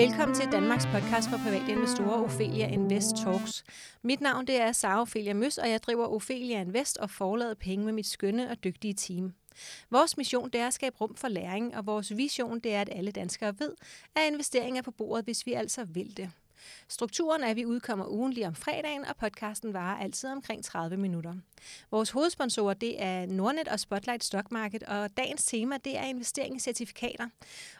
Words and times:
Velkommen 0.00 0.34
til 0.36 0.52
Danmarks 0.52 0.86
podcast 0.86 1.28
for 1.30 1.36
private 1.36 1.72
investorer, 1.72 2.24
Ophelia 2.24 2.66
Invest 2.66 3.16
Talks. 3.16 3.64
Mit 4.02 4.20
navn 4.20 4.46
det 4.46 4.60
er 4.60 4.72
Sara 4.72 5.00
Ophelia 5.00 5.34
Møs, 5.34 5.58
og 5.58 5.70
jeg 5.70 5.82
driver 5.82 6.06
Ophelia 6.06 6.60
Invest 6.60 6.98
og 6.98 7.10
forlader 7.10 7.54
penge 7.54 7.84
med 7.84 7.92
mit 7.92 8.06
skønne 8.06 8.50
og 8.50 8.64
dygtige 8.64 8.94
team. 8.94 9.32
Vores 9.90 10.16
mission 10.16 10.50
det 10.50 10.60
er 10.60 10.66
at 10.66 10.74
skabe 10.74 10.96
rum 11.00 11.14
for 11.14 11.28
læring, 11.28 11.76
og 11.76 11.86
vores 11.86 12.16
vision 12.16 12.58
det 12.58 12.74
er, 12.74 12.80
at 12.80 12.88
alle 12.92 13.10
danskere 13.10 13.54
ved, 13.58 13.72
at 14.16 14.22
investeringer 14.32 14.78
er 14.78 14.82
på 14.82 14.90
bordet, 14.90 15.24
hvis 15.24 15.46
vi 15.46 15.52
altså 15.52 15.84
vil 15.84 16.16
det. 16.16 16.30
Strukturen 16.88 17.42
er, 17.42 17.48
at 17.48 17.56
vi 17.56 17.64
udkommer 17.64 18.06
ugenlig 18.06 18.46
om 18.46 18.54
fredagen, 18.54 19.04
og 19.04 19.16
podcasten 19.16 19.72
varer 19.74 19.98
altid 19.98 20.30
omkring 20.30 20.64
30 20.64 20.96
minutter. 20.96 21.34
Vores 21.90 22.10
hovedsponsorer 22.10 22.74
det 22.74 23.02
er 23.02 23.26
Nordnet 23.26 23.68
og 23.68 23.80
Spotlight 23.80 24.24
Stock 24.24 24.52
Market, 24.52 24.82
og 24.82 25.16
dagens 25.16 25.44
tema 25.44 25.76
det 25.84 25.98
er 25.98 26.04
investering 26.04 26.56
i 26.56 26.58
certifikater. 26.58 27.28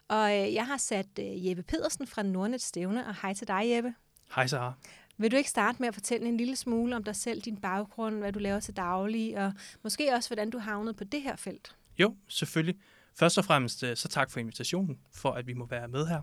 Og 0.08 0.38
øh, 0.38 0.54
jeg 0.54 0.66
har 0.66 0.76
sat 0.76 1.06
øh, 1.18 1.48
Jeppe 1.48 1.62
Pedersen 1.62 2.06
fra 2.06 2.22
Nordnet 2.22 2.62
stævne, 2.62 3.06
og 3.06 3.14
hej 3.22 3.34
til 3.34 3.48
dig 3.48 3.62
Jeppe. 3.66 3.94
Hej 4.34 4.46
Sara. 4.46 4.72
Vil 5.20 5.30
du 5.30 5.36
ikke 5.36 5.50
starte 5.50 5.76
med 5.80 5.88
at 5.88 5.94
fortælle 5.94 6.28
en 6.28 6.36
lille 6.36 6.56
smule 6.56 6.96
om 6.96 7.04
dig 7.04 7.16
selv, 7.16 7.40
din 7.40 7.56
baggrund, 7.56 8.18
hvad 8.18 8.32
du 8.32 8.38
laver 8.38 8.60
til 8.60 8.76
daglig, 8.76 9.38
og 9.38 9.52
måske 9.82 10.14
også, 10.14 10.28
hvordan 10.28 10.50
du 10.50 10.58
havnede 10.58 10.94
på 10.94 11.04
det 11.04 11.22
her 11.22 11.36
felt? 11.36 11.76
Jo, 11.98 12.16
selvfølgelig. 12.28 12.76
Først 13.14 13.38
og 13.38 13.44
fremmest 13.44 13.82
øh, 13.82 13.96
så 13.96 14.08
tak 14.08 14.30
for 14.30 14.40
invitationen, 14.40 14.98
for 15.12 15.32
at 15.32 15.46
vi 15.46 15.52
må 15.52 15.66
være 15.66 15.88
med 15.88 16.06
her. 16.06 16.22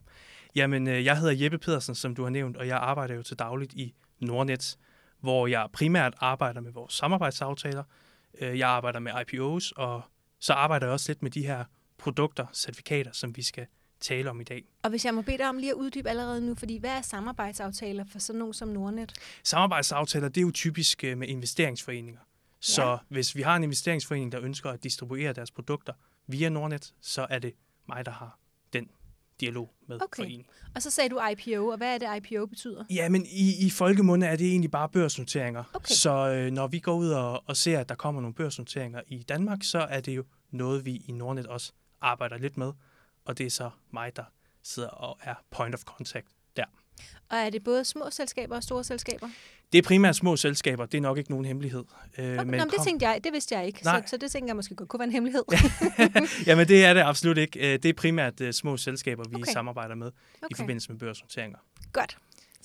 Jamen, 0.58 0.88
øh, 0.88 1.06
jeg 1.06 1.18
hedder 1.18 1.44
Jeppe 1.44 1.58
Pedersen, 1.58 1.96
som 1.96 2.16
du 2.16 2.24
har 2.24 2.30
nævnt, 2.30 2.58
og 2.58 2.68
jeg 2.68 2.78
arbejder 2.78 3.16
jo 3.16 3.24
til 3.24 3.40
dagligt 3.40 3.74
i 3.74 3.94
Nordnet, 4.20 4.78
hvor 5.20 5.48
jeg 5.48 5.68
primært 5.74 6.14
arbejder 6.20 6.62
med 6.62 6.72
vores 6.72 6.94
samarbejdsaftaler. 6.94 7.84
Øh, 8.42 8.60
jeg 8.60 8.70
arbejder 8.70 9.00
med 9.00 9.12
IPOs, 9.22 9.72
og 9.72 10.02
så 10.40 10.54
arbejder 10.54 10.86
jeg 10.86 10.94
også 10.94 11.10
lidt 11.10 11.24
med 11.24 11.32
de 11.32 11.46
her 11.46 11.64
produkter, 11.98 12.46
certifikater, 12.54 13.12
som 13.12 13.36
vi 13.36 13.42
skal 13.42 13.66
tale 14.00 14.30
om 14.30 14.42
i 14.42 14.44
dag. 14.44 14.64
Og 14.84 14.90
hvis 14.90 15.06
jeg 15.06 15.14
må 15.14 15.22
bede 15.22 15.38
dig 15.38 15.50
om 15.50 15.58
lige 15.58 15.70
at 15.70 15.76
uddybe 15.76 16.10
allerede 16.10 16.42
nu, 16.42 16.56
fordi 16.56 16.78
hvad 16.78 16.98
er 16.98 17.02
samarbejdsaftaler 17.02 18.06
for 18.12 18.20
sådan 18.20 18.40
nogen 18.40 18.54
som 18.54 18.68
Nordnet? 18.68 19.14
Samarbejdsaftaler, 19.44 20.30
det 20.30 20.38
er 20.38 20.46
jo 20.46 20.52
typisk 20.52 21.04
med 21.04 21.28
investeringsforeninger. 21.28 22.22
Så 22.60 22.86
ja. 22.86 22.98
hvis 23.10 23.36
vi 23.36 23.42
har 23.42 23.56
en 23.56 23.64
investeringsforening, 23.64 24.32
der 24.32 24.42
ønsker 24.42 24.70
at 24.70 24.84
distribuere 24.84 25.34
deres 25.34 25.52
produkter 25.52 25.94
via 26.28 26.50
Nordnet, 26.50 26.94
så 27.02 27.28
er 27.30 27.40
det 27.40 27.54
mig, 27.88 28.06
der 28.06 28.12
har 28.12 28.40
dialog 29.40 29.74
med 29.88 29.96
okay. 29.96 30.16
foreningen. 30.16 30.46
Og 30.76 30.82
så 30.82 30.90
sagde 30.90 31.10
du 31.10 31.22
IPO, 31.32 31.68
og 31.68 31.78
hvad 31.78 31.94
er 31.94 31.98
det, 31.98 32.32
IPO 32.32 32.46
betyder? 32.46 32.84
Ja, 32.90 33.10
men 33.10 33.26
i, 33.26 33.66
i 33.66 33.70
folkemunde 33.70 34.26
er 34.28 34.36
det 34.36 34.48
egentlig 34.48 34.72
bare 34.72 34.90
børsnoteringer. 34.90 35.64
Okay. 35.74 35.94
Så 35.94 36.30
øh, 36.30 36.52
når 36.52 36.68
vi 36.68 36.80
går 36.80 36.96
ud 36.96 37.10
og, 37.10 37.44
og 37.46 37.58
ser, 37.58 37.80
at 37.80 37.90
der 37.90 37.96
kommer 37.96 38.22
nogle 38.22 38.36
børsnoteringer 38.36 39.02
i 39.08 39.24
Danmark, 39.24 39.64
så 39.64 39.80
er 39.80 40.00
det 40.00 40.16
jo 40.16 40.24
noget, 40.52 40.86
vi 40.86 41.04
i 41.08 41.12
Nordnet 41.12 41.48
også 41.48 41.72
arbejder 42.02 42.38
lidt 42.38 42.58
med. 42.58 42.74
Og 43.26 43.38
det 43.38 43.46
er 43.46 43.50
så 43.50 43.70
mig, 43.94 44.16
der 44.16 44.24
sidder 44.64 44.90
og 44.90 45.18
er 45.22 45.36
point 45.52 45.76
of 45.76 45.82
contact. 45.84 46.28
Og 47.30 47.38
er 47.38 47.50
det 47.50 47.64
både 47.64 47.86
små 47.86 48.10
selskaber 48.12 48.56
og 48.56 48.64
store 48.64 48.84
selskaber? 48.84 49.30
Det 49.72 49.78
er 49.78 49.82
primært 49.82 50.16
små 50.16 50.36
selskaber. 50.36 50.86
Det 50.86 50.98
er 50.98 51.02
nok 51.02 51.18
ikke 51.18 51.30
nogen 51.30 51.46
hemmelighed. 51.46 51.84
Øh, 52.18 52.26
okay, 52.26 52.38
men 52.38 52.48
nå, 52.48 52.52
men 52.52 52.70
det 52.70 52.84
tænkte 52.84 53.08
jeg. 53.08 53.20
Det 53.24 53.34
vidste 53.34 53.56
jeg 53.56 53.66
ikke. 53.66 53.80
Så, 53.84 54.04
så 54.06 54.18
det 54.18 54.32
tænker 54.32 54.48
jeg 54.48 54.56
måske 54.56 54.76
godt 54.76 54.90
kunne 54.90 55.00
være 55.00 55.08
en 55.08 55.12
hemmelighed. 55.12 55.44
Jamen 56.48 56.68
det 56.68 56.86
er 56.86 56.94
det 56.94 57.02
absolut 57.02 57.38
ikke. 57.38 57.74
Øh, 57.74 57.84
det 57.84 57.86
er 57.86 57.94
primært 57.94 58.42
uh, 58.42 58.52
små 58.52 58.78
selskaber, 58.78 59.24
vi 59.30 59.36
okay. 59.36 59.52
samarbejder 59.52 59.96
med 59.96 60.08
okay. 60.08 60.48
i 60.52 60.54
forbindelse 60.56 60.92
med 60.92 61.00
børsnoteringer. 61.00 61.58
Godt. 61.94 62.18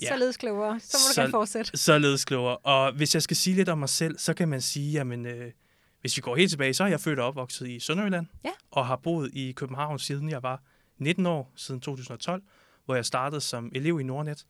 Ja. 0.03 0.09
Således 0.09 0.37
klogere. 0.37 0.81
Så 0.81 0.97
må 0.97 1.09
du 1.09 1.15
så, 1.15 1.21
gerne 1.21 1.31
fortsætte. 1.31 1.77
Således 1.77 2.25
klogere. 2.25 2.57
Og 2.57 2.93
hvis 2.93 3.15
jeg 3.15 3.23
skal 3.23 3.37
sige 3.37 3.57
lidt 3.57 3.69
om 3.69 3.79
mig 3.79 3.89
selv, 3.89 4.19
så 4.19 4.35
kan 4.35 4.49
man 4.49 4.61
sige, 4.61 4.93
jamen, 4.93 5.27
øh, 5.27 5.53
hvis 6.01 6.17
vi 6.17 6.21
går 6.21 6.37
helt 6.37 6.51
tilbage, 6.51 6.75
så 6.75 6.85
er 6.85 6.89
jeg 6.89 7.01
født 7.01 7.19
og 7.19 7.27
opvokset 7.27 7.69
i 7.69 7.81
Sønderjylland. 7.81 8.27
Ja. 8.45 8.51
Og 8.71 8.87
har 8.87 8.97
boet 8.97 9.31
i 9.33 9.53
København 9.53 9.99
siden 9.99 10.31
jeg 10.31 10.43
var 10.43 10.63
19 10.99 11.27
år, 11.27 11.53
siden 11.57 11.81
2012, 11.81 12.43
hvor 12.85 12.95
jeg 12.95 13.05
startede 13.05 13.41
som 13.41 13.73
elev 13.75 14.01
i 14.01 14.03
Nordnet. 14.03 14.47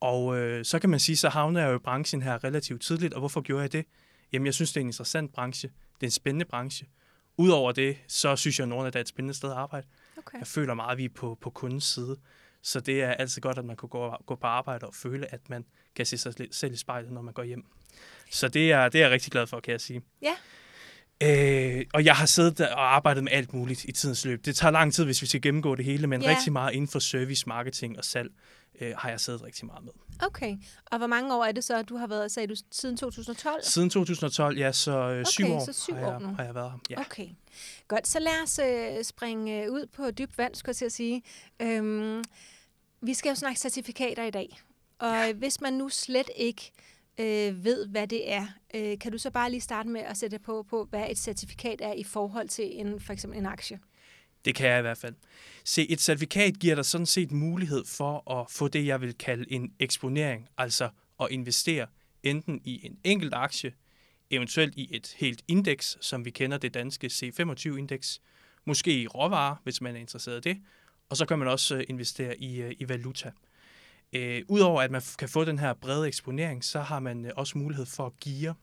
Og 0.00 0.38
øh, 0.38 0.64
så 0.64 0.78
kan 0.78 0.90
man 0.90 1.00
sige, 1.00 1.16
så 1.16 1.28
havner 1.28 1.60
jeg 1.60 1.70
jo 1.70 1.76
i 1.76 1.78
branchen 1.78 2.22
her 2.22 2.44
relativt 2.44 2.82
tidligt, 2.82 3.14
og 3.14 3.20
hvorfor 3.20 3.40
gjorde 3.40 3.62
jeg 3.62 3.72
det? 3.72 3.84
Jamen, 4.32 4.46
jeg 4.46 4.54
synes, 4.54 4.72
det 4.72 4.76
er 4.76 4.80
en 4.80 4.88
interessant 4.88 5.32
branche. 5.32 5.68
Det 5.68 6.02
er 6.02 6.06
en 6.06 6.10
spændende 6.10 6.44
branche. 6.44 6.86
Udover 7.36 7.72
det, 7.72 7.96
så 8.08 8.36
synes 8.36 8.58
jeg, 8.58 8.64
at 8.64 8.68
Nordnet 8.68 8.96
er 8.96 9.00
et 9.00 9.08
spændende 9.08 9.34
sted 9.34 9.50
at 9.50 9.56
arbejde. 9.56 9.86
Okay. 10.18 10.38
Jeg 10.38 10.46
føler 10.46 10.74
meget, 10.74 10.92
at 10.92 10.98
vi 10.98 11.04
er 11.04 11.08
på, 11.14 11.38
på 11.40 11.50
kundens 11.50 11.84
side. 11.84 12.16
Så 12.62 12.80
det 12.80 13.02
er 13.02 13.10
altid 13.10 13.42
godt, 13.42 13.58
at 13.58 13.64
man 13.64 13.76
kan 13.76 13.88
gå, 13.88 14.14
gå 14.26 14.34
på 14.34 14.46
arbejde 14.46 14.86
og 14.86 14.94
føle, 14.94 15.34
at 15.34 15.50
man 15.50 15.64
kan 15.94 16.06
se 16.06 16.18
sig 16.18 16.34
selv 16.50 16.72
i 16.72 16.76
spejlet, 16.76 17.12
når 17.12 17.22
man 17.22 17.34
går 17.34 17.42
hjem. 17.42 17.64
Så 18.30 18.48
det 18.48 18.72
er, 18.72 18.88
det 18.88 18.98
er 18.98 19.04
jeg 19.04 19.10
rigtig 19.10 19.32
glad 19.32 19.46
for, 19.46 19.60
kan 19.60 19.72
jeg 19.72 19.80
sige. 19.80 20.02
Ja. 20.22 20.36
Øh, 21.22 21.84
og 21.94 22.04
jeg 22.04 22.14
har 22.14 22.26
siddet 22.26 22.60
og 22.60 22.94
arbejdet 22.94 23.24
med 23.24 23.32
alt 23.32 23.54
muligt 23.54 23.84
i 23.84 23.92
tidens 23.92 24.24
løb. 24.24 24.44
Det 24.44 24.56
tager 24.56 24.72
lang 24.72 24.94
tid, 24.94 25.04
hvis 25.04 25.22
vi 25.22 25.26
skal 25.26 25.40
gennemgå 25.40 25.74
det 25.74 25.84
hele, 25.84 26.06
men 26.06 26.22
ja. 26.22 26.30
rigtig 26.30 26.52
meget 26.52 26.72
inden 26.72 26.88
for 26.88 26.98
service, 26.98 27.48
marketing 27.48 27.98
og 27.98 28.04
salg 28.04 28.30
øh, 28.80 28.94
har 28.98 29.10
jeg 29.10 29.20
siddet 29.20 29.42
rigtig 29.42 29.66
meget 29.66 29.84
med. 29.84 29.92
Okay. 30.22 30.56
Og 30.86 30.98
hvor 30.98 31.06
mange 31.06 31.34
år 31.34 31.44
er 31.44 31.52
det 31.52 31.64
så, 31.64 31.82
du 31.82 31.96
har 31.96 32.06
været, 32.06 32.32
sagde 32.32 32.46
du, 32.46 32.54
siden 32.72 32.96
2012? 32.96 33.62
Siden 33.62 33.90
2012, 33.90 34.58
ja, 34.58 34.72
så 34.72 34.90
øh, 34.90 35.20
okay, 35.20 35.24
syv 35.24 35.52
år, 35.52 35.64
så 35.64 35.72
syv 35.72 35.94
har, 35.94 36.06
år 36.06 36.10
jeg, 36.10 36.20
nu. 36.20 36.34
har 36.34 36.44
jeg 36.44 36.54
været 36.54 36.70
her. 36.70 36.78
Ja. 36.90 37.00
Okay. 37.00 37.28
Godt, 37.88 38.08
så 38.08 38.18
lad 38.18 38.42
os 38.42 38.58
øh, 38.58 39.04
springe 39.04 39.64
øh, 39.64 39.72
ud 39.72 39.86
på 39.86 40.10
dybt 40.10 40.38
vand, 40.38 40.54
skulle 40.54 40.76
jeg 40.80 40.92
sige. 40.92 41.22
Øhm, 41.62 42.24
vi 43.02 43.14
skal 43.14 43.28
jo 43.28 43.34
snakke 43.34 43.60
certifikater 43.60 44.24
i 44.24 44.30
dag. 44.30 44.60
Og 44.98 45.14
ja. 45.14 45.32
hvis 45.32 45.60
man 45.60 45.72
nu 45.72 45.88
slet 45.88 46.30
ikke 46.36 46.72
øh, 47.18 47.64
ved, 47.64 47.86
hvad 47.86 48.06
det 48.06 48.32
er, 48.32 48.46
øh, 48.74 48.98
kan 48.98 49.12
du 49.12 49.18
så 49.18 49.30
bare 49.30 49.50
lige 49.50 49.60
starte 49.60 49.88
med 49.88 50.00
at 50.00 50.16
sætte 50.16 50.38
på, 50.38 50.66
på, 50.70 50.84
hvad 50.90 51.10
et 51.10 51.18
certifikat 51.18 51.80
er 51.80 51.92
i 51.92 52.04
forhold 52.04 52.48
til 52.48 52.80
en, 52.80 53.00
for 53.00 53.12
eksempel 53.12 53.38
en 53.38 53.46
aktie? 53.46 53.78
Det 54.44 54.54
kan 54.54 54.68
jeg 54.68 54.78
i 54.78 54.82
hvert 54.82 54.98
fald. 54.98 55.14
Se, 55.64 55.90
et 55.90 56.00
certifikat 56.00 56.58
giver 56.58 56.74
dig 56.74 56.84
sådan 56.84 57.06
set 57.06 57.32
mulighed 57.32 57.84
for 57.84 58.40
at 58.40 58.50
få 58.50 58.68
det, 58.68 58.86
jeg 58.86 59.00
vil 59.00 59.14
kalde 59.14 59.52
en 59.52 59.72
eksponering, 59.78 60.48
altså 60.58 60.90
at 61.20 61.26
investere 61.30 61.86
enten 62.22 62.60
i 62.64 62.86
en 62.86 62.98
enkelt 63.04 63.34
aktie, 63.34 63.72
eventuelt 64.30 64.74
i 64.76 64.96
et 64.96 65.14
helt 65.18 65.42
indeks, 65.48 65.98
som 66.00 66.24
vi 66.24 66.30
kender 66.30 66.58
det 66.58 66.74
danske 66.74 67.06
C25-indeks, 67.06 68.20
måske 68.64 69.00
i 69.02 69.06
råvarer, 69.06 69.56
hvis 69.64 69.80
man 69.80 69.96
er 69.96 70.00
interesseret 70.00 70.46
i 70.46 70.48
det, 70.48 70.62
og 71.08 71.16
så 71.16 71.26
kan 71.26 71.38
man 71.38 71.48
også 71.48 71.76
øh, 71.76 71.84
investere 71.88 72.38
i, 72.38 72.62
øh, 72.62 72.72
i 72.78 72.88
valuta. 72.88 73.30
Øh, 74.12 74.42
Udover 74.48 74.82
at 74.82 74.90
man 74.90 75.02
kan 75.18 75.28
få 75.28 75.44
den 75.44 75.58
her 75.58 75.74
brede 75.74 76.06
eksponering, 76.06 76.64
så 76.64 76.80
har 76.80 77.00
man 77.00 77.24
øh, 77.24 77.32
også 77.36 77.58
mulighed 77.58 77.86
for 77.86 78.06
at 78.06 78.12
geare. 78.20 78.54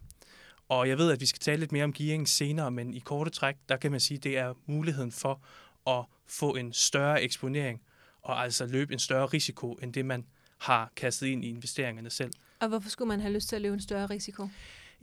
Og 0.70 0.90
jeg 0.90 0.98
ved, 0.98 1.12
at 1.12 1.22
vi 1.22 1.26
skal 1.26 1.40
tale 1.40 1.60
lidt 1.60 1.72
mere 1.72 1.84
om 1.84 1.94
gearing 1.94 2.28
senere, 2.28 2.72
men 2.72 2.94
i 2.94 3.00
korte 3.00 3.32
træk, 3.32 3.56
der 3.70 3.78
kan 3.78 3.92
man 3.92 4.00
sige, 4.00 4.18
at 4.18 4.24
det 4.24 4.38
er 4.38 4.54
muligheden 4.66 5.12
for 5.12 5.42
at 5.88 6.06
få 6.28 6.56
en 6.56 6.74
større 6.74 7.22
eksponering 7.24 7.82
og 8.22 8.44
altså 8.44 8.66
løbe 8.66 8.94
en 8.94 9.00
større 9.00 9.26
risiko, 9.26 9.74
end 9.74 9.94
det 9.94 10.06
man 10.06 10.26
har 10.58 10.92
kastet 10.96 11.28
ind 11.28 11.46
i 11.46 11.50
investeringerne 11.50 12.10
selv. 12.10 12.32
Og 12.60 12.68
hvorfor 12.68 12.90
skulle 12.90 13.08
man 13.08 13.22
have 13.22 13.34
lyst 13.34 13.50
til 13.50 13.56
at 13.56 13.62
løbe 13.62 13.74
en 13.74 13.82
større 13.82 14.06
risiko? 14.06 14.48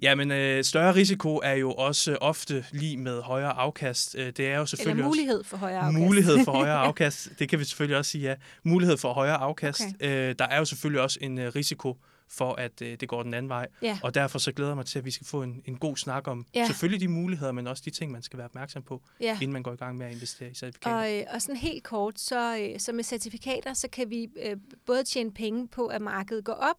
Jamen, 0.03 0.31
øh, 0.31 0.65
større 0.65 0.94
risiko 0.94 1.37
er 1.37 1.53
jo 1.53 1.72
også 1.72 2.16
ofte 2.21 2.65
lige 2.72 2.97
med 2.97 3.22
højere 3.22 3.53
afkast. 3.53 4.16
Øh, 4.19 4.27
det 4.27 4.41
er 4.41 4.59
jo 4.59 4.66
selvfølgelig 4.66 5.00
Eller 5.00 5.09
mulighed 5.09 5.44
for 5.44 5.56
højere 5.56 5.81
afkast. 5.81 6.05
Mulighed 6.05 6.44
for 6.44 6.53
højere 6.60 6.77
afkast, 6.77 7.28
det 7.38 7.49
kan 7.49 7.59
vi 7.59 7.65
selvfølgelig 7.65 7.99
også 7.99 8.10
sige, 8.10 8.28
ja. 8.28 8.34
Mulighed 8.62 8.97
for 8.97 9.12
højere 9.12 9.37
afkast. 9.37 9.83
Okay. 10.00 10.28
Øh, 10.31 10.34
der 10.38 10.44
er 10.44 10.59
jo 10.59 10.65
selvfølgelig 10.65 11.03
også 11.03 11.19
en 11.22 11.38
øh, 11.38 11.54
risiko 11.54 11.97
for, 12.28 12.54
at 12.54 12.83
øh, 12.83 12.97
det 13.00 13.09
går 13.09 13.22
den 13.22 13.34
anden 13.34 13.49
vej. 13.49 13.66
Ja. 13.83 13.99
Og 14.03 14.15
derfor 14.15 14.38
så 14.38 14.53
glæder 14.53 14.71
jeg 14.71 14.77
mig 14.77 14.87
til, 14.87 14.99
at 14.99 15.04
vi 15.04 15.10
skal 15.10 15.27
få 15.27 15.43
en, 15.43 15.62
en 15.65 15.77
god 15.77 15.97
snak 15.97 16.28
om 16.28 16.47
ja. 16.54 16.66
selvfølgelig 16.66 17.00
de 17.00 17.09
muligheder, 17.09 17.53
men 17.53 17.66
også 17.66 17.83
de 17.84 17.91
ting, 17.91 18.12
man 18.12 18.22
skal 18.22 18.37
være 18.37 18.44
opmærksom 18.44 18.83
på, 18.83 19.03
ja. 19.21 19.34
inden 19.34 19.53
man 19.53 19.62
går 19.62 19.72
i 19.72 19.77
gang 19.77 19.99
med 19.99 20.06
at 20.06 20.12
investere 20.12 20.50
i 20.50 20.54
certifikater. 20.54 20.97
Og, 20.97 21.19
øh, 21.19 21.25
og 21.34 21.43
sådan 21.43 21.56
helt 21.56 21.84
kort, 21.84 22.21
så, 22.21 22.59
øh, 22.59 22.81
så 22.81 22.93
med 22.93 23.04
certifikater, 23.04 23.75
så 23.75 23.88
kan 23.88 24.10
vi 24.10 24.28
øh, 24.43 24.56
både 24.87 25.04
tjene 25.04 25.33
penge 25.33 25.69
på, 25.69 25.87
at 25.87 26.03
markedet 26.03 26.44
går 26.44 26.53
op, 26.53 26.77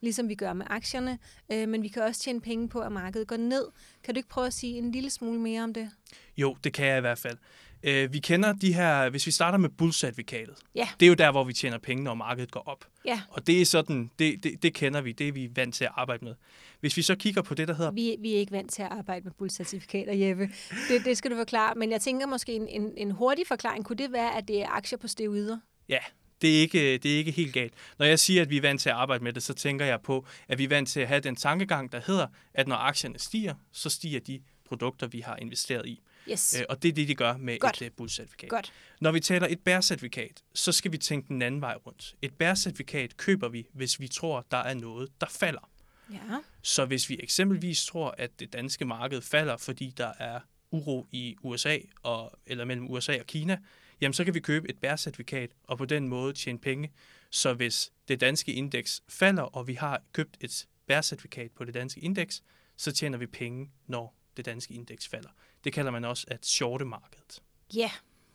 ligesom 0.00 0.28
vi 0.28 0.34
gør 0.34 0.52
med 0.52 0.66
aktierne, 0.70 1.18
øh, 1.52 1.68
men 1.68 1.82
vi 1.82 1.88
kan 1.88 2.02
også 2.02 2.20
tjene 2.20 2.40
penge 2.40 2.68
på, 2.68 2.78
at 2.78 2.92
markedet 2.92 3.28
går 3.28 3.36
ned. 3.36 3.64
Kan 4.04 4.14
du 4.14 4.18
ikke 4.18 4.28
prøve 4.28 4.46
at 4.46 4.52
sige 4.52 4.78
en 4.78 4.92
lille 4.92 5.10
smule 5.10 5.40
mere 5.40 5.62
om 5.62 5.74
det? 5.74 5.90
Jo, 6.36 6.56
det 6.64 6.72
kan 6.72 6.86
jeg 6.86 6.98
i 6.98 7.00
hvert 7.00 7.18
fald. 7.18 7.38
Øh, 7.82 8.12
vi 8.12 8.18
kender 8.18 8.52
de 8.52 8.74
her, 8.74 9.10
hvis 9.10 9.26
vi 9.26 9.30
starter 9.30 9.58
med 9.58 9.68
bullcertifikatet, 9.68 10.54
ja. 10.74 10.88
det 11.00 11.06
er 11.06 11.08
jo 11.08 11.14
der, 11.14 11.30
hvor 11.30 11.44
vi 11.44 11.52
tjener 11.52 11.78
penge, 11.78 12.04
når 12.04 12.14
markedet 12.14 12.50
går 12.50 12.60
op. 12.66 12.84
Ja. 13.04 13.20
Og 13.30 13.46
det 13.46 13.60
er 13.60 13.64
sådan, 13.64 14.10
det, 14.18 14.44
det, 14.44 14.62
det 14.62 14.74
kender 14.74 15.00
vi, 15.00 15.12
det 15.12 15.28
er 15.28 15.32
vi 15.32 15.50
vant 15.56 15.74
til 15.74 15.84
at 15.84 15.90
arbejde 15.94 16.24
med. 16.24 16.34
Hvis 16.80 16.96
vi 16.96 17.02
så 17.02 17.16
kigger 17.16 17.42
på 17.42 17.54
det, 17.54 17.68
der 17.68 17.74
hedder... 17.74 17.90
Vi, 17.90 18.16
vi 18.20 18.34
er 18.34 18.38
ikke 18.38 18.52
vant 18.52 18.72
til 18.72 18.82
at 18.82 18.88
arbejde 18.90 19.24
med 19.24 19.32
bullcertifikater, 19.32 20.12
Jeppe. 20.12 20.48
Det, 20.88 21.04
det 21.04 21.18
skal 21.18 21.30
du 21.30 21.36
forklare. 21.36 21.74
Men 21.74 21.90
jeg 21.90 22.00
tænker 22.00 22.26
måske 22.26 22.52
en, 22.52 22.68
en, 22.68 22.92
en 22.96 23.10
hurtig 23.10 23.46
forklaring. 23.46 23.84
Kunne 23.84 23.96
det 23.96 24.12
være, 24.12 24.36
at 24.36 24.48
det 24.48 24.62
er 24.62 24.68
aktier 24.68 24.98
på 24.98 25.08
steroider? 25.08 25.58
Ja, 25.88 25.98
det 26.42 26.56
er, 26.56 26.60
ikke, 26.60 26.98
det 26.98 27.14
er 27.14 27.16
ikke 27.16 27.30
helt 27.30 27.52
galt. 27.54 27.74
Når 27.98 28.06
jeg 28.06 28.18
siger, 28.18 28.42
at 28.42 28.50
vi 28.50 28.56
er 28.56 28.60
vant 28.60 28.80
til 28.80 28.88
at 28.88 28.94
arbejde 28.94 29.24
med 29.24 29.32
det, 29.32 29.42
så 29.42 29.54
tænker 29.54 29.86
jeg 29.86 30.00
på, 30.00 30.26
at 30.48 30.58
vi 30.58 30.64
er 30.64 30.68
vant 30.68 30.88
til 30.88 31.00
at 31.00 31.08
have 31.08 31.20
den 31.20 31.36
tankegang, 31.36 31.92
der 31.92 32.00
hedder, 32.06 32.26
at 32.54 32.68
når 32.68 32.76
aktierne 32.76 33.18
stiger, 33.18 33.54
så 33.72 33.90
stiger 33.90 34.20
de 34.20 34.40
produkter, 34.64 35.06
vi 35.06 35.20
har 35.20 35.36
investeret 35.36 35.86
i. 35.86 36.02
Yes. 36.30 36.56
Øh, 36.58 36.64
og 36.68 36.82
det 36.82 36.88
er 36.88 36.92
det, 36.92 37.08
de 37.08 37.14
gør 37.14 37.36
med 37.36 37.58
Godt. 37.58 37.82
et 37.82 37.90
uh, 37.90 37.96
bull-certifikat. 37.96 38.48
Godt. 38.48 38.72
Når 39.00 39.12
vi 39.12 39.20
taler 39.20 39.46
et 39.50 39.60
bære-certifikat, 39.60 40.42
så 40.54 40.72
skal 40.72 40.92
vi 40.92 40.98
tænke 40.98 41.28
den 41.28 41.42
anden 41.42 41.60
vej 41.60 41.74
rundt. 41.86 42.14
Et 42.22 42.34
bære-certifikat 42.34 43.16
køber 43.16 43.48
vi, 43.48 43.66
hvis 43.72 44.00
vi 44.00 44.08
tror, 44.08 44.46
der 44.50 44.56
er 44.56 44.74
noget, 44.74 45.08
der 45.20 45.26
falder. 45.30 45.70
Ja. 46.12 46.18
Så 46.62 46.84
hvis 46.84 47.08
vi 47.08 47.16
eksempelvis 47.22 47.86
tror, 47.86 48.14
at 48.18 48.40
det 48.40 48.52
danske 48.52 48.84
marked 48.84 49.22
falder, 49.22 49.56
fordi 49.56 49.94
der 49.96 50.12
er 50.18 50.40
uro 50.70 51.06
i 51.12 51.36
USA, 51.42 51.78
og, 52.02 52.32
eller 52.46 52.64
mellem 52.64 52.90
USA 52.90 53.20
og 53.20 53.26
Kina, 53.26 53.58
jamen 54.00 54.12
så 54.12 54.24
kan 54.24 54.34
vi 54.34 54.40
købe 54.40 54.70
et 54.70 54.78
bærcertifikat 54.78 55.50
og 55.64 55.78
på 55.78 55.84
den 55.84 56.08
måde 56.08 56.32
tjene 56.32 56.58
penge 56.58 56.92
Så 57.30 57.54
hvis 57.54 57.92
det 58.08 58.20
danske 58.20 58.52
indeks 58.52 59.02
falder, 59.08 59.42
og 59.42 59.66
vi 59.66 59.74
har 59.74 60.02
købt 60.12 60.36
et 60.40 60.66
bærcertifikat 60.86 61.50
på 61.50 61.64
det 61.64 61.74
danske 61.74 62.00
indeks, 62.00 62.42
så 62.76 62.92
tjener 62.92 63.18
vi 63.18 63.26
penge, 63.26 63.70
når 63.86 64.14
det 64.36 64.44
danske 64.44 64.74
indeks 64.74 65.08
falder. 65.08 65.28
Det 65.64 65.72
kalder 65.72 65.90
man 65.90 66.04
også 66.04 66.26
at 66.28 66.46
shorte 66.46 66.84
markedet. 66.84 67.42
Ja, 67.74 67.80
yeah, 67.80 67.90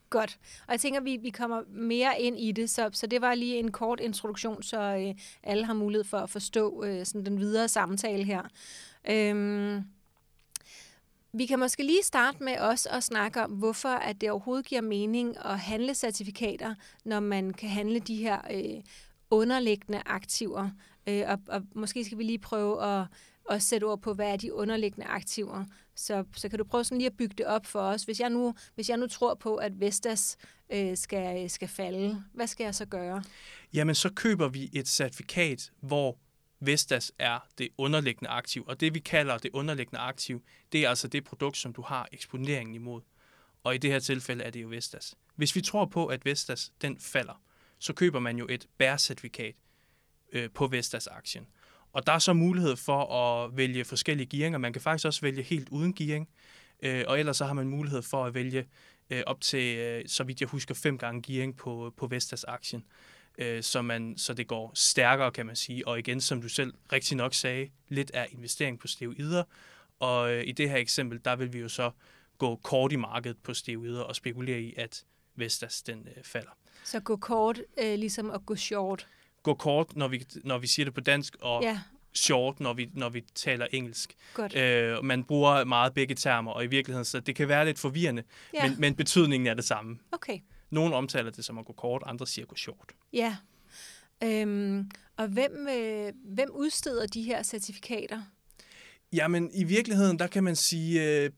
godt. 0.09 0.39
Og 0.67 0.71
jeg 0.71 0.79
tænker, 0.79 1.01
vi, 1.01 1.17
vi 1.17 1.29
kommer 1.29 1.61
mere 1.69 2.21
ind 2.21 2.39
i 2.39 2.51
det, 2.51 2.69
så, 2.69 2.89
så 2.93 3.07
det 3.07 3.21
var 3.21 3.35
lige 3.35 3.59
en 3.59 3.71
kort 3.71 3.99
introduktion, 3.99 4.63
så 4.63 4.81
øh, 4.81 5.15
alle 5.43 5.65
har 5.65 5.73
mulighed 5.73 6.03
for 6.03 6.17
at 6.17 6.29
forstå 6.29 6.83
øh, 6.83 7.05
sådan 7.05 7.25
den 7.25 7.39
videre 7.39 7.67
samtale 7.67 8.23
her. 8.23 8.41
Øhm, 9.09 9.83
vi 11.33 11.45
kan 11.45 11.59
måske 11.59 11.83
lige 11.83 12.03
starte 12.03 12.43
med 12.43 12.57
også 12.57 12.89
at 12.89 13.03
snakke 13.03 13.43
om, 13.43 13.51
hvorfor 13.51 13.89
at 13.89 14.21
det 14.21 14.31
overhovedet 14.31 14.65
giver 14.65 14.81
mening 14.81 15.35
at 15.45 15.59
handle 15.59 15.95
certifikater, 15.95 16.75
når 17.05 17.19
man 17.19 17.53
kan 17.53 17.69
handle 17.69 17.99
de 17.99 18.15
her 18.15 18.41
øh, 18.51 18.83
underliggende 19.29 20.01
aktiver. 20.05 20.69
Øh, 21.07 21.23
og, 21.27 21.39
og 21.47 21.61
måske 21.75 22.05
skal 22.05 22.17
vi 22.17 22.23
lige 22.23 22.39
prøve 22.39 22.83
at, 22.83 23.07
at 23.49 23.63
sætte 23.63 23.85
ord 23.85 24.01
på, 24.01 24.13
hvad 24.13 24.31
er 24.31 24.37
de 24.37 24.53
underliggende 24.53 25.07
aktiver. 25.07 25.65
Så, 25.95 26.23
så 26.35 26.49
kan 26.49 26.59
du 26.59 26.65
prøve 26.65 26.83
sådan 26.83 26.97
lige 26.97 27.07
at 27.07 27.17
bygge 27.17 27.35
det 27.37 27.45
op 27.45 27.65
for 27.65 27.79
os. 27.79 28.03
Hvis 28.03 28.19
jeg 28.19 28.29
nu, 28.29 28.53
hvis 28.75 28.89
jeg 28.89 28.97
nu 28.97 29.07
tror 29.07 29.33
på, 29.33 29.55
at 29.55 29.79
Vestas 29.79 30.37
øh, 30.69 30.97
skal, 30.97 31.49
skal 31.49 31.67
falde, 31.67 32.23
hvad 32.33 32.47
skal 32.47 32.63
jeg 32.63 32.75
så 32.75 32.85
gøre? 32.85 33.23
Jamen, 33.73 33.95
så 33.95 34.09
køber 34.09 34.47
vi 34.47 34.69
et 34.73 34.87
certifikat, 34.87 35.71
hvor 35.81 36.17
Vestas 36.61 37.11
er 37.19 37.39
det 37.57 37.69
underliggende 37.77 38.29
aktiv. 38.29 38.65
Og 38.67 38.79
det, 38.79 38.93
vi 38.93 38.99
kalder 38.99 39.37
det 39.37 39.51
underliggende 39.53 39.99
aktiv, 39.99 40.43
det 40.71 40.85
er 40.85 40.89
altså 40.89 41.07
det 41.07 41.23
produkt, 41.23 41.57
som 41.57 41.73
du 41.73 41.81
har 41.81 42.07
eksponeringen 42.11 42.75
imod. 42.75 43.01
Og 43.63 43.75
i 43.75 43.77
det 43.77 43.91
her 43.91 43.99
tilfælde 43.99 44.43
er 44.43 44.49
det 44.49 44.61
jo 44.61 44.67
Vestas. 44.67 45.15
Hvis 45.35 45.55
vi 45.55 45.61
tror 45.61 45.85
på, 45.85 46.05
at 46.05 46.25
Vestas 46.25 46.71
den 46.81 46.99
falder, 46.99 47.41
så 47.79 47.93
køber 47.93 48.19
man 48.19 48.37
jo 48.37 48.47
et 48.49 48.67
bærcertifikat 48.77 49.55
øh, 50.31 50.49
på 50.53 50.67
Vestas-aktien. 50.67 51.47
Og 51.93 52.07
der 52.07 52.13
er 52.13 52.19
så 52.19 52.33
mulighed 52.33 52.75
for 52.75 53.15
at 53.15 53.57
vælge 53.57 53.85
forskellige 53.85 54.27
gearinger. 54.27 54.59
Man 54.59 54.73
kan 54.73 54.81
faktisk 54.81 55.05
også 55.05 55.21
vælge 55.21 55.43
helt 55.43 55.69
uden 55.69 55.93
gearing. 55.93 56.29
Øh, 56.83 57.03
og 57.07 57.19
ellers 57.19 57.37
så 57.37 57.45
har 57.45 57.53
man 57.53 57.67
mulighed 57.67 58.01
for 58.01 58.25
at 58.25 58.33
vælge 58.33 58.67
øh, 59.09 59.23
op 59.25 59.41
til, 59.41 59.77
øh, 59.77 60.03
så 60.07 60.23
vidt 60.23 60.41
jeg 60.41 60.49
husker, 60.49 60.75
fem 60.75 60.97
gange 60.97 61.21
gearing 61.21 61.57
på, 61.57 61.93
på 61.97 62.07
Vestas-aktien. 62.07 62.83
Øh, 63.37 63.63
så, 63.63 63.81
man, 63.81 64.17
så 64.17 64.33
det 64.33 64.47
går 64.47 64.71
stærkere, 64.75 65.31
kan 65.31 65.45
man 65.45 65.55
sige. 65.55 65.87
Og 65.87 65.99
igen, 65.99 66.21
som 66.21 66.41
du 66.41 66.49
selv 66.49 66.73
rigtig 66.93 67.17
nok 67.17 67.33
sagde, 67.33 67.69
lidt 67.89 68.11
er 68.13 68.25
investering 68.31 68.79
på 68.79 68.87
steroider. 68.87 69.43
Og 69.99 70.33
øh, 70.33 70.43
i 70.47 70.51
det 70.51 70.69
her 70.69 70.77
eksempel, 70.77 71.21
der 71.25 71.35
vil 71.35 71.53
vi 71.53 71.59
jo 71.59 71.69
så 71.69 71.91
gå 72.37 72.55
kort 72.55 72.91
i 72.91 72.95
markedet 72.95 73.37
på 73.43 73.53
steroider 73.53 74.01
og 74.01 74.15
spekulere 74.15 74.61
i, 74.61 74.73
at 74.77 75.03
Vestas 75.35 75.81
den 75.81 76.07
øh, 76.17 76.23
falder. 76.23 76.51
Så 76.83 76.99
gå 76.99 77.15
kort, 77.15 77.61
øh, 77.83 77.95
ligesom 77.99 78.31
at 78.31 78.45
gå 78.45 78.55
short. 78.55 79.07
Gå 79.43 79.53
kort, 79.53 79.95
når 79.95 80.07
vi, 80.07 80.25
når 80.43 80.57
vi 80.57 80.67
siger 80.67 80.85
det 80.85 80.93
på 80.93 81.01
dansk, 81.01 81.35
og 81.41 81.63
ja. 81.63 81.79
short, 82.13 82.59
når 82.59 82.73
vi, 82.73 82.89
når 82.93 83.09
vi 83.09 83.21
taler 83.35 83.67
engelsk. 83.71 84.15
Godt. 84.33 84.55
Øh, 84.55 85.03
man 85.03 85.23
bruger 85.23 85.63
meget 85.63 85.93
begge 85.93 86.15
termer, 86.15 86.51
og 86.51 86.63
i 86.63 86.67
virkeligheden, 86.67 87.05
så 87.05 87.19
det 87.19 87.35
kan 87.35 87.47
være 87.47 87.65
lidt 87.65 87.79
forvirrende, 87.79 88.23
ja. 88.53 88.67
men, 88.67 88.79
men 88.79 88.95
betydningen 88.95 89.47
er 89.47 89.53
det 89.53 89.63
samme. 89.63 89.99
Okay. 90.11 90.39
Nogle 90.71 90.95
omtaler 90.95 91.31
det 91.31 91.45
som 91.45 91.57
at 91.57 91.65
gå 91.65 91.73
kort, 91.73 92.03
andre 92.06 92.27
siger 92.27 92.45
gå 92.45 92.56
short. 92.56 92.91
Ja. 93.13 93.38
Øhm, 94.23 94.91
og 95.18 95.27
hvem, 95.27 95.68
øh, 95.68 96.13
hvem 96.25 96.50
udsteder 96.53 97.07
de 97.07 97.21
her 97.21 97.44
certifikater? 97.44 98.21
Jamen, 99.13 99.51
i 99.53 99.63
virkeligheden, 99.63 100.19
der 100.19 100.27
kan 100.27 100.44
man 100.44 100.56
sige 100.56 101.23
øh, 101.23 101.31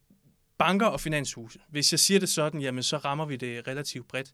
banker 0.57 0.85
og 0.85 0.99
finanshuse. 0.99 1.59
Hvis 1.69 1.93
jeg 1.93 1.99
siger 1.99 2.19
det 2.19 2.29
sådan, 2.29 2.61
jamen, 2.61 2.83
så 2.83 2.97
rammer 2.97 3.25
vi 3.25 3.35
det 3.35 3.67
relativt 3.67 4.07
bredt. 4.07 4.33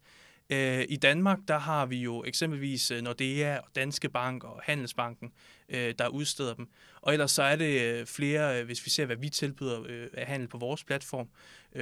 Øh, 0.49 0.85
I 0.89 0.95
Danmark, 0.95 1.39
der 1.47 1.57
har 1.57 1.85
vi 1.85 1.97
jo 1.97 2.23
eksempelvis 2.27 2.91
øh, 2.91 3.01
Nordea 3.01 3.57
og 3.57 3.67
Danske 3.75 4.09
Bank 4.09 4.43
og 4.43 4.61
Handelsbanken, 4.63 5.31
øh, 5.69 5.93
der 5.99 6.07
udsteder 6.07 6.53
dem. 6.53 6.69
Og 7.01 7.13
ellers 7.13 7.31
så 7.31 7.43
er 7.43 7.55
det 7.55 8.07
flere, 8.07 8.63
hvis 8.63 8.85
vi 8.85 8.89
ser, 8.89 9.05
hvad 9.05 9.15
vi 9.15 9.29
tilbyder 9.29 10.07
af 10.13 10.25
handel 10.25 10.47
på 10.47 10.57
vores 10.57 10.83
platform 10.83 11.29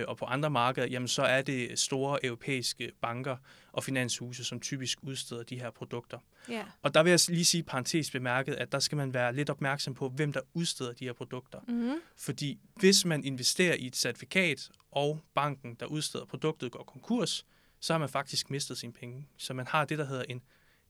og 0.08 0.18
på 0.18 0.26
andre 0.26 0.50
markeder, 0.50 0.88
jamen 0.88 1.08
så 1.08 1.22
er 1.22 1.42
det 1.42 1.80
store 1.80 2.26
europæiske 2.26 2.92
banker 3.02 3.38
og 3.72 3.84
finanshuse, 3.84 4.44
som 4.44 4.60
typisk 4.60 5.00
udsteder 5.02 5.44
de 5.44 5.60
her 5.60 5.72
produkter. 5.72 6.18
Yeah. 6.52 6.66
Og 6.82 6.94
der 6.94 7.04
vil 7.04 7.10
jeg 7.10 7.20
lige 7.30 7.46
sige 7.46 7.64
parentes 7.64 8.12
bemærket, 8.12 8.56
at 8.56 8.72
der 8.72 8.80
skal 8.80 8.96
man 8.96 9.14
være 9.14 9.36
lidt 9.36 9.50
opmærksom 9.50 9.94
på, 9.94 10.10
hvem 10.10 10.34
der 10.34 10.42
udsteder 10.54 10.94
de 10.94 11.06
her 11.06 11.14
produkter. 11.14 11.60
Mm-hmm. 11.68 11.96
Fordi 12.18 12.60
hvis 12.76 13.06
man 13.06 13.24
investerer 13.24 13.74
i 13.74 13.88
et 13.88 13.96
certifikat, 13.96 14.70
og 14.92 15.20
banken, 15.36 15.76
der 15.80 15.86
udsteder 15.86 16.26
produktet, 16.26 16.72
går 16.72 16.84
konkurs, 16.84 17.46
så 17.80 17.94
har 17.94 17.98
man 17.98 18.10
faktisk 18.10 18.50
mistet 18.50 18.78
sine 18.78 18.94
penge. 18.94 19.28
Så 19.38 19.54
man 19.54 19.68
har 19.68 19.86
det, 19.86 19.98
der 19.98 20.06
hedder 20.06 20.24
en 20.30 20.42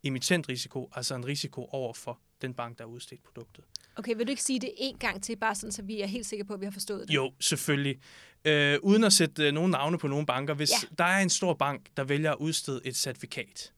emittentrisiko, 0.03 0.89
altså 0.95 1.15
en 1.15 1.25
risiko 1.25 1.65
over 1.65 1.93
for 1.93 2.19
den 2.41 2.53
bank, 2.53 2.77
der 2.77 2.83
har 2.83 2.89
udstedt 2.89 3.23
produktet. 3.23 3.63
Okay, 3.95 4.15
vil 4.15 4.27
du 4.27 4.29
ikke 4.29 4.43
sige 4.43 4.59
det 4.59 4.71
en 4.77 4.97
gang 4.97 5.23
til, 5.23 5.35
bare 5.35 5.55
sådan, 5.55 5.71
så 5.71 5.81
vi 5.81 6.01
er 6.01 6.05
helt 6.05 6.25
sikre 6.25 6.45
på, 6.45 6.53
at 6.53 6.59
vi 6.59 6.65
har 6.65 6.71
forstået 6.71 7.07
det? 7.07 7.15
Jo, 7.15 7.33
selvfølgelig. 7.39 7.99
Øh, 8.45 8.79
uden 8.83 9.03
at 9.03 9.13
sætte 9.13 9.47
øh, 9.47 9.53
nogen 9.53 9.71
navne 9.71 9.97
på 9.97 10.07
nogle 10.07 10.25
banker. 10.25 10.53
Hvis 10.53 10.71
ja. 10.71 10.87
der 10.97 11.03
er 11.03 11.19
en 11.19 11.29
stor 11.29 11.53
bank, 11.53 11.89
der 11.97 12.03
vælger 12.03 12.31
at 12.31 12.37
udstede 12.37 12.81
et 12.83 12.95
certifikat, 12.95 13.73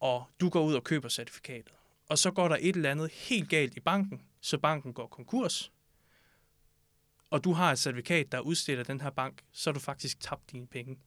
og 0.00 0.24
du 0.40 0.48
går 0.48 0.64
ud 0.64 0.74
og 0.74 0.84
køber 0.84 1.08
certifikatet, 1.08 1.72
og 2.08 2.18
så 2.18 2.30
går 2.30 2.48
der 2.48 2.56
et 2.60 2.76
eller 2.76 2.90
andet 2.90 3.12
helt 3.12 3.48
galt 3.48 3.76
i 3.76 3.80
banken, 3.80 4.20
så 4.40 4.58
banken 4.58 4.92
går 4.92 5.06
konkurs, 5.06 5.72
og 7.30 7.44
du 7.44 7.52
har 7.52 7.72
et 7.72 7.78
certifikat, 7.78 8.32
der 8.32 8.40
udstiller 8.40 8.84
den 8.84 9.00
her 9.00 9.10
bank, 9.10 9.42
så 9.52 9.70
har 9.70 9.74
du 9.74 9.80
faktisk 9.80 10.20
tabt 10.20 10.52
dine 10.52 10.66
penge. 10.66 10.98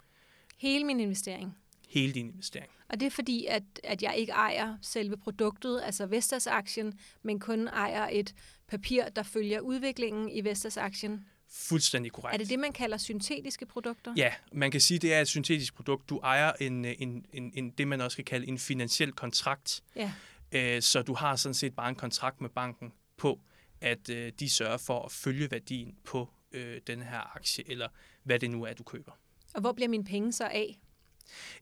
Hele 0.57 0.83
min 0.83 0.99
investering. 0.99 1.57
Hele 1.89 2.13
din 2.13 2.29
investering. 2.29 2.71
Og 2.89 2.99
det 2.99 3.05
er 3.05 3.09
fordi, 3.09 3.45
at, 3.45 3.63
at 3.83 4.03
jeg 4.03 4.17
ikke 4.17 4.31
ejer 4.31 4.77
selve 4.81 5.17
produktet, 5.17 5.81
altså 5.83 6.05
Vestas-aktien, 6.05 6.99
men 7.23 7.39
kun 7.39 7.67
ejer 7.67 8.09
et 8.11 8.35
papir, 8.67 9.09
der 9.09 9.23
følger 9.23 9.59
udviklingen 9.59 10.29
i 10.29 10.43
Vestas-aktien. 10.43 11.25
Fuldstændig 11.49 12.11
korrekt. 12.11 12.33
Er 12.33 12.37
det 12.37 12.49
det, 12.49 12.59
man 12.59 12.73
kalder 12.73 12.97
syntetiske 12.97 13.65
produkter? 13.65 14.13
Ja, 14.17 14.33
man 14.51 14.71
kan 14.71 14.81
sige, 14.81 14.95
at 14.95 15.01
det 15.01 15.13
er 15.13 15.21
et 15.21 15.27
syntetisk 15.27 15.75
produkt. 15.75 16.09
Du 16.09 16.19
ejer 16.19 16.51
en, 16.61 16.85
en, 16.85 17.25
en, 17.33 17.51
en 17.55 17.69
det, 17.69 17.87
man 17.87 18.01
også 18.01 18.17
kan 18.17 18.25
kalde 18.25 18.47
en 18.47 18.59
finansiel 18.59 19.11
kontrakt. 19.11 19.83
Ja. 19.95 20.11
Øh, 20.51 20.81
så 20.81 21.01
du 21.01 21.13
har 21.13 21.35
sådan 21.35 21.53
set 21.53 21.75
bare 21.75 21.89
en 21.89 21.95
kontrakt 21.95 22.41
med 22.41 22.49
banken 22.49 22.93
på, 23.17 23.39
at 23.81 24.09
øh, 24.09 24.31
de 24.39 24.49
sørger 24.49 24.77
for 24.77 25.01
at 25.01 25.11
følge 25.11 25.51
værdien 25.51 25.95
på 26.03 26.29
øh, 26.51 26.81
den 26.87 27.01
her 27.01 27.35
aktie, 27.35 27.69
eller 27.69 27.87
hvad 28.23 28.39
det 28.39 28.51
nu 28.51 28.63
er, 28.63 28.73
du 28.73 28.83
køber. 28.83 29.11
Og 29.55 29.61
hvor 29.61 29.71
bliver 29.71 29.89
mine 29.89 30.03
penge 30.03 30.31
så 30.31 30.43
af? 30.43 30.79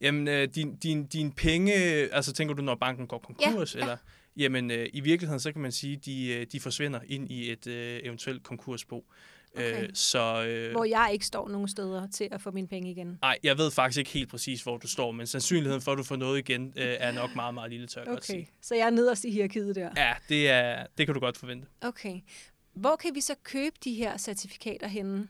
Jamen, 0.01 0.27
øh, 0.27 0.47
din, 0.55 0.75
din, 0.75 1.05
din 1.05 1.31
penge, 1.31 1.73
altså 2.13 2.33
tænker 2.33 2.55
du, 2.55 2.61
når 2.61 2.75
banken 2.75 3.07
går 3.07 3.17
konkurs, 3.17 3.75
ja, 3.75 3.79
ja. 3.79 3.83
eller? 3.83 3.97
Jamen, 4.37 4.71
øh, 4.71 4.89
i 4.93 4.99
virkeligheden, 4.99 5.39
så 5.39 5.51
kan 5.51 5.61
man 5.61 5.71
sige, 5.71 5.97
de, 5.97 6.27
øh, 6.27 6.47
de 6.51 6.59
forsvinder 6.59 6.99
ind 7.07 7.31
i 7.31 7.51
et 7.51 7.67
øh, 7.67 7.99
eventuelt 8.03 8.43
konkursbo. 8.43 9.05
Okay. 9.55 9.83
Øh, 9.83 9.89
så, 9.93 10.45
øh, 10.45 10.71
hvor 10.71 10.85
jeg 10.85 11.09
ikke 11.13 11.25
står 11.25 11.49
nogen 11.49 11.67
steder 11.67 12.07
til 12.07 12.27
at 12.31 12.41
få 12.41 12.51
mine 12.51 12.67
penge 12.67 12.91
igen? 12.91 13.17
Nej, 13.21 13.37
jeg 13.43 13.57
ved 13.57 13.71
faktisk 13.71 13.99
ikke 13.99 14.11
helt 14.11 14.29
præcis, 14.29 14.63
hvor 14.63 14.77
du 14.77 14.87
står, 14.87 15.11
men 15.11 15.27
sandsynligheden 15.27 15.81
for, 15.81 15.91
at 15.91 15.97
du 15.97 16.03
får 16.03 16.15
noget 16.15 16.39
igen, 16.39 16.73
øh, 16.75 16.95
er 16.99 17.11
nok 17.11 17.35
meget, 17.41 17.53
meget 17.53 17.71
lille, 17.71 17.87
tør 17.87 18.01
okay. 18.01 18.11
godt 18.11 18.25
sige. 18.25 18.49
så 18.61 18.75
jeg 18.75 18.85
er 18.85 18.89
nederst 18.89 19.25
i 19.25 19.31
hierarkiet 19.31 19.75
der? 19.75 19.89
Ja, 19.97 20.13
det, 20.29 20.49
er, 20.49 20.85
det 20.97 21.07
kan 21.07 21.13
du 21.13 21.19
godt 21.19 21.37
forvente. 21.37 21.67
Okay. 21.81 22.19
Hvor 22.73 22.95
kan 22.95 23.15
vi 23.15 23.21
så 23.21 23.35
købe 23.43 23.75
de 23.83 23.93
her 23.93 24.17
certifikater 24.17 24.87
henne? 24.87 25.27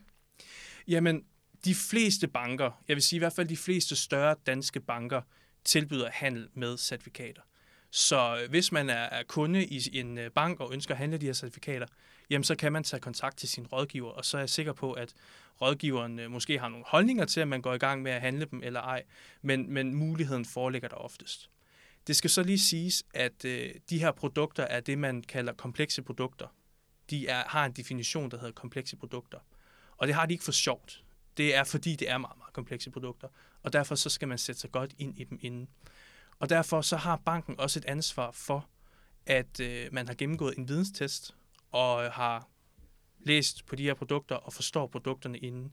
Jamen, 0.88 1.24
de 1.64 1.74
fleste 1.74 2.28
banker, 2.28 2.82
jeg 2.88 2.96
vil 2.96 3.02
sige 3.02 3.16
i 3.16 3.18
hvert 3.18 3.32
fald 3.32 3.48
de 3.48 3.56
fleste 3.56 3.96
større 3.96 4.36
danske 4.46 4.80
banker, 4.80 5.22
tilbyder 5.64 6.10
handel 6.12 6.48
med 6.54 6.78
certifikater. 6.78 7.42
Så 7.90 8.46
hvis 8.50 8.72
man 8.72 8.90
er 8.90 9.22
kunde 9.28 9.64
i 9.64 9.98
en 9.98 10.18
øh, 10.18 10.30
bank 10.30 10.60
og 10.60 10.72
ønsker 10.72 10.94
at 10.94 10.98
handle 10.98 11.18
de 11.18 11.26
her 11.26 11.32
certifikater, 11.32 11.86
jamen 12.30 12.44
så 12.44 12.56
kan 12.56 12.72
man 12.72 12.84
tage 12.84 13.00
kontakt 13.00 13.38
til 13.38 13.48
sin 13.48 13.66
rådgiver, 13.66 14.10
og 14.10 14.24
så 14.24 14.36
er 14.36 14.40
jeg 14.42 14.50
sikker 14.50 14.72
på, 14.72 14.92
at 14.92 15.14
rådgiveren 15.60 16.18
øh, 16.18 16.30
måske 16.30 16.58
har 16.58 16.68
nogle 16.68 16.84
holdninger 16.88 17.24
til, 17.24 17.40
at 17.40 17.48
man 17.48 17.62
går 17.62 17.74
i 17.74 17.78
gang 17.78 18.02
med 18.02 18.12
at 18.12 18.20
handle 18.20 18.44
dem 18.50 18.60
eller 18.62 18.80
ej, 18.80 19.02
men, 19.42 19.72
men 19.72 19.94
muligheden 19.94 20.44
foreligger 20.44 20.88
der 20.88 20.96
oftest. 20.96 21.50
Det 22.06 22.16
skal 22.16 22.30
så 22.30 22.42
lige 22.42 22.58
siges, 22.58 23.04
at 23.14 23.44
øh, 23.44 23.74
de 23.90 23.98
her 23.98 24.12
produkter 24.12 24.62
er 24.62 24.80
det, 24.80 24.98
man 24.98 25.22
kalder 25.22 25.52
komplekse 25.52 26.02
produkter. 26.02 26.46
De 27.10 27.28
er, 27.28 27.44
har 27.46 27.66
en 27.66 27.72
definition, 27.72 28.30
der 28.30 28.38
hedder 28.38 28.52
komplekse 28.52 28.96
produkter. 28.96 29.38
Og 29.96 30.06
det 30.06 30.14
har 30.14 30.26
de 30.26 30.34
ikke 30.34 30.44
for 30.44 30.52
sjovt. 30.52 31.03
Det 31.36 31.54
er 31.54 31.64
fordi, 31.64 31.96
det 31.96 32.10
er 32.10 32.18
meget, 32.18 32.38
meget 32.38 32.52
komplekse 32.52 32.90
produkter, 32.90 33.28
og 33.62 33.72
derfor 33.72 33.94
så 33.94 34.10
skal 34.10 34.28
man 34.28 34.38
sætte 34.38 34.60
sig 34.60 34.72
godt 34.72 34.94
ind 34.98 35.18
i 35.18 35.24
dem 35.24 35.38
inden. 35.40 35.68
Og 36.38 36.48
derfor 36.48 36.80
så 36.80 36.96
har 36.96 37.16
banken 37.16 37.60
også 37.60 37.78
et 37.78 37.84
ansvar 37.84 38.30
for, 38.30 38.68
at 39.26 39.60
øh, 39.60 39.88
man 39.92 40.06
har 40.06 40.14
gennemgået 40.14 40.58
en 40.58 40.68
videnstest 40.68 41.34
og 41.70 42.04
øh, 42.04 42.10
har 42.10 42.48
læst 43.20 43.66
på 43.66 43.76
de 43.76 43.82
her 43.82 43.94
produkter 43.94 44.36
og 44.36 44.52
forstår 44.52 44.86
produkterne 44.86 45.38
inden. 45.38 45.72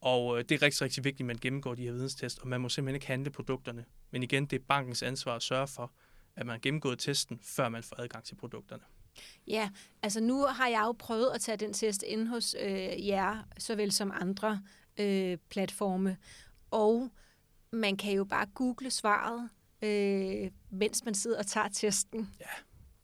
Og 0.00 0.38
øh, 0.38 0.44
det 0.48 0.54
er 0.54 0.62
rigtig, 0.62 0.82
rigtig 0.82 1.04
vigtigt, 1.04 1.20
at 1.20 1.26
man 1.26 1.38
gennemgår 1.40 1.74
de 1.74 1.82
her 1.82 1.92
videnstest, 1.92 2.38
og 2.38 2.48
man 2.48 2.60
må 2.60 2.68
simpelthen 2.68 2.94
ikke 2.94 3.06
handle 3.06 3.30
produkterne. 3.30 3.84
Men 4.10 4.22
igen, 4.22 4.46
det 4.46 4.60
er 4.60 4.64
bankens 4.68 5.02
ansvar 5.02 5.36
at 5.36 5.42
sørge 5.42 5.68
for, 5.68 5.92
at 6.36 6.46
man 6.46 6.52
har 6.52 6.60
gennemgået 6.60 6.98
testen, 6.98 7.40
før 7.42 7.68
man 7.68 7.82
får 7.82 8.00
adgang 8.00 8.24
til 8.24 8.34
produkterne. 8.34 8.82
Ja, 9.46 9.70
altså 10.02 10.20
nu 10.20 10.42
har 10.42 10.68
jeg 10.68 10.82
jo 10.86 10.92
prøvet 10.92 11.30
at 11.34 11.40
tage 11.40 11.56
den 11.56 11.72
test 11.72 12.02
ind 12.02 12.28
hos 12.28 12.56
øh, 12.60 13.06
jer, 13.06 13.42
såvel 13.58 13.92
som 13.92 14.12
andre 14.14 14.62
øh, 14.98 15.38
platforme. 15.50 16.16
Og 16.70 17.08
man 17.72 17.96
kan 17.96 18.12
jo 18.12 18.24
bare 18.24 18.46
google 18.54 18.90
svaret 18.90 19.48
øh, 19.82 20.50
mens 20.70 21.04
man 21.04 21.14
sidder 21.14 21.38
og 21.38 21.46
tager 21.46 21.68
testen. 21.68 22.30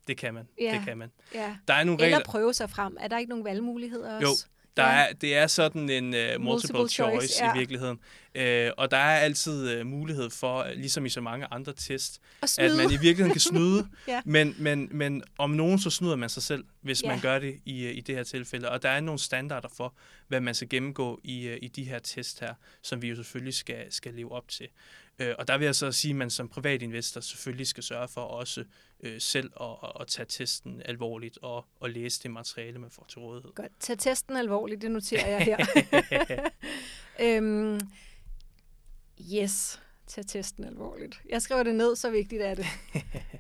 Det 0.07 0.17
kan 0.17 0.35
man. 0.35 0.49
Ja. 0.61 0.75
Det 0.75 0.85
kan 0.85 0.99
man. 0.99 1.11
Ja. 1.35 1.57
Der 1.69 1.75
er 1.75 1.85
nogle 1.85 2.03
regler. 2.03 2.17
Eller 2.17 2.31
prøve 2.31 2.55
sig 2.55 2.71
frem. 2.71 2.97
Er 3.01 3.09
der 3.09 3.19
ikke 3.19 3.29
nogen 3.31 3.45
valgmuligheder 3.45 4.21
Jo, 4.21 4.31
også? 4.31 4.47
Der 4.81 4.87
Ja. 4.93 5.09
er, 5.09 5.13
det 5.13 5.37
er 5.37 5.47
sådan 5.47 5.91
en 5.91 6.05
uh, 6.05 6.11
multiple, 6.11 6.39
Multiple 6.45 6.79
choice, 6.89 7.29
choice, 7.29 7.45
ja. 7.45 7.55
i 7.55 7.59
virkeligheden. 7.59 7.99
Uh, 8.35 8.73
og 8.79 8.91
der 8.91 8.97
er 8.97 9.19
altid 9.19 9.81
uh, 9.81 9.87
mulighed 9.87 10.31
for, 10.31 10.67
ligesom 10.75 11.07
i 11.07 11.09
så 11.09 11.21
mange 11.21 11.47
andre 11.51 11.73
test, 11.73 12.21
at 12.59 12.77
man 12.77 12.87
i 12.87 12.97
virkeligheden 12.97 13.31
kan 13.33 13.41
snyde. 13.41 13.89
Ja. 14.09 14.21
men, 14.25 14.55
men, 14.59 14.89
men 14.93 15.23
om 15.39 15.51
nogen, 15.51 15.79
så 15.79 15.91
snyder 15.91 16.17
man 16.17 16.29
sig 16.29 16.43
selv, 16.43 16.65
hvis 16.81 17.03
Ja. 17.03 17.09
man 17.09 17.21
gør 17.21 17.39
det 17.39 17.61
i, 17.65 17.89
i 17.89 18.01
det 18.01 18.15
her 18.17 18.23
tilfælde. 18.25 18.69
Og 18.69 18.83
der 18.83 18.89
er 18.89 19.01
nogle 19.01 19.19
standarder 19.19 19.69
for, 19.77 19.95
hvad 20.29 20.41
man 20.41 20.55
skal 20.55 20.69
gennemgå 20.69 21.21
i, 21.25 21.51
i 21.63 21.69
de 21.69 21.85
her 21.85 21.99
test 21.99 22.41
her, 22.41 22.55
som 22.83 23.03
vi 23.03 23.09
jo 23.09 23.17
selvfølgelig 23.17 23.55
skal, 23.55 23.87
skal 23.91 24.15
leve 24.15 24.33
op 24.33 24.49
til. 24.49 24.67
Og 25.39 25.49
der 25.49 25.59
vil 25.59 25.65
jeg 25.65 25.75
så 25.75 25.93
sige, 25.93 26.11
at 26.11 26.17
man 26.17 26.31
som 26.31 26.49
privatinvestor 26.49 27.21
selvfølgelig 27.21 27.67
skal 27.67 27.83
sørge 27.83 28.09
for 28.09 28.21
også 28.21 28.65
uh, 29.05 29.11
selv 29.19 29.53
at, 29.61 29.93
at, 30.01 30.07
tage 30.07 30.27
testen 30.27 30.83
alvorligt 30.85 31.39
og, 31.43 31.65
og 31.81 31.91
læse 31.91 32.23
det 32.23 32.31
materiale, 32.31 32.79
man 32.79 32.91
får 32.91 33.07
til 33.09 33.19
rådighed. 33.19 33.53
Godt. 33.55 33.73
Tag 33.81 33.99
testen 33.99 34.37
alvorligt, 34.37 34.83
det 34.83 34.91
noterer 34.91 35.29
jeg 35.29 35.45
her. 35.45 36.49
øhm, 37.39 37.81
yes, 39.35 39.83
tag 40.07 40.27
testen 40.27 40.65
alvorligt. 40.65 41.21
Jeg 41.29 41.43
skriver 41.43 41.63
det 41.63 41.75
ned, 41.75 41.97
så 41.97 42.11
vigtigt 42.11 42.43
er 42.43 42.55
det. 42.55 42.67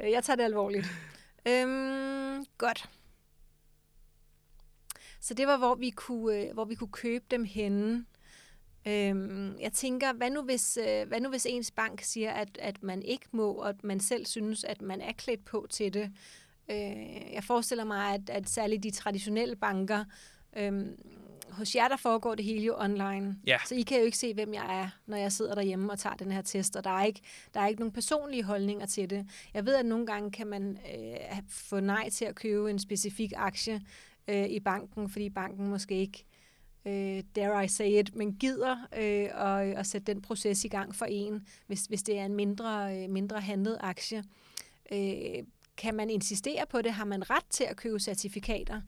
Øh, 0.01 0.11
jeg 0.17 0.25
tager 0.25 0.37
det 0.37 0.45
alvorligt. 0.45 0.87
Øhm, 1.47 2.47
godt. 2.59 2.91
Så 5.21 5.35
det 5.35 5.47
var, 5.47 5.57
hvor 5.57 5.75
vi 5.75 5.91
kunne, 5.91 6.37
øh, 6.37 6.55
hvor 6.55 6.65
vi 6.65 6.75
kunne 6.75 6.93
købe 6.93 7.25
dem 7.31 7.45
henne. 7.45 8.07
Øhm, 8.87 9.59
jeg 9.61 9.73
tænker, 9.73 10.13
hvad 10.13 10.31
nu, 10.31 10.43
hvis, 10.43 10.79
øh, 10.89 11.09
hvad 11.09 11.21
nu 11.21 11.29
hvis 11.29 11.47
ens 11.47 11.71
bank 11.71 12.01
siger, 12.03 12.31
at, 12.31 12.59
at 12.59 12.83
man 12.83 13.03
ikke 13.03 13.27
må, 13.33 13.53
og 13.53 13.69
at 13.69 13.85
man 13.85 14.01
selv 14.01 14.27
synes, 14.27 14.65
at 14.65 14.83
man 14.83 15.01
er 15.01 15.13
klædt 15.13 15.45
på 15.45 15.67
til 15.71 15.95
det? 15.95 16.13
Øh, 16.71 17.33
jeg 17.33 17.45
forestiller 17.45 17.85
mig, 17.85 18.15
at, 18.15 18.31
at 18.31 18.49
særligt 18.49 18.83
de 18.83 18.91
traditionelle 18.91 19.57
banker, 19.57 20.05
øhm, 20.57 20.97
hos 21.51 21.75
jer 21.75 21.89
der 21.89 21.97
foregår 21.97 22.35
det 22.35 22.45
hele 22.45 22.65
jo 22.65 22.75
online. 22.79 23.37
Ja. 23.47 23.59
Så 23.67 23.75
I 23.75 23.83
kan 23.83 23.99
jo 23.99 24.05
ikke 24.05 24.19
se, 24.19 24.35
hvem 24.35 24.55
jeg 24.55 24.83
er, 24.83 24.89
når 25.07 25.17
jeg 25.17 25.33
sidder 25.33 25.55
derhjemme 25.55 25.93
og 25.93 25.99
tager 25.99 26.17
den 26.17 26.33
her 26.33 26.43
test, 26.43 26.77
og 26.77 26.85
der 26.85 26.91
er 26.91 27.05
ikke, 27.05 27.21
der 27.55 27.61
er 27.61 27.67
ikke 27.67 27.81
nogen 27.81 27.93
personlige 27.93 28.43
holdninger 28.43 28.87
til 28.87 29.11
det. 29.11 29.27
Jeg 29.55 29.67
ved, 29.67 29.75
at 29.75 29.87
nogle 29.87 30.07
gange 30.07 30.31
kan 30.31 30.47
man 30.47 30.79
øh, 30.95 31.43
få 31.49 31.81
nej 31.81 32.11
til 32.11 32.25
at 32.25 32.35
købe 32.35 32.71
en 32.71 32.79
specifik 32.79 33.33
aktie 33.37 33.81
øh, 34.29 34.47
i 34.49 34.61
banken, 34.61 35.09
fordi 35.09 35.31
banken 35.31 35.69
måske 35.69 35.95
ikke 35.95 36.25
øh, 36.87 37.23
dare 37.37 37.65
I 37.65 37.69
say 37.69 37.91
it, 38.01 38.15
men 38.15 38.33
gider 38.35 38.77
øh, 38.97 39.29
at, 39.35 39.79
at 39.79 39.87
sætte 39.87 40.13
den 40.13 40.23
proces 40.23 40.65
i 40.65 40.69
gang 40.69 40.95
for 40.95 41.05
en, 41.05 41.47
hvis, 41.67 41.85
hvis 41.85 42.03
det 42.03 42.19
er 42.19 42.25
en 42.25 42.35
mindre, 42.35 42.97
øh, 42.97 43.11
mindre 43.11 43.41
handlet 43.41 43.77
aktie. 43.81 44.25
Øh, 44.93 45.43
kan 45.81 45.95
man 45.95 46.11
insistere 46.11 46.67
på 46.71 46.83
det? 46.83 46.93
Har 46.93 47.05
man 47.05 47.31
ret 47.31 47.45
til 47.51 47.65
at 47.65 47.77
købe 47.77 48.01
certifikater? 48.01 48.81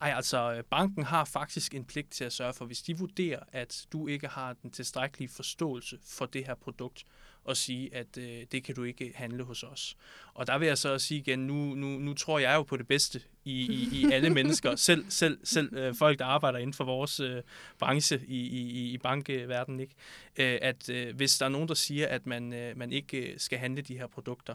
Ej, 0.00 0.12
altså 0.16 0.52
øh, 0.52 0.64
banken 0.64 1.04
har 1.04 1.24
faktisk 1.24 1.74
en 1.74 1.84
pligt 1.84 2.10
til 2.10 2.24
at 2.24 2.32
sørge 2.32 2.52
for, 2.52 2.64
hvis 2.64 2.82
de 2.82 2.98
vurderer, 2.98 3.40
at 3.52 3.86
du 3.92 4.06
ikke 4.06 4.28
har 4.28 4.52
den 4.62 4.70
tilstrækkelige 4.70 5.28
forståelse 5.28 5.98
for 6.04 6.26
det 6.26 6.46
her 6.46 6.54
produkt, 6.54 7.04
og 7.44 7.56
sige, 7.56 7.94
at 7.94 8.18
øh, 8.18 8.46
det 8.52 8.64
kan 8.64 8.74
du 8.74 8.84
ikke 8.84 9.12
handle 9.14 9.44
hos 9.44 9.62
os. 9.62 9.96
Og 10.34 10.46
der 10.46 10.58
vil 10.58 10.68
jeg 10.68 10.78
så 10.78 10.98
sige 10.98 11.20
igen, 11.20 11.38
nu, 11.38 11.54
nu, 11.54 11.86
nu 11.86 12.14
tror 12.14 12.38
jeg 12.38 12.54
jo 12.54 12.62
på 12.62 12.76
det 12.76 12.86
bedste 12.86 13.20
i, 13.44 13.60
i, 13.60 13.88
i 13.92 14.12
alle 14.12 14.30
mennesker, 14.38 14.76
selv, 14.76 15.04
selv, 15.08 15.38
selv 15.44 15.76
øh, 15.76 15.94
folk, 15.94 16.18
der 16.18 16.24
arbejder 16.24 16.58
inden 16.58 16.74
for 16.74 16.84
vores 16.84 17.20
øh, 17.20 17.42
branche 17.78 18.20
i, 18.26 18.38
i, 18.46 18.92
i 18.92 18.98
bankverdenen, 18.98 19.80
ikke? 19.80 19.94
Øh, 20.36 20.58
at 20.62 20.88
øh, 20.88 21.16
hvis 21.16 21.38
der 21.38 21.46
er 21.46 21.50
nogen, 21.50 21.68
der 21.68 21.74
siger, 21.74 22.08
at 22.08 22.26
man, 22.26 22.52
øh, 22.52 22.76
man 22.76 22.92
ikke 22.92 23.32
øh, 23.32 23.38
skal 23.38 23.58
handle 23.58 23.82
de 23.82 23.98
her 23.98 24.06
produkter, 24.06 24.54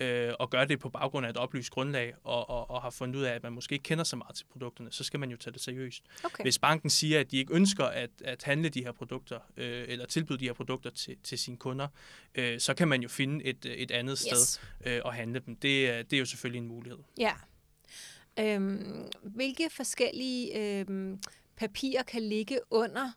øh, 0.00 0.32
og 0.38 0.50
gør 0.50 0.64
det 0.64 0.78
på 0.80 0.88
baggrund 0.88 1.26
af 1.26 1.30
et 1.30 1.36
oplyst 1.36 1.70
grundlag, 1.70 2.14
og, 2.24 2.50
og, 2.50 2.70
og 2.70 2.82
har 2.82 2.90
fundet 2.90 3.16
ud 3.16 3.22
af, 3.24 3.32
at 3.34 3.42
man 3.42 3.52
måske 3.52 3.72
ikke 3.72 3.82
kender 3.82 4.04
så 4.04 4.16
meget 4.16 4.34
til 4.36 4.44
produkterne, 4.52 4.92
så 4.92 5.04
skal 5.04 5.20
man 5.20 5.30
jo 5.30 5.36
tage 5.36 5.52
det 5.52 5.60
seriøst. 5.60 6.02
Okay. 6.24 6.44
Hvis 6.44 6.58
banken 6.58 6.90
siger, 6.90 7.20
at 7.20 7.30
de 7.30 7.36
ikke 7.36 7.54
ønsker 7.54 7.84
at, 7.84 8.10
at 8.24 8.42
handle 8.42 8.68
de 8.68 8.84
her 8.84 8.92
produkter, 8.92 9.38
øh, 9.56 9.84
eller 9.88 10.06
tilbyde 10.06 10.38
de 10.38 10.44
her 10.44 10.52
produkter 10.52 10.90
til, 10.90 11.16
til 11.24 11.38
sine 11.38 11.56
kunder, 11.56 11.88
øh, 12.34 12.60
så 12.60 12.74
kan 12.74 12.88
man 12.88 13.02
jo 13.02 13.08
finde 13.08 13.44
et, 13.44 13.66
et 13.66 13.90
andet 13.90 14.18
sted 14.18 14.30
Yes. 14.30 14.60
øh, 14.86 15.00
og 15.04 15.14
handle 15.14 15.40
dem. 15.46 15.56
Det, 15.56 15.90
er- 15.90 16.02
det 16.02 16.12
er 16.12 16.18
jo 16.20 16.24
selvfølgelig 16.26 16.58
en 16.58 16.68
mulighed. 16.68 16.98
Ja. 17.18 17.32
Øhm, 18.38 19.08
hvilke 19.22 19.70
forskellige 19.70 20.58
øhm, 20.80 21.18
papirer 21.56 22.02
kan 22.02 22.22
ligge 22.22 22.58
under 22.70 23.10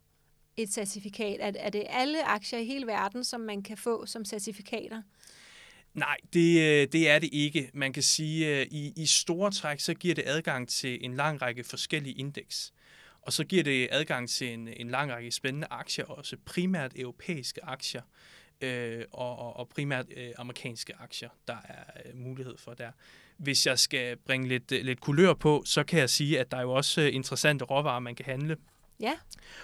et 0.57 0.73
certifikat? 0.73 1.37
Er, 1.39 1.51
er 1.55 1.69
det 1.69 1.83
alle 1.89 2.23
aktier 2.27 2.59
i 2.59 2.65
hele 2.65 2.87
verden, 2.87 3.23
som 3.23 3.41
man 3.41 3.61
kan 3.63 3.77
få 3.77 4.05
som 4.05 4.25
certifikater? 4.25 5.01
Nej, 5.93 6.17
det, 6.33 6.59
øh, 6.59 6.87
det 6.91 7.09
er 7.09 7.19
det 7.19 7.29
ikke. 7.33 7.69
Man 7.73 7.93
kan 7.93 8.03
sige, 8.03 8.47
at 8.47 8.67
i, 8.71 8.93
i 8.95 9.05
store 9.05 9.51
træk, 9.51 9.79
så 9.79 9.93
giver 9.93 10.15
det 10.15 10.23
adgang 10.27 10.69
til 10.69 11.05
en 11.05 11.15
lang 11.15 11.41
række 11.41 11.63
forskellige 11.63 12.15
indeks. 12.15 12.73
Og 13.21 13.33
så 13.33 13.43
giver 13.43 13.63
det 13.63 13.87
adgang 13.91 14.29
til 14.29 14.53
en, 14.53 14.67
en 14.67 14.89
lang 14.89 15.11
række 15.11 15.31
spændende 15.31 15.67
aktier, 15.69 16.05
også 16.05 16.37
primært 16.45 16.91
europæiske 16.95 17.65
aktier, 17.65 18.01
øh, 18.61 19.05
og, 19.11 19.39
og, 19.39 19.55
og 19.55 19.69
primært 19.69 20.05
øh, 20.17 20.31
amerikanske 20.37 20.93
aktier, 20.99 21.29
der 21.47 21.57
er 21.63 21.83
øh, 22.05 22.17
mulighed 22.17 22.57
for 22.57 22.73
der. 22.73 22.91
Hvis 23.37 23.65
jeg 23.65 23.79
skal 23.79 24.17
bringe 24.17 24.47
lidt, 24.47 24.71
øh, 24.71 24.85
lidt 24.85 24.99
kulør 25.01 25.33
på, 25.33 25.63
så 25.65 25.83
kan 25.83 25.99
jeg 25.99 26.09
sige, 26.09 26.39
at 26.39 26.51
der 26.51 26.57
er 26.57 26.61
jo 26.61 26.71
også 26.71 27.01
øh, 27.01 27.15
interessante 27.15 27.65
råvarer, 27.65 27.99
man 27.99 28.15
kan 28.15 28.25
handle. 28.25 28.57
Ja, 29.03 29.13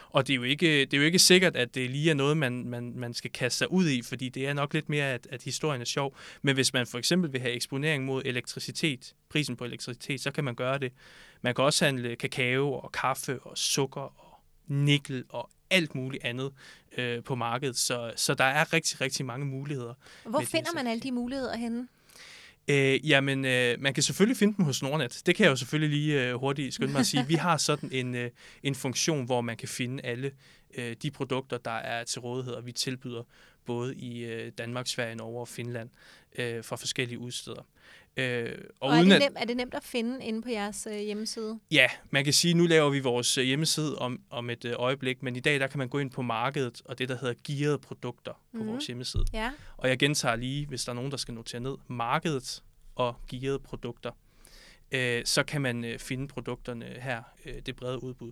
Og 0.10 0.28
det 0.28 0.34
er 0.34 0.36
jo 0.36 0.44
ikke, 0.44 0.86
det 0.86 0.94
er 0.94 0.98
jo 0.98 1.04
ikke 1.04 1.20
sikkert, 1.20 1.56
at 1.56 1.76
det 1.76 1.90
lige 1.90 2.10
er 2.10 2.14
noget, 2.14 2.38
man, 2.38 2.66
man, 2.66 2.94
man 2.96 3.14
skal 3.14 3.32
kaste 3.32 3.58
sig 3.58 3.72
ud 3.72 3.90
i, 3.90 4.02
fordi 4.02 4.30
det 4.30 4.48
er 4.48 4.54
nok 4.54 4.74
lidt 4.74 4.90
mere, 4.90 5.06
at, 5.06 5.28
at 5.32 5.44
historien 5.44 5.82
er 5.82 5.86
sjov. 5.86 6.18
Men 6.42 6.56
hvis 6.56 6.74
man 6.74 6.88
for 6.88 6.98
eksempel 6.98 7.34
vil 7.34 7.42
have 7.42 7.54
eksponering 7.54 8.06
mod 8.06 8.22
elektricitet, 8.26 9.16
prisen 9.30 9.56
på 9.56 9.66
elektricitet, 9.66 10.22
så 10.22 10.32
kan 10.32 10.44
man 10.44 10.56
gøre 10.56 10.78
det. 10.78 10.92
Man 11.42 11.56
kan 11.56 11.64
også 11.64 11.86
handle 11.86 12.16
kakao 12.16 12.74
og 12.74 12.92
kaffe 12.92 13.40
og 13.40 13.58
sukker 13.58 14.02
og 14.02 14.40
nikkel 14.68 15.24
og 15.30 15.50
alt 15.70 15.96
muligt 15.96 16.24
andet 16.24 16.52
øh, 16.98 17.24
på 17.24 17.36
markedet. 17.36 17.78
Så, 17.78 18.14
så 18.16 18.34
der 18.34 18.44
er 18.44 18.74
rigtig, 18.74 19.02
rigtig 19.02 19.26
mange 19.26 19.46
muligheder. 19.46 19.94
hvor 20.26 20.42
finder 20.42 20.72
man 20.76 20.88
alle 20.88 21.02
de 21.02 21.12
muligheder 21.12 21.56
henne? 21.56 21.88
Øh, 22.70 23.10
jamen, 23.10 23.46
øh, 23.46 23.76
man 23.80 23.94
kan 23.94 24.04
selvfølgelig 24.04 24.38
finde 24.38 24.58
dem 24.58 24.66
hos 24.66 24.84
Nordnet. 24.84 25.22
Det 25.26 25.36
kan 25.36 25.44
jeg 25.44 25.52
jo 25.52 25.56
selvfølgelig 25.56 26.00
lige 26.00 26.28
øh, 26.28 26.36
hurtigt 26.36 26.74
skynde 26.74 26.92
mig 26.92 27.00
at 27.00 27.06
sige. 27.06 27.28
Vi 27.28 27.34
har 27.34 27.58
sådan 27.58 27.90
en, 27.92 28.16
øh, 28.16 28.32
en 28.64 28.76
funktion, 28.76 29.26
hvor 29.26 29.42
man 29.42 29.58
kan 29.58 29.68
finde 29.68 30.06
alle 30.06 30.32
øh, 30.78 30.96
de 31.02 31.12
produkter, 31.12 31.58
der 31.58 31.72
er 31.72 32.04
til 32.04 32.22
rådighed, 32.22 32.54
og 32.54 32.66
vi 32.66 32.72
tilbyder 32.72 33.24
både 33.66 33.96
i 33.96 34.26
øh, 34.26 34.52
Danmark, 34.58 34.88
Sverige, 34.88 35.16
Norge 35.16 35.40
og 35.40 35.48
Finland 35.48 35.90
øh, 36.38 36.64
fra 36.64 36.76
forskellige 36.76 37.20
udsteder. 37.20 37.68
Øh, 38.18 38.52
Og, 38.80 38.90
og 38.90 38.96
er, 38.98 39.00
det 39.00 39.08
nemt, 39.08 39.38
er 39.40 39.46
det 39.46 39.58
nemt 39.58 39.74
at 39.74 39.84
finde 39.84 40.26
inde 40.26 40.42
på 40.42 40.50
jeres 40.50 40.88
øh, 40.92 40.98
hjemmeside? 41.00 41.60
Ja, 41.72 41.88
man 42.10 42.24
kan 42.24 42.34
sige, 42.34 42.52
at 42.52 42.58
nu 42.58 42.66
laver 42.66 42.90
vi 42.90 43.00
vores 43.00 43.38
øh, 43.38 43.46
hjemmeside 43.46 43.96
om, 43.98 44.22
om 44.30 44.50
et 44.50 44.66
øh, 44.66 44.74
øjeblik, 44.76 45.24
men 45.24 45.36
i 45.36 45.40
dag 45.40 45.60
der 45.60 45.68
kan 45.68 45.78
man 45.78 45.90
gå 45.90 46.00
ind 46.00 46.12
på 46.12 46.22
markedet 46.22 46.82
og 46.86 47.00
det, 47.00 47.10
der 47.10 47.18
hedder 47.18 47.34
gearede 47.48 47.78
produkter 47.80 48.32
på 48.32 48.40
Mhm. 48.58 48.66
mm. 48.66 48.72
vores 48.72 48.88
hjemmeside. 48.88 49.26
Ja. 49.34 49.52
Og 49.78 49.90
jeg 49.90 50.00
gentager 50.00 50.36
lige, 50.36 50.66
hvis 50.66 50.84
der 50.84 50.92
er 50.92 50.96
nogen, 50.96 51.12
der 51.12 51.18
skal 51.18 51.34
notere 51.34 51.62
ned, 51.62 51.76
markedet 51.88 52.64
og 52.96 53.16
gearede 53.30 53.60
produkter. 53.60 54.12
Øh, 54.92 55.22
så 55.26 55.44
kan 55.44 55.62
man 55.62 55.86
øh, 55.86 56.00
finde 56.00 56.28
produkterne 56.28 56.86
her, 56.86 57.22
øh, 57.46 57.54
det 57.66 57.76
brede 57.76 58.04
udbud. 58.04 58.32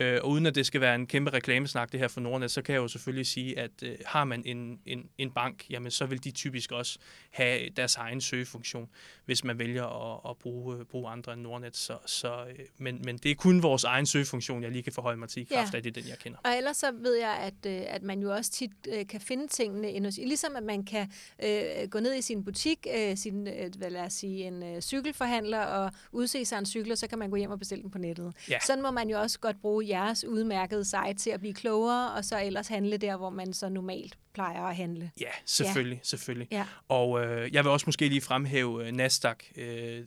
Øh, 0.00 0.18
og 0.22 0.28
uden 0.30 0.46
at 0.46 0.54
det 0.54 0.66
skal 0.66 0.80
være 0.80 0.94
en 0.94 1.06
kæmpe 1.06 1.30
reklamesnak, 1.30 1.92
det 1.92 2.00
her 2.00 2.08
for 2.08 2.20
Nordnet, 2.20 2.50
så 2.50 2.62
kan 2.62 2.72
jeg 2.72 2.80
jo 2.80 2.88
selvfølgelig 2.88 3.26
sige, 3.26 3.58
at 3.58 3.70
øh, 3.82 3.96
har 4.06 4.24
man 4.24 4.42
en, 4.46 4.78
en, 4.86 5.08
en 5.18 5.30
bank, 5.30 5.70
jamen 5.70 5.90
så 5.90 6.06
vil 6.06 6.24
de 6.24 6.30
typisk 6.30 6.72
også 6.72 6.98
have 7.30 7.68
deres 7.76 7.96
egen 7.96 8.20
søgefunktion, 8.20 8.88
hvis 9.24 9.44
man 9.44 9.58
vælger 9.58 10.12
at, 10.14 10.30
at 10.30 10.36
bruge, 10.36 10.76
øh, 10.78 10.84
bruge 10.84 11.10
andre 11.10 11.32
end 11.32 11.40
Nordnet. 11.42 11.76
Så, 11.76 11.98
så, 12.06 12.44
øh, 12.48 12.58
men, 12.78 13.00
men 13.04 13.16
det 13.16 13.30
er 13.30 13.34
kun 13.34 13.62
vores 13.62 13.84
egen 13.84 14.06
søgefunktion, 14.06 14.62
jeg 14.62 14.70
lige 14.70 14.82
kan 14.82 14.92
forholde 14.92 15.18
mig 15.18 15.28
til 15.28 15.42
i 15.42 15.46
Ja. 15.50 15.56
kraft 15.56 15.74
af 15.74 15.82
det, 15.82 15.96
er 15.96 16.00
den 16.00 16.10
jeg 16.10 16.18
kender. 16.18 16.38
Og 16.44 16.56
ellers 16.56 16.76
så 16.76 16.92
ved 16.92 17.14
jeg, 17.14 17.30
at, 17.40 17.72
øh, 17.72 17.82
at 17.88 18.02
man 18.02 18.20
jo 18.20 18.32
også 18.32 18.50
tit 18.52 18.70
øh, 18.88 19.06
kan 19.06 19.20
finde 19.20 19.48
tingene 19.48 19.92
inde 19.92 20.06
hos, 20.06 20.16
ligesom 20.16 20.56
at 20.56 20.62
man 20.62 20.84
kan 20.84 21.12
øh, 21.44 21.88
gå 21.90 22.00
ned 22.00 22.14
i 22.14 22.22
sin 22.22 22.44
butik, 22.44 22.86
øh, 22.96 23.16
sin, 23.16 23.48
øh, 23.48 23.70
hvad 23.78 23.90
lad 23.90 24.00
os 24.02 24.12
sige, 24.12 24.44
en 24.46 24.62
øh, 24.62 24.80
cykelforhandler 24.80 25.60
og 25.60 25.92
udse 26.12 26.44
sig 26.44 26.58
en 26.58 26.66
cykel, 26.66 26.92
og 26.92 26.98
så 26.98 27.06
kan 27.08 27.18
man 27.18 27.30
gå 27.30 27.36
hjem 27.36 27.50
og 27.50 27.58
bestille 27.58 27.82
den 27.82 27.90
på 27.90 27.98
nettet. 27.98 28.32
Ja. 28.50 28.58
Sådan 28.66 28.82
må 28.82 28.90
man 28.90 29.08
jo 29.10 29.20
også 29.20 29.38
godt 29.38 29.60
bruge 29.60 29.85
jeres 29.88 30.24
udmærkede 30.24 30.84
site 30.84 31.14
til 31.14 31.30
at 31.30 31.40
blive 31.40 31.54
klogere, 31.54 32.12
og 32.12 32.24
så 32.24 32.42
ellers 32.44 32.68
handle 32.68 32.96
der, 32.96 33.16
hvor 33.16 33.30
man 33.30 33.52
så 33.52 33.68
normalt 33.68 34.18
plejer 34.34 34.62
at 34.62 34.76
handle. 34.76 35.10
Ja, 35.20 35.30
selvfølgelig, 35.46 36.00
selvfølgelig. 36.02 36.48
Ja. 36.50 36.64
Og 36.88 37.24
øh, 37.24 37.54
jeg 37.54 37.64
vil 37.64 37.70
også 37.72 37.86
måske 37.86 38.08
lige 38.08 38.20
fremhæve 38.20 38.86
øh, 38.86 38.92
Nasdaq, 38.92 39.36
øh, 39.56 40.04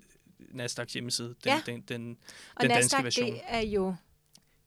Nasdaqs 0.51 0.93
hjemmeside, 0.93 1.27
den, 1.27 1.36
Ja. 1.45 1.62
den, 1.65 1.81
den, 1.81 2.17
Og 2.55 2.62
den 2.62 2.69
danske 2.71 2.81
Nasdaq, 2.83 3.03
version. 3.03 3.31
det 3.31 3.41
er 3.48 3.59
jo 3.62 3.95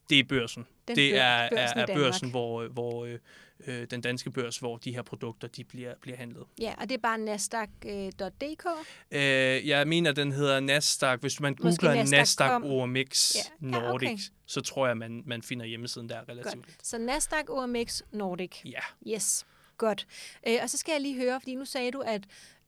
Det 0.09 0.19
er 0.19 0.23
børsen. 0.23 0.67
den 0.87 0.95
det 0.95 1.17
er, 1.17 1.49
børsen 1.49 1.79
er, 1.79 1.85
er 1.87 1.95
børsen, 1.95 2.29
hvor, 2.29 2.61
øh, 2.61 2.71
hvor 2.71 3.05
øh, 3.05 3.19
øh, 3.67 3.87
den 3.91 4.01
danske 4.01 4.31
børs, 4.31 4.57
hvor 4.57 4.77
de 4.77 4.91
her 4.95 5.01
produkter 5.01 5.47
de 5.47 5.63
bliver, 5.63 5.93
bliver 6.01 6.17
handlet. 6.17 6.43
Ja, 6.59 6.73
og 6.77 6.89
det 6.89 6.95
er 6.95 7.01
bare 7.01 7.17
nasdaq.dk. 7.17 8.65
Øh, 9.11 9.67
jeg 9.67 9.87
mener, 9.87 10.11
den 10.11 10.31
hedder 10.31 10.59
Nasdaq. 10.59 11.19
Hvis 11.19 11.39
man 11.39 11.55
Måske 11.59 11.85
googler 11.85 11.95
Nasdaq 12.03 12.19
Nasdaq. 12.19 12.61
OMX 12.63 13.35
Ja, 13.35 13.39
ja, 13.61 13.67
Nordic, 13.67 14.09
okay. 14.09 14.17
så 14.45 14.61
tror 14.61 14.87
jeg, 14.87 14.97
man, 14.97 15.23
man 15.25 15.41
finder 15.41 15.65
hjemmesiden 15.65 16.09
der 16.09 16.29
relativt. 16.29 16.65
Godt. 16.65 16.87
Så 16.87 16.97
Nasdaq 16.97 17.49
OMX 17.49 18.01
Nordic. 18.11 18.61
Ja, 18.65 19.11
Yes, 19.13 19.45
Godt. 19.77 20.07
Øh, 20.47 20.57
og 20.61 20.69
så 20.69 20.77
skal 20.77 20.91
jeg 20.91 21.01
lige 21.01 21.15
høre, 21.15 21.41
fordi 21.41 21.55
nu 21.55 21.65
sagde 21.65 21.91
du, 21.91 21.99
at 21.99 22.23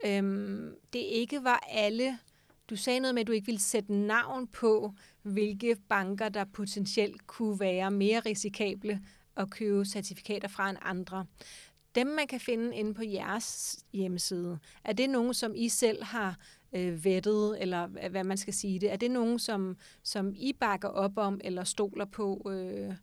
øhm, 0.06 0.76
det 0.94 1.00
ikke 1.00 1.44
var 1.44 1.64
alle... 1.70 2.18
Du 2.70 2.76
sagde 2.76 3.00
noget 3.00 3.16
med, 3.16 3.22
at 3.22 3.28
du 3.28 3.32
ikke 3.32 3.46
ville 3.46 3.62
sætte 3.62 3.94
navn 3.94 4.48
på, 4.48 4.94
hvilke 5.26 5.76
banker, 5.90 6.30
der 6.30 6.44
potentielt 6.44 7.28
kunne 7.28 7.60
være 7.60 7.92
mere 7.92 8.20
risikable 8.20 9.02
at 9.38 9.50
købe 9.50 9.86
certifikater 9.86 10.48
fra 10.48 10.70
end 10.70 10.78
andre. 10.82 11.26
Dem, 11.96 12.08
man 12.08 12.28
kan 12.28 12.40
finde 12.40 12.76
inde 12.76 12.94
på 12.94 13.04
jeres 13.04 13.80
hjemmeside, 13.94 14.60
er 14.84 14.94
det 14.94 15.10
nogen, 15.10 15.34
som 15.34 15.54
I 15.56 15.70
selv 15.70 16.04
har 16.04 16.38
øh, 16.76 17.06
vettet, 17.06 17.62
eller 17.62 17.88
hvad 18.10 18.24
man 18.24 18.38
skal 18.38 18.54
sige 18.54 18.80
det? 18.80 18.92
Er 18.92 18.96
det 18.96 19.12
nogen, 19.12 19.40
som, 19.40 19.78
som 20.04 20.34
I 20.36 20.54
bakker 20.60 20.88
op 20.88 21.18
om, 21.18 21.42
eller 21.44 21.64
stoler 21.64 22.06
på? 22.06 22.52
Øh? 22.52 22.94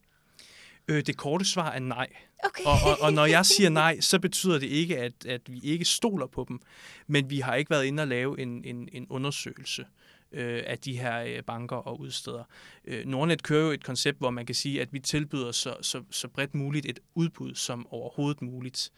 Øh, 0.88 1.07
det 1.07 1.17
korte 1.17 1.45
svar 1.45 1.71
er 1.71 1.79
nej. 1.79 2.09
Okay. 2.45 2.64
Og, 2.64 2.73
og, 2.85 3.00
og 3.00 3.12
når 3.12 3.26
jeg 3.26 3.47
siger 3.47 3.71
nej, 3.71 4.00
så 4.00 4.19
betyder 4.19 4.59
det 4.59 4.67
ikke, 4.67 4.99
at, 4.99 5.26
at 5.26 5.52
vi 5.52 5.61
ikke 5.62 5.85
stoler 5.85 6.26
på 6.26 6.45
dem, 6.49 6.61
men 7.07 7.31
vi 7.31 7.41
har 7.41 7.55
ikke 7.55 7.71
været 7.71 7.85
inde 7.85 8.02
og 8.02 8.09
lave 8.09 8.41
en, 8.41 8.64
en, 8.64 8.88
en 8.93 9.07
undersøgelse 9.11 9.85
øh, 10.33 10.62
af 10.67 10.79
de 10.79 10.99
her 10.99 11.23
øh, 11.23 11.43
banker 11.43 11.77
og 11.77 12.01
udsteder. 12.01 12.45
Øh, 12.85 13.07
Nordnet 13.07 13.43
kører 13.43 13.65
jo 13.65 13.71
et 13.71 13.85
koncept, 13.85 14.19
hvor 14.19 14.31
man 14.31 14.47
kan 14.47 14.55
sige, 14.55 14.81
at 14.81 14.93
vi 14.93 14.99
tilbyder 14.99 15.53
så, 15.53 15.77
så, 15.81 16.03
så 16.11 16.29
bredt 16.29 16.55
muligt 16.55 16.87
et 16.87 17.01
udbud 17.15 17.55
som 17.55 17.87
overhovedet 17.91 18.43
muligt. 18.43 18.93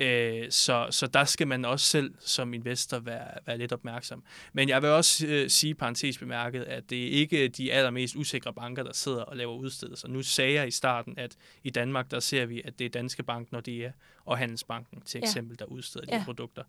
Øh, 0.00 0.50
så, 0.50 0.86
så 0.90 1.06
der 1.06 1.24
skal 1.24 1.48
man 1.48 1.64
også 1.64 1.86
selv 1.86 2.14
som 2.20 2.54
investor 2.54 2.98
være, 2.98 3.28
være 3.46 3.58
lidt 3.58 3.72
opmærksom. 3.72 4.24
Men 4.52 4.68
jeg 4.68 4.82
vil 4.82 4.90
også 4.90 5.26
øh, 5.26 5.50
sige 5.50 5.74
parentes 5.74 6.18
bemærket, 6.18 6.62
at 6.62 6.90
det 6.90 7.04
er 7.06 7.10
ikke 7.10 7.48
de 7.48 7.72
allermest 7.72 8.16
usikre 8.16 8.54
banker, 8.54 8.82
der 8.82 8.92
sidder 8.92 9.22
og 9.22 9.36
laver 9.36 9.54
udstedelser. 9.54 10.08
Nu 10.08 10.22
sagde 10.22 10.52
jeg 10.52 10.68
i 10.68 10.70
starten, 10.70 11.18
at 11.18 11.36
i 11.62 11.70
Danmark, 11.70 12.10
der 12.10 12.20
ser 12.20 12.46
vi, 12.46 12.62
at 12.64 12.78
det 12.78 12.84
er 12.84 12.90
Danske 12.90 13.22
Bank, 13.22 13.52
når 13.52 13.60
det 13.60 13.84
er, 13.84 13.92
og 14.24 14.38
Handelsbanken 14.38 15.00
til 15.00 15.18
eksempel, 15.18 15.56
ja. 15.60 15.64
der 15.64 15.70
udsteder 15.70 16.04
de 16.04 16.14
ja. 16.16 16.24
produkter. 16.24 16.62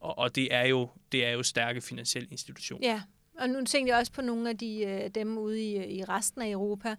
Og, 0.00 0.18
og 0.18 0.34
det, 0.34 0.54
er 0.54 0.66
jo, 0.66 0.90
det 1.12 1.26
er 1.26 1.30
jo 1.30 1.42
stærke 1.42 1.80
finansielle 1.80 2.28
institutioner. 2.30 2.88
Ja, 2.88 3.02
og 3.38 3.48
nu 3.48 3.64
tænkte 3.64 3.90
jeg 3.90 3.98
også 3.98 4.12
på 4.12 4.22
nogle 4.22 4.48
af 4.48 4.58
de, 4.58 4.84
øh, 4.84 5.10
dem 5.14 5.38
ude 5.38 5.60
i, 5.60 5.98
i 5.98 6.04
resten 6.04 6.42
af 6.42 6.50
Europa. 6.50 6.96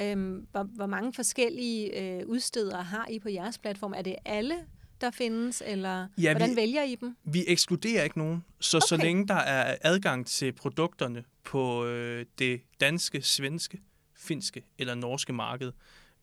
Øhm, 0.00 0.46
hvor, 0.52 0.62
hvor 0.62 0.86
mange 0.86 1.12
forskellige 1.12 2.00
øh, 2.02 2.26
udstedere 2.26 2.82
har 2.82 3.06
I 3.10 3.18
på 3.18 3.28
jeres 3.28 3.58
platform? 3.58 3.92
Er 3.92 4.02
det 4.02 4.16
alle, 4.24 4.56
der 5.00 5.10
findes, 5.10 5.62
eller 5.66 6.08
ja, 6.18 6.32
hvordan 6.32 6.50
vi, 6.50 6.56
vælger 6.56 6.82
I 6.82 6.94
dem? 6.94 7.16
Vi 7.24 7.44
ekskluderer 7.46 8.04
ikke 8.04 8.18
nogen, 8.18 8.44
så 8.60 8.76
okay. 8.76 8.86
så 8.86 8.96
længe 8.96 9.28
der 9.28 9.34
er 9.34 9.76
adgang 9.80 10.26
til 10.26 10.52
produkterne 10.52 11.24
på 11.44 11.86
øh, 11.86 12.26
det 12.38 12.60
danske, 12.80 13.22
svenske, 13.22 13.78
finske 14.14 14.62
eller 14.78 14.94
norske 14.94 15.32
marked 15.32 15.72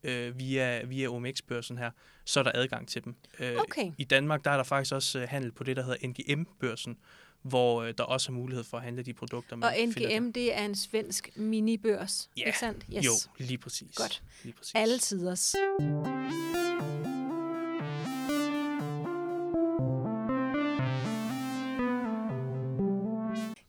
øh, 0.04 0.38
via, 0.38 0.84
via 0.84 1.08
OMX-børsen 1.08 1.78
her, 1.78 1.90
så 2.24 2.40
er 2.40 2.44
der 2.44 2.52
adgang 2.54 2.88
til 2.88 3.04
dem. 3.04 3.14
Øh, 3.40 3.56
okay. 3.56 3.92
I 3.98 4.04
Danmark 4.04 4.44
der 4.44 4.50
er 4.50 4.56
der 4.56 4.64
faktisk 4.64 4.94
også 4.94 5.18
øh, 5.18 5.28
handel 5.28 5.52
på 5.52 5.64
det, 5.64 5.76
der 5.76 5.82
hedder 5.82 6.08
NGM-børsen, 6.08 6.96
hvor 7.44 7.82
øh, 7.82 7.94
der 7.98 8.04
også 8.04 8.32
er 8.32 8.34
mulighed 8.34 8.64
for 8.64 8.76
at 8.76 8.82
handle 8.82 9.02
de 9.02 9.12
produkter, 9.14 9.56
man 9.56 9.68
Og 9.68 9.74
NGM, 9.86 10.32
det 10.32 10.54
er 10.54 10.64
en 10.64 10.74
svensk 10.74 11.30
minibørs, 11.36 12.30
ja. 12.36 12.42
ikke 12.46 12.58
sandt? 12.58 12.86
Yes. 12.96 13.04
Jo, 13.04 13.12
lige 13.38 13.58
præcis. 13.58 13.96
Godt. 13.96 14.22
Lige 14.42 14.54
præcis. 14.54 14.74
Alle 14.74 14.98
tiders. 14.98 15.54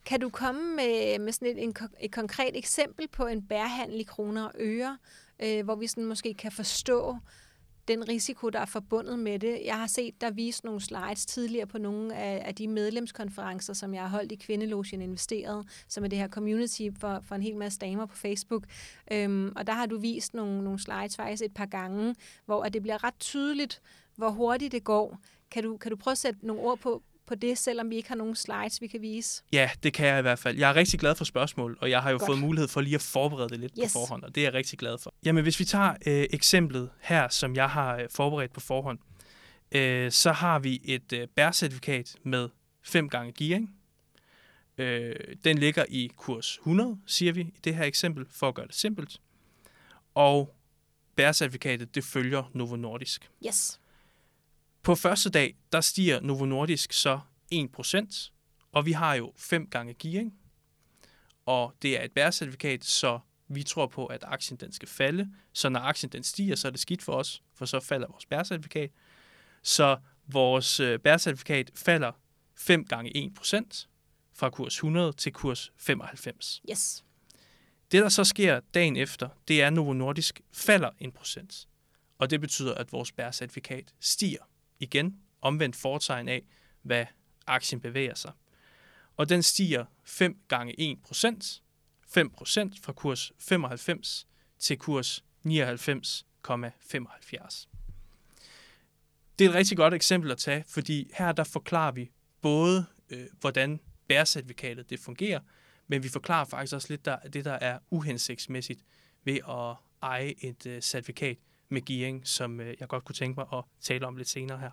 Kan 0.05 0.19
du 0.19 0.29
komme 0.29 0.75
med, 0.75 1.19
med 1.19 1.31
sådan 1.31 1.47
et, 1.47 1.63
en, 1.63 1.75
et 1.99 2.11
konkret 2.11 2.57
eksempel 2.57 3.07
på 3.07 3.25
en 3.25 3.41
bærhandel 3.41 3.99
i 3.99 4.03
kroner 4.03 4.45
og 4.45 4.53
øre, 4.59 4.97
øh, 5.39 5.63
hvor 5.63 5.75
vi 5.75 5.87
sådan 5.87 6.05
måske 6.05 6.33
kan 6.33 6.51
forstå, 6.51 7.17
den 7.87 8.07
risiko, 8.07 8.49
der 8.49 8.59
er 8.59 8.65
forbundet 8.65 9.19
med 9.19 9.39
det. 9.39 9.61
Jeg 9.65 9.79
har 9.79 9.87
set 9.87 10.21
der 10.21 10.31
vist 10.31 10.63
nogle 10.63 10.81
slides 10.81 11.25
tidligere 11.25 11.67
på 11.67 11.77
nogle 11.77 12.15
af, 12.15 12.41
af 12.45 12.55
de 12.55 12.67
medlemskonferencer, 12.67 13.73
som 13.73 13.93
jeg 13.93 14.01
har 14.01 14.09
holdt 14.09 14.31
i 14.31 14.35
Kvindelogien 14.35 15.01
Investeret, 15.01 15.67
som 15.87 16.03
er 16.03 16.07
det 16.07 16.19
her 16.19 16.27
community 16.27 16.89
for, 16.99 17.19
for 17.23 17.35
en 17.35 17.41
hel 17.41 17.55
masse 17.55 17.79
damer 17.79 18.05
på 18.05 18.15
Facebook. 18.15 18.63
Øhm, 19.11 19.53
og 19.55 19.67
der 19.67 19.73
har 19.73 19.85
du 19.85 19.97
vist 19.97 20.33
nogle, 20.33 20.63
nogle 20.63 20.79
slides 20.79 21.15
faktisk 21.15 21.43
et 21.43 21.53
par 21.53 21.65
gange, 21.65 22.15
hvor 22.45 22.63
at 22.63 22.73
det 22.73 22.81
bliver 22.81 23.03
ret 23.03 23.19
tydeligt, 23.19 23.81
hvor 24.15 24.29
hurtigt 24.29 24.71
det 24.71 24.83
går. 24.83 25.17
Kan 25.51 25.63
du, 25.63 25.77
kan 25.77 25.91
du 25.91 25.97
prøve 25.97 26.11
at 26.11 26.17
sætte 26.17 26.47
nogle 26.47 26.61
ord 26.61 26.79
på, 26.79 27.03
på 27.27 27.35
det, 27.35 27.57
selvom 27.57 27.89
vi 27.89 27.95
ikke 27.95 28.09
har 28.09 28.15
nogen 28.15 28.35
slides, 28.35 28.81
vi 28.81 28.87
kan 28.87 29.01
vise? 29.01 29.43
Ja, 29.53 29.69
det 29.83 29.93
kan 29.93 30.07
jeg 30.07 30.19
i 30.19 30.21
hvert 30.21 30.39
fald. 30.39 30.57
Jeg 30.57 30.69
er 30.69 30.75
rigtig 30.75 30.99
glad 30.99 31.15
for 31.15 31.25
spørgsmål, 31.25 31.77
og 31.81 31.89
jeg 31.89 32.01
har 32.01 32.11
jo 32.11 32.17
Godt. 32.17 32.29
fået 32.29 32.39
mulighed 32.39 32.67
for 32.67 32.81
lige 32.81 32.95
at 32.95 33.01
forberede 33.01 33.49
det 33.49 33.59
lidt 33.59 33.73
yes. 33.83 33.93
på 33.93 33.99
forhånd, 33.99 34.23
og 34.23 34.35
det 34.35 34.41
er 34.41 34.45
jeg 34.45 34.53
rigtig 34.53 34.79
glad 34.79 34.97
for. 34.97 35.13
Jamen, 35.25 35.43
hvis 35.43 35.59
vi 35.59 35.65
tager 35.65 35.89
øh, 36.05 36.25
eksemplet 36.29 36.89
her, 36.99 37.29
som 37.29 37.55
jeg 37.55 37.69
har 37.69 37.97
øh, 37.97 38.07
forberedt 38.09 38.53
på 38.53 38.59
forhånd, 38.59 38.99
øh, 39.71 40.11
så 40.11 40.31
har 40.31 40.59
vi 40.59 40.81
et 40.83 41.13
øh, 41.13 41.27
bærcertifikat 41.27 42.15
med 42.23 42.49
5 42.83 43.09
gange 43.09 43.31
gearing. 43.31 43.75
Øh, 44.77 45.15
den 45.43 45.57
ligger 45.57 45.85
i 45.89 46.11
kurs 46.17 46.57
100, 46.57 46.97
siger 47.05 47.33
vi 47.33 47.41
i 47.41 47.59
det 47.63 47.75
her 47.75 47.83
eksempel, 47.83 48.25
for 48.29 48.47
at 48.47 48.55
gøre 48.55 48.67
det 48.67 48.75
simpelt. 48.75 49.21
Og 50.15 50.55
bærcertifikatet, 51.15 51.95
det 51.95 52.03
følger 52.03 52.51
Novo 52.53 52.75
Nordisk. 52.75 53.29
Yes. 53.47 53.79
På 54.85 54.95
første 54.95 55.29
dag, 55.29 55.55
der 55.71 55.81
stiger 55.81 56.19
Novo 56.19 56.45
Nordisk 56.45 56.93
så 56.93 57.19
1%, 57.53 58.31
og 58.71 58.85
vi 58.85 58.91
har 58.91 59.15
jo 59.15 59.33
5 59.37 59.67
gange 59.67 59.93
gearing, 59.93 60.33
og 61.45 61.73
det 61.81 61.99
er 61.99 62.03
et 62.03 62.11
bærecertifikat, 62.11 62.85
så 62.85 63.19
vi 63.47 63.63
tror 63.63 63.87
på, 63.87 64.05
at 64.05 64.23
aktien 64.23 64.59
den 64.59 64.71
skal 64.71 64.87
falde. 64.87 65.31
Så 65.53 65.69
når 65.69 65.79
aktien 65.79 66.11
den 66.11 66.23
stiger, 66.23 66.55
så 66.55 66.67
er 66.67 66.71
det 66.71 66.79
skidt 66.79 67.01
for 67.01 67.13
os, 67.13 67.43
for 67.53 67.65
så 67.65 67.79
falder 67.79 68.07
vores 68.07 68.25
bærecertifikat. 68.25 68.91
Så 69.61 69.97
vores 70.27 70.79
øh, 70.79 70.99
bærecertifikat 70.99 71.71
falder 71.75 72.11
5 72.55 72.85
gange 72.85 73.31
1% 73.39 73.87
fra 74.33 74.49
kurs 74.49 74.75
100 74.75 75.13
til 75.13 75.33
kurs 75.33 75.71
95. 75.77 76.61
Yes. 76.71 77.05
Det, 77.91 78.03
der 78.03 78.09
så 78.09 78.23
sker 78.23 78.59
dagen 78.73 78.95
efter, 78.95 79.29
det 79.47 79.61
er, 79.61 79.67
at 79.67 79.73
Novo 79.73 79.93
Nordisk 79.93 80.41
falder 80.53 80.89
1%. 81.01 81.65
Og 82.17 82.29
det 82.29 82.41
betyder, 82.41 82.73
at 82.73 82.91
vores 82.91 83.11
bærecertifikat 83.11 83.93
stiger 83.99 84.43
igen 84.79 85.19
omvendt 85.41 85.75
fortegn 85.75 86.29
af, 86.29 86.45
hvad 86.81 87.05
aktien 87.47 87.81
bevæger 87.81 88.15
sig. 88.15 88.31
Og 89.17 89.29
den 89.29 89.43
stiger 89.43 89.85
5 90.03 90.37
gange 90.47 90.79
1 90.79 91.01
procent, 91.03 91.61
5 92.07 92.29
procent 92.29 92.79
fra 92.79 92.93
kurs 92.93 93.31
95 93.39 94.27
til 94.59 94.77
kurs 94.77 95.23
99,75. 95.47 95.51
Det 99.39 99.45
er 99.45 99.49
et 99.49 99.55
rigtig 99.55 99.77
godt 99.77 99.93
eksempel 99.93 100.31
at 100.31 100.37
tage, 100.37 100.63
fordi 100.67 101.11
her 101.17 101.31
der 101.31 101.43
forklarer 101.43 101.91
vi 101.91 102.11
både, 102.41 102.85
øh, 103.09 103.27
hvordan 103.39 103.79
bærecertifikatet 104.07 104.89
det 104.89 104.99
fungerer, 104.99 105.39
men 105.87 106.03
vi 106.03 106.09
forklarer 106.09 106.45
faktisk 106.45 106.75
også 106.75 106.87
lidt 106.89 107.05
der, 107.05 107.19
det, 107.19 107.45
der 107.45 107.53
er 107.53 107.79
uhensigtsmæssigt 107.89 108.81
ved 109.23 109.39
at 109.49 109.75
eje 110.01 110.33
et 110.37 110.65
øh, 110.65 110.81
certifikat 110.81 111.37
med 111.69 111.81
gearing, 111.85 112.27
som 112.27 112.59
øh, 112.59 112.75
jeg 112.79 112.87
godt 112.87 113.05
kunne 113.05 113.15
tænke 113.15 113.39
mig 113.39 113.59
at 113.59 113.63
tale 113.81 114.07
om 114.07 114.15
lidt 114.15 114.29
senere 114.29 114.59
her. 114.59 114.71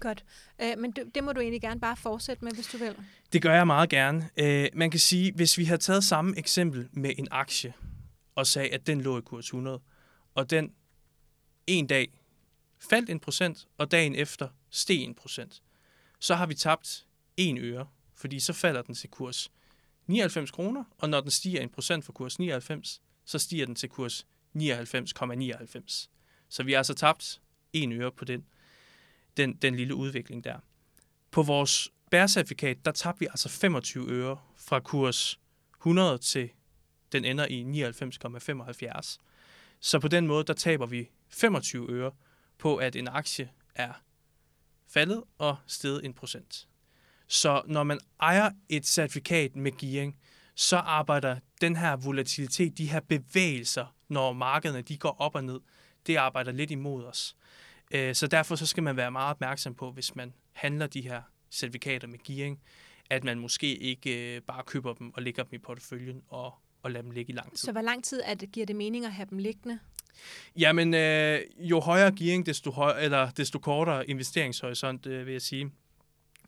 Godt. 0.00 0.24
Øh, 0.62 0.78
men 0.78 0.90
det, 0.90 1.14
det 1.14 1.24
må 1.24 1.32
du 1.32 1.40
egentlig 1.40 1.60
gerne 1.60 1.80
bare 1.80 1.96
fortsætte 1.96 2.44
med, 2.44 2.52
hvis 2.52 2.66
du 2.66 2.76
vil. 2.76 2.96
Det 3.32 3.42
gør 3.42 3.54
jeg 3.54 3.66
meget 3.66 3.90
gerne. 3.90 4.30
Øh, 4.36 4.68
man 4.74 4.90
kan 4.90 5.00
sige, 5.00 5.32
hvis 5.32 5.58
vi 5.58 5.64
har 5.64 5.76
taget 5.76 6.04
samme 6.04 6.38
eksempel 6.38 6.88
med 6.92 7.12
en 7.18 7.28
aktie, 7.30 7.74
og 8.34 8.46
sagde, 8.46 8.68
at 8.68 8.86
den 8.86 9.00
lå 9.00 9.18
i 9.18 9.20
kurs 9.20 9.44
100, 9.44 9.80
og 10.34 10.50
den 10.50 10.72
en 11.66 11.86
dag 11.86 12.20
faldt 12.78 13.10
en 13.10 13.20
procent, 13.20 13.68
og 13.78 13.90
dagen 13.90 14.14
efter 14.14 14.48
steg 14.70 15.02
en 15.02 15.14
procent, 15.14 15.62
så 16.18 16.34
har 16.34 16.46
vi 16.46 16.54
tabt 16.54 17.06
en 17.36 17.58
øre, 17.58 17.86
fordi 18.14 18.40
så 18.40 18.52
falder 18.52 18.82
den 18.82 18.94
til 18.94 19.10
kurs 19.10 19.52
99 20.06 20.50
kroner, 20.50 20.84
og 20.98 21.10
når 21.10 21.20
den 21.20 21.30
stiger 21.30 21.60
en 21.60 21.68
procent 21.68 22.04
fra 22.04 22.12
kurs 22.12 22.38
99, 22.38 23.02
så 23.24 23.38
stiger 23.38 23.66
den 23.66 23.74
til 23.74 23.88
kurs 23.88 24.26
99,99. 24.56 26.08
Så 26.48 26.62
vi 26.62 26.72
har 26.72 26.78
altså 26.78 26.94
tabt 26.94 27.40
en 27.72 27.92
øre 27.92 28.12
på 28.12 28.24
den, 28.24 28.44
den, 29.36 29.56
den 29.56 29.76
lille 29.76 29.94
udvikling 29.94 30.44
der. 30.44 30.58
På 31.30 31.42
vores 31.42 31.88
bærecertifikat, 32.10 32.84
der 32.84 32.92
tabte 32.92 33.20
vi 33.20 33.26
altså 33.26 33.48
25 33.48 34.10
øre 34.10 34.38
fra 34.56 34.80
kurs 34.80 35.40
100 35.76 36.18
til 36.18 36.50
den 37.12 37.24
ender 37.24 37.46
i 37.46 37.62
99,75. 39.02 39.18
Så 39.80 39.98
på 39.98 40.08
den 40.08 40.26
måde, 40.26 40.44
der 40.44 40.52
taber 40.52 40.86
vi 40.86 41.10
25 41.28 41.90
øre 41.90 42.12
på, 42.58 42.76
at 42.76 42.96
en 42.96 43.08
aktie 43.08 43.50
er 43.74 43.92
faldet 44.88 45.22
og 45.38 45.56
steget 45.66 46.04
en 46.04 46.14
procent. 46.14 46.68
Så 47.26 47.62
når 47.66 47.82
man 47.82 48.00
ejer 48.20 48.50
et 48.68 48.86
certifikat 48.86 49.56
med 49.56 49.72
gearing, 49.78 50.18
så 50.54 50.76
arbejder 50.76 51.38
den 51.60 51.76
her 51.76 51.96
volatilitet, 51.96 52.78
de 52.78 52.90
her 52.90 53.00
bevægelser, 53.00 53.93
når 54.08 54.32
markederne 54.32 54.82
de 54.82 54.98
går 54.98 55.16
op 55.18 55.34
og 55.34 55.44
ned, 55.44 55.60
det 56.06 56.16
arbejder 56.16 56.52
lidt 56.52 56.70
imod 56.70 57.04
os. 57.04 57.36
Øh, 57.90 58.14
så 58.14 58.26
derfor 58.26 58.54
så 58.56 58.66
skal 58.66 58.82
man 58.82 58.96
være 58.96 59.10
meget 59.10 59.30
opmærksom 59.30 59.74
på, 59.74 59.92
hvis 59.92 60.16
man 60.16 60.34
handler 60.52 60.86
de 60.86 61.00
her 61.00 61.22
certifikater 61.50 62.08
med 62.08 62.18
gearing, 62.24 62.60
at 63.10 63.24
man 63.24 63.38
måske 63.38 63.76
ikke 63.76 64.36
øh, 64.36 64.42
bare 64.42 64.62
køber 64.66 64.94
dem 64.94 65.14
og 65.14 65.22
lægger 65.22 65.42
dem 65.42 65.54
i 65.54 65.58
porteføljen 65.58 66.22
og, 66.28 66.54
og 66.82 66.90
lader 66.90 67.02
dem 67.02 67.10
ligge 67.10 67.32
i 67.32 67.36
lang 67.36 67.50
tid. 67.50 67.66
Så 67.66 67.72
hvor 67.72 67.80
lang 67.80 68.04
tid 68.04 68.20
er 68.24 68.34
det, 68.34 68.52
giver 68.52 68.66
det 68.66 68.76
mening 68.76 69.04
at 69.04 69.12
have 69.12 69.26
dem 69.30 69.38
liggende? 69.38 69.78
Jamen, 70.56 70.94
øh, 70.94 71.40
jo 71.58 71.80
højere 71.80 72.12
gearing, 72.12 72.46
desto, 72.46 72.70
høj, 72.70 73.00
eller 73.00 73.30
desto 73.30 73.58
kortere 73.58 74.10
investeringshorisont, 74.10 75.06
øh, 75.06 75.26
vil 75.26 75.32
jeg 75.32 75.42
sige. 75.42 75.70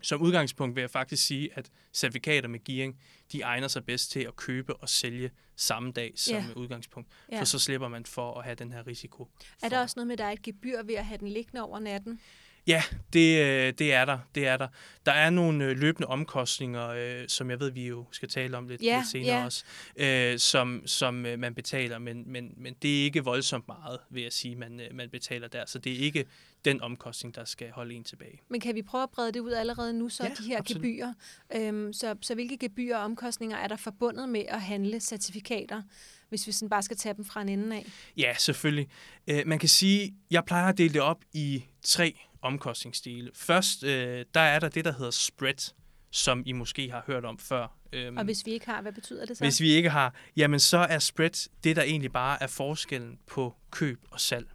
Som 0.03 0.23
udgangspunkt 0.23 0.77
vil 0.77 0.81
jeg 0.81 0.91
faktisk 0.91 1.27
sige, 1.27 1.51
at 1.55 1.71
certifikater 1.93 2.49
med 2.49 2.65
gearing, 2.65 3.01
de 3.33 3.41
egner 3.41 3.69
sig 3.69 3.85
bedst 3.85 4.11
til 4.11 4.21
at 4.21 4.37
købe 4.37 4.77
og 4.77 4.89
sælge 4.89 5.31
samme 5.57 5.93
dag 5.93 6.13
som 6.17 6.35
Ja. 6.35 6.45
udgangspunkt. 6.57 7.09
Ja. 7.33 7.41
For 7.41 7.45
så 7.45 7.59
slipper 7.59 7.89
man 7.89 8.07
for 8.07 8.35
at 8.39 8.45
have 8.45 8.55
den 8.55 8.73
her 8.73 8.87
risiko. 8.87 9.29
Er 9.63 9.69
der 9.69 9.77
for- 9.77 9.83
også 9.83 9.95
noget 9.97 10.07
med, 10.07 10.13
at 10.13 10.19
der 10.19 10.25
er 10.25 10.33
et 10.33 10.43
gebyr 10.43 10.83
ved 10.83 10.95
at 10.95 11.07
have 11.07 11.19
den 11.19 11.29
liggende 11.29 11.63
over 11.63 11.79
natten? 11.79 12.21
Ja, 12.67 12.83
det, 13.13 13.41
øh, 13.45 13.73
det 13.79 13.93
er 13.93 14.05
der. 14.05 14.19
Det 14.35 14.47
er 14.47 14.57
der. 14.57 14.69
Der 15.07 15.13
er 15.13 15.31
nogle 15.31 15.65
øh, 15.65 15.77
løbende 15.79 16.09
omkostninger, 16.09 16.89
øh, 16.89 17.25
som 17.29 17.51
jeg 17.51 17.61
ved, 17.61 17.71
vi 17.71 17.87
jo 17.87 18.07
skal 18.13 18.29
tale 18.29 18.57
om 18.57 18.69
lidt, 18.69 18.83
Ja, 18.83 18.97
lidt 18.97 19.09
senere 19.09 19.39
ja. 19.39 19.45
også, 19.45 19.65
øh, 19.97 20.39
som, 20.39 20.83
som 20.87 21.27
øh, 21.27 21.39
man 21.39 21.55
betaler, 21.55 21.99
men, 21.99 22.33
men, 22.33 22.55
men 22.57 22.75
det 22.83 23.01
er 23.01 23.05
ikke 23.05 23.25
voldsomt 23.25 23.69
meget, 23.69 23.99
vil 24.11 24.23
jeg 24.23 24.33
sige, 24.33 24.57
man, 24.57 24.81
øh, 24.81 24.87
man 24.95 25.11
betaler 25.11 25.49
der. 25.49 25.65
Så 25.67 25.79
det 25.79 25.93
er 25.93 25.99
ikke 25.99 26.25
den 26.65 26.81
omkostning, 26.83 27.35
der 27.35 27.45
skal 27.45 27.71
holde 27.71 27.95
en 27.95 28.05
tilbage. 28.05 28.41
Men 28.49 28.61
kan 28.61 28.75
vi 28.75 28.83
prøve 28.83 29.03
at 29.03 29.11
brede 29.11 29.33
det 29.33 29.41
ud 29.41 29.53
allerede 29.53 29.93
nu, 29.93 30.09
så 30.09 30.25
Ja, 30.25 30.29
de 30.39 30.49
her 30.49 30.59
absolut. 30.59 30.83
gebyrer? 30.83 31.13
Øhm, 31.57 31.93
så, 31.93 32.15
så 32.23 32.35
hvilke 32.35 32.57
gebyrer 32.59 32.97
og 32.99 33.05
omkostninger 33.05 33.57
er 33.57 33.69
der 33.69 33.77
forbundet 33.77 34.29
med 34.29 34.45
at 34.49 34.61
handle 34.61 35.01
certifikater, 35.01 35.83
hvis 36.29 36.47
vi 36.47 36.53
sådan 36.53 36.69
bare 36.69 36.83
skal 36.83 36.97
tage 36.97 37.15
dem 37.15 37.25
fra 37.25 37.43
en 37.43 37.49
ende 37.49 37.77
af? 37.77 37.87
Ja, 38.17 38.35
selvfølgelig. 38.39 38.89
Øh, 39.27 39.43
man 39.47 39.59
kan 39.59 39.69
sige, 39.69 40.15
jeg 40.31 40.45
plejer 40.45 40.69
at 40.69 40.79
dele 40.79 40.95
det 40.95 41.01
op 41.01 41.19
i 41.33 41.65
tre 41.83 42.19
omkostningsdele. 42.43 43.31
Først, 43.35 43.85
øh, 43.85 44.25
der 44.35 44.41
er 44.41 44.59
der 44.59 44.69
det, 44.69 44.85
der 44.85 44.93
hedder 44.93 45.11
spread, 45.11 45.73
som 46.11 46.43
I 46.47 46.53
måske 46.53 46.91
har 46.91 47.05
hørt 47.07 47.25
om 47.25 47.39
før. 47.39 47.77
Øhm, 47.93 48.17
Og 48.17 48.25
hvis 48.25 48.47
vi 48.47 48.51
ikke 48.51 48.67
har, 48.67 48.83
hvad 48.83 48.93
betyder 48.93 49.27
det 49.27 49.37
så? 49.37 49.45
Hvis 49.45 49.61
vi 49.61 49.69
ikke 49.71 49.91
har, 49.91 50.15
jamen 50.37 50.61
så 50.61 50.79
er 50.79 50.99
spread 50.99 51.49
det, 51.65 51.77
der 51.77 51.83
egentlig 51.83 52.13
bare 52.13 52.43
er 52.43 52.47
forskellen 52.47 53.19
på 53.27 53.57
køb 53.71 54.05
og 54.11 54.21
salg. 54.21 54.49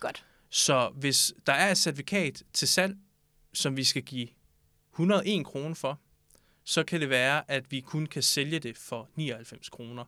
Godt. 0.00 0.24
Så 0.50 0.90
hvis 0.94 1.32
der 1.46 1.52
er 1.52 1.70
et 1.70 1.78
certifikat 1.78 2.42
til 2.52 2.68
salg, 2.68 2.96
som 3.54 3.76
vi 3.76 3.84
skal 3.84 4.02
give 4.02 4.28
101 4.92 5.44
kroner 5.46 5.74
for, 5.74 6.00
så 6.64 6.84
kan 6.84 7.00
det 7.00 7.10
være, 7.10 7.50
at 7.50 7.70
vi 7.72 7.80
kun 7.80 8.06
kan 8.06 8.22
sælge 8.22 8.58
det 8.58 8.78
for 8.78 9.08
99 9.16 9.68
kroner. 9.68 10.04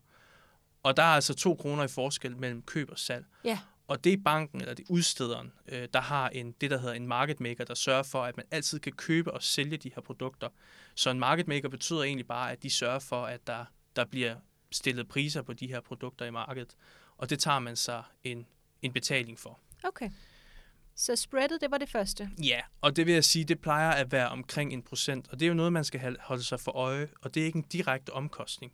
Og 0.83 0.97
der 0.97 1.03
er 1.03 1.07
altså 1.07 1.35
2 1.35 1.55
kroner 1.55 1.85
i 1.85 1.89
forskel 1.89 2.37
mellem 2.37 2.63
køb 2.63 2.91
og 2.91 2.99
salg. 2.99 3.25
Ja. 3.45 3.59
Og 3.87 4.05
det 4.05 4.13
er 4.13 4.17
banken, 4.25 4.61
eller 4.61 4.75
det 4.75 4.83
er 4.83 4.93
udstederen, 4.93 5.53
øh, 5.69 5.89
der 5.93 6.01
har 6.01 6.29
en, 6.29 6.53
det, 6.61 6.71
der 6.71 6.79
hedder 6.79 6.95
en 6.95 7.07
market 7.07 7.41
maker, 7.41 7.65
der 7.65 7.75
sørger 7.75 8.03
for, 8.03 8.23
at 8.23 8.37
man 8.37 8.47
altid 8.51 8.81
kan 8.81 8.93
købe 8.93 9.33
og 9.33 9.43
sælge 9.43 9.77
de 9.77 9.91
her 9.95 10.03
produkter. 10.03 10.49
Så 10.95 11.11
en 11.11 11.19
market 11.19 11.49
maker 11.49 11.69
betyder 11.69 12.03
egentlig 12.03 12.27
bare, 12.27 12.53
at 12.53 12.63
de 12.63 12.71
sørger 12.71 12.99
for, 12.99 13.25
at 13.25 13.47
der, 13.47 13.65
der 13.97 14.05
bliver 14.05 14.37
stillet 14.73 15.09
priser 15.09 15.43
på 15.43 15.53
de 15.53 15.67
her 15.67 15.81
produkter 15.81 16.27
i 16.27 16.31
markedet. 16.31 16.77
Og 17.17 17.31
det 17.31 17.39
tager 17.39 17.59
man 17.59 17.77
sig 17.77 18.03
en, 18.25 18.47
en 18.83 18.93
betaling 18.93 19.39
for. 19.39 19.61
Okay. 19.85 20.11
Så 20.97 21.17
spreadet, 21.17 21.61
det 21.61 21.71
var 21.71 21.79
det 21.79 21.89
første. 21.89 22.31
Ja, 22.43 22.61
og 22.81 22.97
det 22.97 23.07
vil 23.07 23.15
jeg 23.15 23.25
sige, 23.25 23.45
det 23.45 23.61
plejer 23.61 23.91
at 23.91 24.13
være 24.13 24.29
omkring 24.29 24.73
en 24.73 24.83
procent, 24.83 25.29
og 25.29 25.41
det 25.41 25.47
er 25.47 25.49
jo 25.49 25.55
noget, 25.55 25.73
man 25.73 25.85
skal 25.85 26.17
holde 26.21 26.43
sig 26.43 26.61
for 26.61 26.73
øje, 26.73 27.09
og 27.23 27.35
det 27.35 27.41
er 27.41 27.47
ikke 27.47 27.59
en 27.59 27.65
direkte 27.73 28.13
omkostning. 28.13 28.73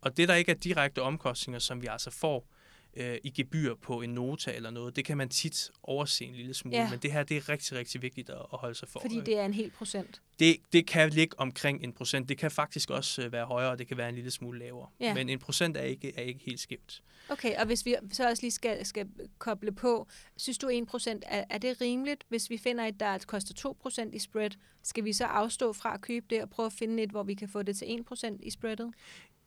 Og 0.00 0.16
det, 0.16 0.28
der 0.28 0.34
ikke 0.34 0.52
er 0.52 0.56
direkte 0.56 1.02
omkostninger, 1.02 1.58
som 1.58 1.82
vi 1.82 1.86
altså 1.86 2.10
får 2.10 2.48
øh, 2.96 3.18
i 3.24 3.30
gebyr 3.30 3.74
på 3.74 4.02
en 4.02 4.10
nota 4.10 4.52
eller 4.52 4.70
noget, 4.70 4.96
det 4.96 5.04
kan 5.04 5.16
man 5.16 5.28
tit 5.28 5.70
overse 5.82 6.24
en 6.24 6.34
lille 6.34 6.54
smule, 6.54 6.76
Ja. 6.76 6.90
men 6.90 6.98
det 6.98 7.12
her, 7.12 7.22
det 7.22 7.36
er 7.36 7.48
rigtig, 7.48 7.72
rigtig 7.78 8.02
vigtigt 8.02 8.30
at, 8.30 8.36
at 8.52 8.58
holde 8.58 8.74
sig 8.74 8.88
for 8.88 9.00
Fordi 9.00 9.20
det 9.20 9.38
er 9.38 9.44
en 9.44 9.54
hel 9.54 9.70
procent. 9.70 10.22
Det, 10.38 10.56
det 10.72 10.86
kan 10.86 11.10
ligge 11.10 11.40
omkring 11.40 11.84
en 11.84 11.92
procent. 11.92 12.28
Det 12.28 12.38
kan 12.38 12.50
faktisk 12.50 12.90
også 12.90 13.22
øh, 13.22 13.32
være 13.32 13.44
højere, 13.44 13.70
og 13.70 13.78
det 13.78 13.88
kan 13.88 13.96
være 13.96 14.08
en 14.08 14.14
lille 14.14 14.30
smule 14.30 14.58
lavere. 14.58 14.88
Ja. 15.00 15.14
Men 15.14 15.28
en 15.28 15.38
procent 15.38 15.76
er 15.76 15.82
ikke, 15.82 16.12
er 16.16 16.22
ikke 16.22 16.40
helt 16.44 16.60
skævt. 16.60 17.02
Okay, 17.28 17.56
og 17.56 17.66
hvis 17.66 17.86
vi 17.86 17.94
så 18.12 18.28
også 18.28 18.42
lige 18.42 18.50
skal, 18.50 18.86
skal 18.86 19.06
koble 19.38 19.72
på, 19.72 20.08
synes 20.36 20.58
du 20.58 20.68
1% 20.68 21.08
er, 21.22 21.44
er 21.50 21.58
det 21.58 21.80
rimeligt, 21.80 22.24
hvis 22.28 22.50
vi 22.50 22.58
finder 22.58 22.84
et, 22.84 23.00
der 23.00 23.18
koster 23.26 23.74
2% 24.08 24.14
i 24.14 24.18
spread, 24.18 24.50
skal 24.82 25.04
vi 25.04 25.12
så 25.12 25.24
afstå 25.24 25.72
fra 25.72 25.94
at 25.94 26.00
købe 26.00 26.26
det 26.30 26.42
og 26.42 26.50
prøve 26.50 26.66
at 26.66 26.72
finde 26.72 27.02
et, 27.02 27.10
hvor 27.10 27.22
vi 27.22 27.34
kan 27.34 27.48
få 27.48 27.62
det 27.62 27.76
til 27.76 28.04
1% 28.12 28.36
i 28.42 28.50
spreadet? 28.50 28.92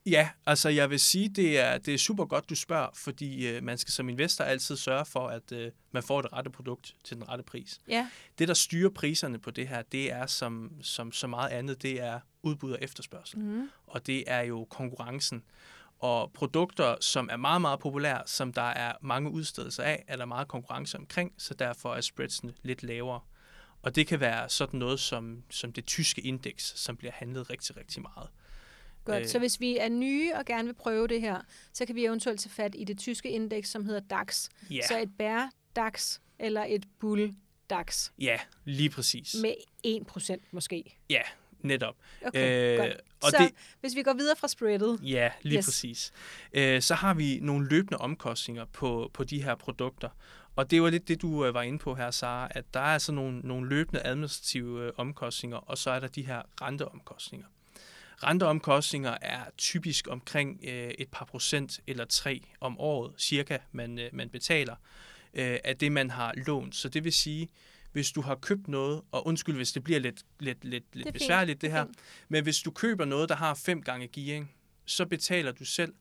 Ja, 0.10 0.30
altså 0.46 0.70
jeg 0.70 0.90
vil 0.90 1.00
sige, 1.00 1.30
det 1.30 1.60
er, 1.60 1.78
det 1.78 1.94
er 1.94 1.98
super 1.98 2.26
godt, 2.26 2.50
du 2.50 2.56
spørger, 2.56 2.90
fordi 2.94 3.48
øh, 3.48 3.64
man 3.64 3.78
skal 3.78 3.92
som 3.92 4.10
investor 4.10 4.44
altid 4.44 4.78
sørge 4.78 5.06
for, 5.06 5.28
at 5.28 5.52
øh, 5.52 5.72
man 5.92 6.04
får 6.04 6.22
det 6.22 6.34
rette 6.34 6.50
produkt 6.50 6.96
til 7.04 7.16
den 7.18 7.30
rette 7.30 7.44
pris. 7.44 7.80
Ja, 7.88 8.08
Det, 8.40 8.48
der 8.48 8.54
styrer 8.54 8.90
priserne 8.90 9.40
på 9.40 9.52
det 9.52 9.68
her, 9.68 9.82
det 9.82 10.12
er 10.12 10.26
som, 10.26 10.72
som 10.82 11.12
så 11.12 11.28
meget 11.28 11.50
andet, 11.50 11.82
det 11.82 12.02
er 12.02 12.20
udbud 12.44 12.72
og 12.72 12.78
efterspørgsel. 12.82 13.40
mm. 13.40 13.70
Og 13.88 14.08
det 14.08 14.24
er 14.28 14.42
jo 14.42 14.68
konkurrencen. 14.70 15.44
Og 16.00 16.32
produkter, 16.34 16.96
som 17.02 17.30
er 17.32 17.38
meget, 17.38 17.62
meget 17.62 17.80
populære, 17.80 18.22
som 18.26 18.54
der 18.54 18.62
er 18.62 18.94
mange 19.02 19.32
udstedelser 19.32 19.84
af, 19.84 20.04
er 20.08 20.16
der 20.16 20.26
meget 20.26 20.48
konkurrence 20.48 20.98
omkring, 20.98 21.34
så 21.38 21.54
derfor 21.54 21.96
er 21.96 22.02
spreadsene 22.02 22.54
lidt 22.64 22.84
lavere. 22.84 23.20
Og 23.82 23.96
det 23.96 24.08
kan 24.08 24.20
være 24.20 24.50
sådan 24.50 24.80
noget 24.80 25.00
som, 25.00 25.44
som 25.50 25.74
det 25.74 25.86
tyske 25.86 26.22
indeks, 26.22 26.74
som 26.76 26.98
bliver 26.98 27.12
handlet 27.16 27.50
rigtig, 27.50 27.78
rigtig 27.78 28.02
meget. 28.02 28.30
Godt. 29.08 29.22
Øh. 29.24 29.28
Så 29.30 29.40
hvis 29.40 29.60
vi 29.60 29.78
er 29.78 29.90
nye 29.90 30.34
og 30.36 30.46
gerne 30.46 30.66
vil 30.68 30.74
prøve 30.74 31.08
det 31.08 31.22
her, 31.22 31.42
så 31.74 31.86
kan 31.86 31.96
vi 31.96 32.06
eventuelt 32.06 32.40
tage 32.40 32.50
fat 32.52 32.76
i 32.78 32.84
det 32.84 32.98
tyske 32.98 33.30
indeks, 33.30 33.70
som 33.70 33.86
hedder 33.86 34.00
DAX. 34.10 34.50
Ja, 34.72 34.82
Så 34.88 35.00
et 35.02 35.10
bær 35.18 35.50
DAX 35.76 36.20
eller 36.40 36.66
et 36.70 36.86
bull 37.00 37.34
DAX 37.70 38.10
ja 38.20 38.40
lige 38.66 38.90
præcis. 38.90 39.36
med 39.42 39.54
1% 39.88 40.36
måske. 40.52 40.98
Ja, 41.10 41.22
netop. 41.62 41.96
Okay, 42.26 42.74
Øh, 42.74 42.78
godt. 42.78 42.94
og 43.24 43.32
så 43.32 43.38
det- 43.40 43.52
hvis 43.82 43.96
vi 43.96 44.04
går 44.04 44.14
videre 44.14 44.36
fra 44.36 44.48
spreadet, 44.48 45.00
Ja, 45.04 45.32
lige 45.42 45.58
yes. 45.58 45.66
præcis. 45.66 46.12
Øh, 46.54 46.82
så 46.82 46.94
har 46.94 47.14
vi 47.14 47.40
nogle 47.42 47.68
løbende 47.70 47.98
omkostninger 47.98 48.66
på, 48.66 49.12
på 49.14 49.24
de 49.24 49.44
her 49.44 49.56
produkter. 49.56 50.10
Og 50.56 50.72
det 50.72 50.82
var 50.82 50.90
lidt 50.90 51.08
det, 51.08 51.22
du 51.22 51.46
øh, 51.46 51.54
var 51.54 51.62
inde 51.62 51.80
på 51.80 51.96
her, 51.96 52.12
Sara, 52.12 52.48
at 52.52 52.74
der 52.74 52.80
er 52.80 52.84
altså 52.84 53.12
nogle, 53.12 53.40
nogle 53.40 53.70
løbende 53.70 54.02
administrative 54.06 54.84
øh, 54.86 54.92
omkostninger, 54.98 55.58
og 55.58 55.78
så 55.78 55.90
er 55.92 56.00
der 56.00 56.08
de 56.08 56.26
her 56.26 56.42
renteomkostninger. 56.62 57.48
Renteomkostninger 58.24 59.18
er 59.22 59.44
typisk 59.58 60.08
omkring 60.10 60.60
øh, 60.64 60.90
et 60.90 61.08
par 61.12 61.26
procent 61.26 61.80
eller 61.88 62.06
tre 62.06 62.42
om 62.62 62.80
året, 62.80 63.14
cirka, 63.18 63.58
man, 63.72 64.00
øh, 64.00 64.10
man 64.14 64.30
betaler 64.30 64.76
øh, 65.34 65.58
af 65.64 65.78
det, 65.78 65.92
man 65.92 66.10
har 66.10 66.34
lånt. 66.48 66.76
Så 66.76 66.90
det 66.90 67.04
vil 67.04 67.14
sige, 67.14 67.48
hvis 67.92 68.12
du 68.12 68.22
har 68.22 68.36
købt 68.36 68.68
noget, 68.68 69.02
og 69.12 69.28
undskyld, 69.28 69.56
hvis 69.56 69.72
det 69.72 69.84
bliver 69.84 70.00
lidt, 70.00 70.22
lidt, 70.40 70.66
lidt, 70.66 70.84
det 70.94 71.04
lidt 71.04 71.14
besværligt 71.14 71.62
det 71.62 71.68
er 71.68 71.72
her, 71.72 71.86
fint. 71.86 71.98
men 72.30 72.44
hvis 72.44 72.60
du 72.60 72.72
køber 72.72 73.06
noget, 73.06 73.30
der 73.30 73.36
har 73.36 73.54
fem 73.54 73.82
gange 73.82 74.08
gearing, 74.08 74.52
så 74.86 75.06
betaler 75.06 75.52
du 75.52 75.66
selv 75.66 75.94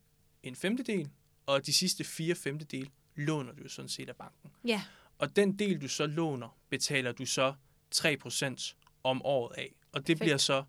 en 0.43 0.57
femtedel, 0.57 1.09
og 1.47 1.67
de 1.67 1.73
sidste 1.73 2.05
fire 2.05 2.35
femtedel 2.35 2.91
låner 3.15 3.53
du 3.53 3.69
sådan 3.69 3.89
set 3.89 4.09
af 4.09 4.17
banken. 4.17 4.51
Ja, 4.65 4.83
Og 5.19 5.37
den 5.37 5.59
del, 5.59 5.83
du 5.83 5.89
så 5.89 6.07
låner, 6.07 6.59
betaler 6.71 7.13
du 7.13 7.27
så 7.27 7.55
3% 7.95 8.75
om 9.05 9.23
året 9.25 9.55
af. 9.59 9.75
Og 9.93 10.01
det 10.01 10.07
Perfekt. 10.07 10.21
bliver 10.21 10.37
så 10.37 10.65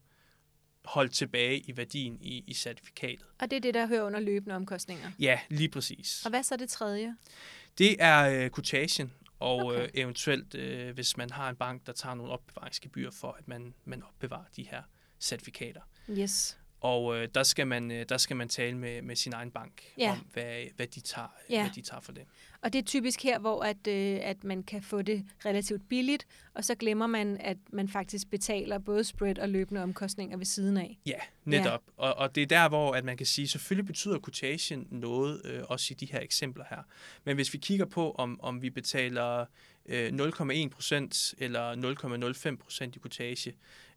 holdt 0.88 1.14
tilbage 1.14 1.60
i 1.60 1.78
værdien 1.78 2.18
i, 2.22 2.44
i 2.48 2.54
certifikatet. 2.54 3.26
og 3.40 3.52
det 3.52 3.58
er 3.58 3.62
det, 3.62 3.74
der 3.74 3.88
hører 3.88 4.04
under 4.04 4.20
løbende 4.20 4.56
omkostninger. 4.56 5.12
Ja, 5.20 5.40
lige 5.50 5.70
præcis. 5.70 6.26
Og 6.26 6.30
hvad 6.30 6.44
så 6.44 6.56
er 6.56 6.58
det 6.58 6.70
tredje? 6.70 7.16
Det 7.78 7.96
er 8.00 8.30
øh, 8.30 8.52
quotation, 8.52 9.12
og 9.40 9.66
okay. 9.66 9.84
øh, 9.84 9.90
eventuelt, 9.94 10.56
øh, 10.56 10.94
hvis 10.94 11.18
man 11.18 11.30
har 11.30 11.50
en 11.50 11.56
bank, 11.56 11.86
der 11.86 11.94
tager 11.94 12.16
nogle 12.16 12.32
opbevaringsgebyr 12.32 13.12
for, 13.12 13.32
at 13.32 13.48
man, 13.48 13.74
man 13.86 14.04
opbevarer 14.04 14.46
de 14.56 14.64
her 14.64 14.82
certifikater. 15.20 15.82
Yes. 16.10 16.58
Og 16.82 17.18
øh, 17.18 17.28
der, 17.36 17.44
skal 17.44 17.68
man, 17.68 17.92
øh, 17.92 18.06
der 18.10 18.18
skal 18.18 18.36
man 18.36 18.50
tale 18.50 18.78
med, 18.78 19.02
med 19.02 19.16
sin 19.16 19.34
egen 19.34 19.52
bank 19.52 19.84
Ja. 19.98 20.12
om, 20.12 20.18
hvad, 20.34 20.64
hvad, 20.76 20.88
de 20.88 21.00
tager, 21.00 21.28
Ja. 21.50 21.62
hvad 21.62 21.72
de 21.76 21.82
tager 21.82 22.02
for 22.02 22.12
det. 22.12 22.24
Og 22.62 22.74
det 22.74 22.80
er 22.80 22.84
typisk 22.84 23.24
her, 23.24 23.40
hvor 23.40 23.64
at, 23.64 23.88
øh, 23.88 24.20
at 24.22 24.44
man 24.44 24.64
kan 24.64 24.82
få 24.84 25.02
det 25.02 25.26
relativt 25.46 25.90
billigt, 25.90 26.28
og 26.54 26.64
så 26.66 26.76
glemmer 26.76 27.08
man, 27.08 27.38
at 27.40 27.58
man 27.74 27.90
faktisk 27.90 28.30
betaler 28.30 28.78
både 28.80 29.04
spread 29.04 29.40
og 29.40 29.50
løbende 29.50 29.84
omkostninger 29.84 30.38
ved 30.38 30.46
siden 30.46 30.78
af. 30.78 31.00
Ja, 31.06 31.18
netop. 31.46 31.84
Ja. 31.98 32.04
Og, 32.04 32.18
og 32.18 32.36
det 32.36 32.44
er 32.44 32.48
der, 32.48 32.70
hvor 32.70 32.94
at 32.96 33.06
man 33.06 33.18
kan 33.18 33.26
sige, 33.26 33.48
selvfølgelig 33.48 33.86
betyder 33.86 34.20
quotation 34.20 34.88
noget, 34.92 35.42
øh, 35.46 35.64
også 35.68 35.88
i 35.92 35.96
de 35.96 36.06
her 36.12 36.20
eksempler 36.20 36.64
her. 36.70 36.84
Men 37.24 37.36
hvis 37.36 37.54
vi 37.54 37.58
kigger 37.58 37.86
på, 37.86 38.12
om, 38.12 38.40
om 38.42 38.62
vi 38.62 38.70
betaler 38.70 39.46
øh, 39.86 40.08
0,1 40.10 40.70
procent 40.70 41.34
eller 41.38 41.76
0,05 42.52 42.56
procent 42.64 42.96
i 42.96 43.00
quotation, 43.00 43.54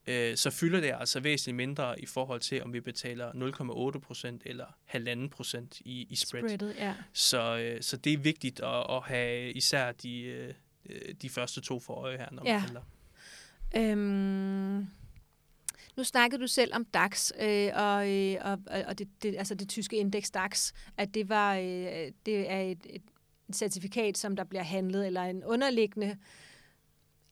øh, 0.06 0.36
så 0.36 0.50
fylder 0.50 0.80
det 0.80 0.94
altså 1.00 1.20
væsentligt 1.20 1.56
mindre 1.56 2.00
i 2.00 2.06
forhold 2.06 2.40
til, 2.40 2.62
om 2.62 2.72
vi 2.72 2.80
betaler 2.80 3.92
0,8 3.94 3.98
procent 4.00 4.42
eller 4.46 4.66
1,5 4.94 5.28
procent 5.28 5.80
i, 5.80 6.06
i 6.10 6.16
spread. 6.16 6.42
spread. 6.42 6.58
Spreadet, 6.58 6.76
ja. 6.78 6.94
Så, 7.12 7.58
øh, 7.58 7.82
så 7.82 7.96
det 7.96 8.12
er 8.12 8.18
vigtigt 8.18 8.60
at, 8.60 8.86
at 8.90 9.02
have 9.02 9.52
især 9.52 9.92
de, 9.92 10.20
øh, 10.22 10.54
øh, 10.88 11.14
de 11.22 11.28
første 11.28 11.60
to 11.60 11.80
for 11.80 11.94
øje 11.94 12.16
her, 12.16 12.28
når 12.32 12.42
man 12.44 12.52
Ja. 12.52 12.58
handler. 12.58 12.82
Øhm, 13.76 14.86
nu 15.96 16.04
snakkede 16.04 16.42
du 16.42 16.46
selv 16.46 16.74
om 16.74 16.84
DAX, 16.84 17.30
øh, 17.40 17.70
og, 17.74 18.10
øh, 18.10 18.36
og, 18.40 18.58
og 18.86 18.98
det, 18.98 19.08
det, 19.22 19.34
altså 19.38 19.54
det 19.54 19.68
tyske 19.68 19.96
indeks 19.96 20.30
DAX, 20.30 20.72
at 20.96 21.14
det, 21.14 21.28
var, 21.28 21.54
øh, 21.56 21.62
det 22.26 22.50
er 22.50 22.60
et, 22.60 22.78
et, 22.90 23.02
et 23.48 23.56
certifikat, 23.56 24.18
som 24.18 24.36
der 24.36 24.44
bliver 24.44 24.62
handlet, 24.62 25.06
eller 25.06 25.22
en 25.22 25.44
underliggende, 25.44 26.16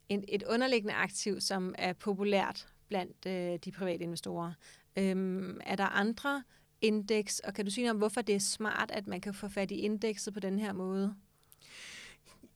en, 0.09 0.25
et 0.29 0.43
underliggende 0.43 0.95
aktiv, 0.95 1.41
som 1.41 1.75
er 1.79 1.93
populært 1.93 2.67
blandt 2.89 3.27
øh, 3.27 3.59
de 3.65 3.73
private 3.73 4.05
investorer. 4.05 4.53
Øhm, 4.97 5.61
er 5.67 5.77
der 5.77 5.87
andre 5.87 6.43
indeks, 6.81 7.41
og 7.41 7.55
kan 7.55 7.65
du 7.65 7.71
sige 7.71 7.85
noget 7.85 7.95
om, 7.95 7.99
hvorfor 7.99 8.23
det 8.23 8.35
er 8.35 8.41
smart, 8.41 8.91
at 8.91 9.07
man 9.07 9.21
kan 9.21 9.35
få 9.35 9.49
fat 9.49 9.71
i 9.71 9.75
indekset 9.75 10.35
på 10.35 10.41
den 10.41 10.59
her 10.59 10.73
måde? 10.73 11.15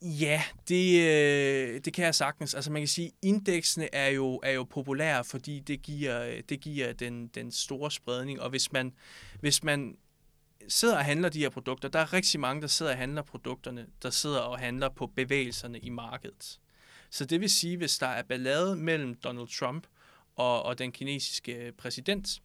Ja, 0.02 0.42
det, 0.68 1.00
øh, 1.00 1.80
det 1.84 1.92
kan 1.92 2.04
jeg 2.04 2.14
sagtens. 2.14 2.54
Altså 2.54 2.72
man 2.72 2.82
kan 2.82 2.88
sige, 2.88 3.12
indeksene 3.22 3.94
er 3.94 4.08
jo, 4.08 4.40
er 4.42 4.50
jo 4.50 4.64
populære, 4.64 5.24
fordi 5.24 5.60
det 5.60 5.82
giver, 5.82 6.40
det 6.48 6.60
giver 6.60 6.92
den, 6.92 7.28
den 7.28 7.52
store 7.52 7.90
spredning. 7.90 8.40
Og 8.40 8.50
hvis 8.50 8.72
man, 8.72 8.92
hvis 9.40 9.64
man 9.64 9.96
sidder 10.68 10.96
og 10.96 11.04
handler 11.04 11.28
de 11.28 11.38
her 11.38 11.50
produkter, 11.50 11.88
der 11.88 11.98
er 11.98 12.12
rigtig 12.12 12.40
mange, 12.40 12.62
der 12.62 12.68
sidder 12.68 12.92
og 12.92 12.98
handler 12.98 13.22
produkterne, 13.22 13.86
der 14.02 14.10
sidder 14.10 14.40
og 14.40 14.58
handler 14.58 14.88
på 14.88 15.06
bevægelserne 15.06 15.78
i 15.78 15.90
markedet. 15.90 16.60
Så 17.12 17.24
det 17.24 17.40
vil 17.40 17.50
sige, 17.50 17.76
hvis 17.76 17.98
der 17.98 18.06
er 18.06 18.22
ballade 18.22 18.76
mellem 18.76 19.14
Donald 19.14 19.48
Trump 19.48 19.86
og, 20.36 20.62
og 20.62 20.78
den 20.78 20.92
kinesiske 20.92 21.72
præsident, 21.78 22.42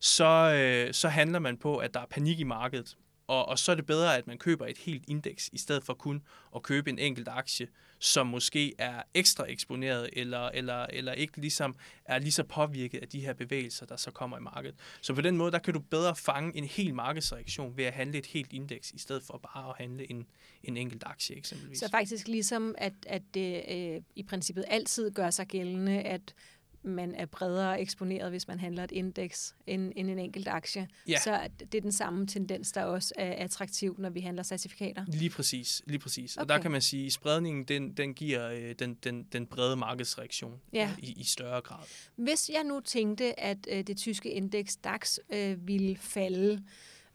så, 0.00 0.52
øh, 0.54 0.94
så 0.94 1.08
handler 1.08 1.38
man 1.38 1.56
på, 1.56 1.76
at 1.76 1.94
der 1.94 2.00
er 2.00 2.06
panik 2.06 2.40
i 2.40 2.44
markedet. 2.44 2.96
Og, 3.28 3.48
og 3.48 3.58
så 3.58 3.72
er 3.72 3.76
det 3.76 3.86
bedre, 3.86 4.16
at 4.16 4.26
man 4.26 4.38
køber 4.38 4.66
et 4.66 4.78
helt 4.78 5.04
indeks, 5.08 5.50
i 5.52 5.58
stedet 5.58 5.84
for 5.84 5.94
kun 5.94 6.22
at 6.56 6.62
købe 6.62 6.90
en 6.90 6.98
enkelt 6.98 7.28
aktie, 7.28 7.68
som 7.98 8.26
måske 8.26 8.74
er 8.78 9.02
ekstra 9.14 9.44
eksponeret, 9.48 10.10
eller, 10.12 10.48
eller, 10.48 10.86
eller 10.92 11.12
ikke 11.12 11.40
ligesom 11.40 11.76
er 12.04 12.18
lige 12.18 12.32
så 12.32 12.42
påvirket 12.42 12.98
af 12.98 13.08
de 13.08 13.20
her 13.20 13.32
bevægelser, 13.32 13.86
der 13.86 13.96
så 13.96 14.10
kommer 14.10 14.38
i 14.38 14.40
markedet. 14.40 14.76
Så 15.00 15.14
på 15.14 15.20
den 15.20 15.36
måde, 15.36 15.52
der 15.52 15.58
kan 15.58 15.74
du 15.74 15.80
bedre 15.80 16.16
fange 16.16 16.56
en 16.56 16.64
hel 16.64 16.94
markedsreaktion 16.94 17.76
ved 17.76 17.84
at 17.84 17.92
handle 17.92 18.18
et 18.18 18.26
helt 18.26 18.52
indeks, 18.52 18.90
i 18.90 18.98
stedet 18.98 19.22
for 19.22 19.40
bare 19.54 19.68
at 19.68 19.74
handle 19.78 20.10
en, 20.10 20.26
en 20.62 20.76
enkelt 20.76 21.02
aktie 21.06 21.36
eksempelvis. 21.36 21.78
Så 21.78 21.90
faktisk 21.90 22.28
ligesom, 22.28 22.74
at, 22.78 22.92
at 23.06 23.22
det 23.34 23.64
øh, 23.68 24.02
i 24.14 24.22
princippet 24.22 24.64
altid 24.68 25.10
gør 25.10 25.30
sig 25.30 25.46
gældende, 25.46 26.02
at 26.02 26.34
man 26.82 27.14
er 27.14 27.26
bredere 27.26 27.80
eksponeret, 27.80 28.30
hvis 28.30 28.48
man 28.48 28.60
handler 28.60 28.84
et 28.84 28.92
indeks 28.92 29.56
end, 29.66 29.92
end 29.96 30.10
en 30.10 30.18
enkelt 30.18 30.48
aktie. 30.48 30.88
Ja. 31.08 31.18
Så 31.24 31.48
det 31.58 31.74
er 31.74 31.80
den 31.80 31.92
samme 31.92 32.26
tendens, 32.26 32.72
der 32.72 32.84
også 32.84 33.14
er 33.16 33.44
attraktiv, 33.44 33.94
når 33.98 34.10
vi 34.10 34.20
handler 34.20 34.42
certifikater. 34.42 35.04
Lige 35.08 35.30
præcis, 35.30 35.82
lige 35.86 35.98
præcis. 35.98 36.36
Okay. 36.36 36.42
Og 36.42 36.48
der 36.48 36.58
kan 36.58 36.70
man 36.70 36.82
sige, 36.82 37.06
at 37.06 37.12
spredningen 37.12 37.64
den, 37.64 37.92
den 37.92 38.14
giver 38.14 38.48
øh, 38.50 38.74
den, 38.78 38.94
den, 38.94 39.22
den 39.22 39.46
brede 39.46 39.76
markedsreaktion 39.76 40.60
Ja. 40.72 40.94
i, 40.98 41.12
i 41.20 41.24
større 41.24 41.60
grad. 41.60 41.84
Hvis 42.16 42.50
jeg 42.54 42.64
nu 42.64 42.80
tænkte, 42.80 43.40
at 43.40 43.58
øh, 43.70 43.82
det 43.82 43.96
tyske 43.96 44.30
indeks 44.30 44.76
DAX 44.76 45.18
øh, 45.32 45.68
ville 45.68 45.96
falde, 45.96 46.64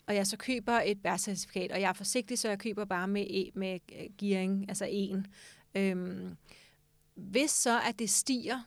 og 0.08 0.16
jeg 0.16 0.28
så 0.28 0.38
køber 0.38 0.82
et 0.86 1.02
bærcertifikat, 1.02 1.72
og 1.72 1.82
jeg 1.82 1.90
er 1.90 1.94
forsigtig, 1.94 2.40
så 2.40 2.50
jeg 2.50 2.60
køber 2.60 2.86
bare 2.86 3.08
med, 3.08 3.26
e- 3.28 3.52
med 3.60 3.80
øh, 4.00 4.06
gearing, 4.18 4.66
altså 4.70 4.86
en. 4.90 5.28
Øhm, 5.76 6.36
hvis 7.16 7.52
så, 7.52 7.80
at 7.82 8.00
det 8.00 8.10
stiger, 8.10 8.60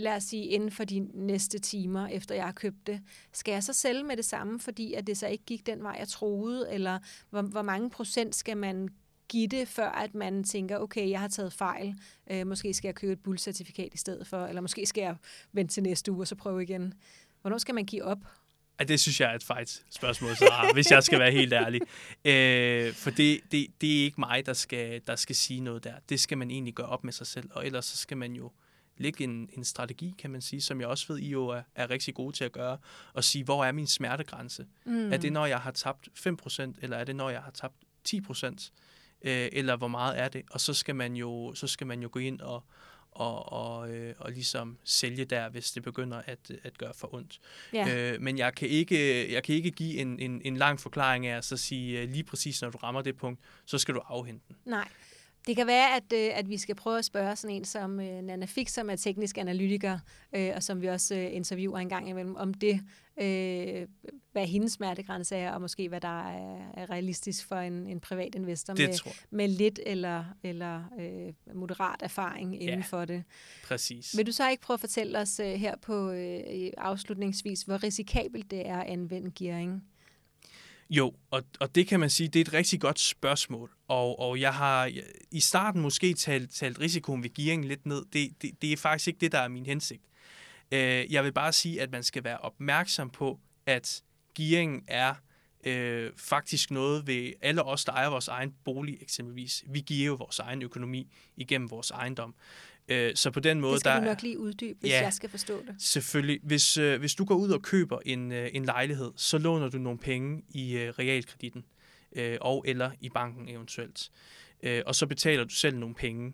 lad 0.00 0.16
os 0.16 0.22
sige, 0.22 0.44
inden 0.44 0.70
for 0.70 0.84
de 0.84 1.00
næste 1.14 1.58
timer, 1.58 2.06
efter 2.06 2.34
jeg 2.34 2.44
har 2.44 2.52
købt 2.52 2.86
det, 2.86 3.00
skal 3.32 3.52
jeg 3.52 3.64
så 3.64 3.72
sælge 3.72 4.04
med 4.04 4.16
det 4.16 4.24
samme, 4.24 4.60
fordi 4.60 4.94
at 4.94 5.06
det 5.06 5.18
så 5.18 5.26
ikke 5.26 5.44
gik 5.44 5.66
den 5.66 5.82
vej, 5.82 5.96
jeg 5.98 6.08
troede, 6.08 6.72
eller 6.72 6.98
hvor, 7.30 7.42
hvor 7.42 7.62
mange 7.62 7.90
procent 7.90 8.34
skal 8.34 8.56
man 8.56 8.88
give 9.28 9.46
det, 9.46 9.68
før 9.68 9.88
at 9.88 10.14
man 10.14 10.44
tænker, 10.44 10.78
okay, 10.78 11.10
jeg 11.10 11.20
har 11.20 11.28
taget 11.28 11.52
fejl, 11.52 11.94
øh, 12.30 12.46
måske 12.46 12.74
skal 12.74 12.88
jeg 12.88 12.94
købe 12.94 13.12
et 13.12 13.20
bullcertifikat 13.20 13.94
i 13.94 13.98
stedet 13.98 14.26
for, 14.26 14.46
eller 14.46 14.60
måske 14.60 14.86
skal 14.86 15.02
jeg 15.02 15.16
vente 15.52 15.74
til 15.74 15.82
næste 15.82 16.12
uge 16.12 16.22
og 16.22 16.26
så 16.26 16.34
prøve 16.34 16.62
igen. 16.62 16.94
Hvornår 17.40 17.58
skal 17.58 17.74
man 17.74 17.84
give 17.84 18.04
op? 18.04 18.18
Ja, 18.80 18.84
det 18.84 19.00
synes 19.00 19.20
jeg 19.20 19.30
er 19.30 19.34
et 19.34 19.44
fejt 19.44 19.82
spørgsmål, 19.90 20.36
så 20.36 20.70
hvis 20.74 20.90
jeg 20.90 21.02
skal 21.02 21.18
være 21.18 21.32
helt 21.32 21.52
ærlig. 21.52 21.80
Øh, 22.24 22.94
for 22.94 23.10
det, 23.10 23.40
det, 23.52 23.66
det 23.80 24.00
er 24.00 24.04
ikke 24.04 24.20
mig, 24.20 24.46
der 24.46 24.52
skal, 24.52 25.02
der 25.06 25.16
skal 25.16 25.36
sige 25.36 25.60
noget 25.60 25.84
der. 25.84 25.94
Det 26.08 26.20
skal 26.20 26.38
man 26.38 26.50
egentlig 26.50 26.74
gøre 26.74 26.86
op 26.86 27.04
med 27.04 27.12
sig 27.12 27.26
selv, 27.26 27.50
og 27.52 27.66
ellers 27.66 27.84
så 27.84 27.96
skal 27.96 28.16
man 28.16 28.32
jo 28.32 28.50
lægge 29.00 29.24
en, 29.24 29.48
en 29.52 29.64
strategi, 29.64 30.14
kan 30.18 30.30
man 30.30 30.40
sige, 30.40 30.62
som 30.62 30.80
jeg 30.80 30.88
også 30.88 31.12
ved, 31.12 31.18
I 31.18 31.28
jo 31.28 31.48
er, 31.48 31.62
er 31.74 31.90
rigtig 31.90 32.14
gode 32.14 32.36
til 32.36 32.44
at 32.44 32.52
gøre, 32.52 32.78
og 33.12 33.24
sige, 33.24 33.44
hvor 33.44 33.64
er 33.64 33.72
min 33.72 33.86
smertegrænse? 33.86 34.66
Mm. 34.84 35.12
Er 35.12 35.16
det, 35.16 35.32
når 35.32 35.46
jeg 35.46 35.58
har 35.58 35.70
tabt 35.70 36.08
5%, 36.18 36.62
eller 36.82 36.96
er 36.96 37.04
det, 37.04 37.16
når 37.16 37.30
jeg 37.30 37.40
har 37.40 37.50
tabt 37.50 37.74
10%? 38.08 38.70
Øh, 39.22 39.48
eller 39.52 39.76
hvor 39.76 39.88
meget 39.88 40.18
er 40.18 40.28
det? 40.28 40.42
Og 40.50 40.60
så 40.60 40.74
skal 40.74 40.96
man 40.96 41.16
jo, 41.16 41.54
så 41.54 41.66
skal 41.66 41.86
man 41.86 42.02
jo 42.02 42.08
gå 42.12 42.18
ind 42.18 42.40
og, 42.40 42.64
og, 43.10 43.52
og, 43.52 43.90
øh, 43.90 44.14
og 44.18 44.32
ligesom 44.32 44.78
sælge 44.84 45.24
der, 45.24 45.48
hvis 45.48 45.72
det 45.72 45.82
begynder 45.82 46.22
at, 46.26 46.52
at 46.62 46.78
gøre 46.78 46.94
for 46.94 47.14
ondt. 47.14 47.40
Ja. 47.72 48.12
Øh, 48.12 48.20
men 48.20 48.38
jeg 48.38 48.54
kan 48.54 48.68
ikke, 48.68 49.32
jeg 49.32 49.42
kan 49.42 49.54
ikke 49.54 49.70
give 49.70 49.98
en, 49.98 50.18
en, 50.18 50.42
en 50.44 50.56
lang 50.56 50.80
forklaring 50.80 51.26
af 51.26 51.36
at 51.36 51.44
så 51.44 51.56
sige, 51.56 52.00
øh, 52.00 52.10
lige 52.10 52.24
præcis 52.24 52.62
når 52.62 52.70
du 52.70 52.78
rammer 52.78 53.02
det 53.02 53.16
punkt, 53.16 53.40
så 53.66 53.78
skal 53.78 53.94
du 53.94 54.00
afhente 54.00 54.44
den. 54.48 54.56
Nej. 54.64 54.88
Det 55.46 55.56
kan 55.56 55.66
være, 55.66 55.96
at, 55.96 56.12
øh, 56.14 56.38
at 56.38 56.48
vi 56.48 56.58
skal 56.58 56.74
prøve 56.74 56.98
at 56.98 57.04
spørge 57.04 57.36
sådan 57.36 57.56
en 57.56 57.64
som 57.64 58.00
øh, 58.00 58.22
Nana 58.22 58.46
Fix, 58.46 58.70
som 58.72 58.90
er 58.90 58.96
teknisk 58.96 59.38
analytiker, 59.38 59.98
øh, 60.34 60.50
og 60.56 60.62
som 60.62 60.82
vi 60.82 60.86
også 60.86 61.14
øh, 61.14 61.34
interviewer 61.34 61.78
en 61.78 61.88
gang 61.88 62.08
imellem, 62.08 62.36
om 62.36 62.54
det, 62.54 62.80
øh, 63.20 63.86
hvad 64.32 64.46
hendes 64.46 64.72
smertegrænse 64.72 65.36
er, 65.36 65.52
og 65.52 65.60
måske 65.60 65.88
hvad 65.88 66.00
der 66.00 66.28
er, 66.28 66.72
er 66.76 66.90
realistisk 66.90 67.46
for 67.46 67.56
en, 67.56 67.86
en 67.86 68.00
privat 68.00 68.34
investor 68.34 68.74
Det 68.74 68.88
med, 68.88 69.12
med 69.30 69.48
lidt 69.48 69.80
eller, 69.86 70.24
eller 70.42 70.82
øh, 71.00 71.54
moderat 71.56 72.02
erfaring 72.02 72.62
inden 72.62 72.78
Ja. 72.78 72.84
for 72.84 73.04
det. 73.04 73.24
Præcis. 73.64 74.16
Vil 74.16 74.26
du 74.26 74.32
så 74.32 74.50
ikke 74.50 74.62
prøve 74.62 74.74
at 74.74 74.80
fortælle 74.80 75.18
os 75.18 75.40
øh, 75.40 75.46
her 75.52 75.76
på 75.76 76.10
øh, 76.10 76.70
afslutningsvis, 76.78 77.62
hvor 77.62 77.82
risikabelt 77.82 78.50
det 78.50 78.68
er 78.68 78.76
at 78.78 78.86
anvende 78.86 79.30
gearing? 79.38 79.84
Jo, 80.90 81.14
og, 81.30 81.42
og 81.60 81.74
det 81.74 81.86
kan 81.86 82.00
man 82.00 82.10
sige, 82.10 82.28
det 82.28 82.40
er 82.40 82.44
et 82.44 82.52
rigtig 82.52 82.80
godt 82.80 83.00
spørgsmål. 83.00 83.70
Og, 83.88 84.20
og 84.20 84.40
jeg 84.40 84.54
har 84.54 84.90
i 85.30 85.40
starten 85.40 85.80
måske 85.80 86.14
talt, 86.14 86.54
talt 86.54 86.80
risikoen 86.80 87.22
ved 87.22 87.34
gearing 87.34 87.64
lidt 87.64 87.86
ned. 87.86 88.04
Det, 88.12 88.42
det, 88.42 88.62
det 88.62 88.72
er 88.72 88.76
faktisk 88.76 89.08
ikke 89.08 89.20
det, 89.20 89.32
der 89.32 89.38
er 89.38 89.48
min 89.48 89.66
hensigt. 89.66 90.02
Øh, 90.72 91.12
jeg 91.12 91.24
vil 91.24 91.32
bare 91.32 91.52
sige, 91.52 91.82
at 91.82 91.90
man 91.90 92.02
skal 92.02 92.24
være 92.24 92.38
opmærksom 92.38 93.10
på, 93.10 93.40
at 93.66 94.02
gearing 94.36 94.84
er 94.88 95.14
øh, 95.64 96.10
faktisk 96.16 96.70
noget 96.70 97.06
ved 97.06 97.32
alle 97.42 97.62
os, 97.62 97.84
der 97.84 97.92
ejer 97.92 98.08
vores 98.08 98.28
egen 98.28 98.54
bolig 98.64 98.98
eksempelvis. 99.00 99.64
Vi 99.68 99.80
giver 99.80 100.06
jo 100.06 100.14
vores 100.14 100.38
egen 100.38 100.62
økonomi 100.62 101.12
igennem 101.36 101.70
vores 101.70 101.90
ejendom. 101.90 102.34
Øh, 102.90 103.14
så 103.14 103.30
på 103.30 103.40
den 103.40 103.60
måde, 103.60 103.72
Det 103.72 103.80
skal 103.80 103.92
der 103.92 104.00
du 104.00 104.04
nok 104.04 104.22
lige 104.22 104.38
uddybe, 104.38 104.78
hvis 104.80 104.90
Ja. 104.90 105.02
jeg 105.02 105.12
skal 105.12 105.30
forstå 105.30 105.62
det. 105.66 105.74
Selvfølgelig. 105.78 106.40
Hvis, 106.42 106.76
øh, 106.76 107.00
hvis 107.00 107.14
du 107.14 107.24
går 107.24 107.34
ud 107.34 107.50
og 107.50 107.62
køber 107.62 107.98
en, 108.06 108.32
øh, 108.32 108.50
en 108.52 108.64
lejlighed, 108.64 109.12
så 109.16 109.38
låner 109.38 109.68
du 109.68 109.78
nogle 109.78 109.98
penge 109.98 110.42
i 110.48 110.76
øh, 110.76 110.88
realkreditten 110.98 111.64
øh, 112.16 112.38
og 112.40 112.64
eller 112.68 112.90
i 113.00 113.08
banken 113.08 113.48
eventuelt. 113.48 114.10
Øh, 114.62 114.82
og 114.86 114.94
så 114.94 115.06
betaler 115.06 115.44
du 115.44 115.54
selv 115.54 115.76
nogle 115.78 115.94
penge. 115.94 116.32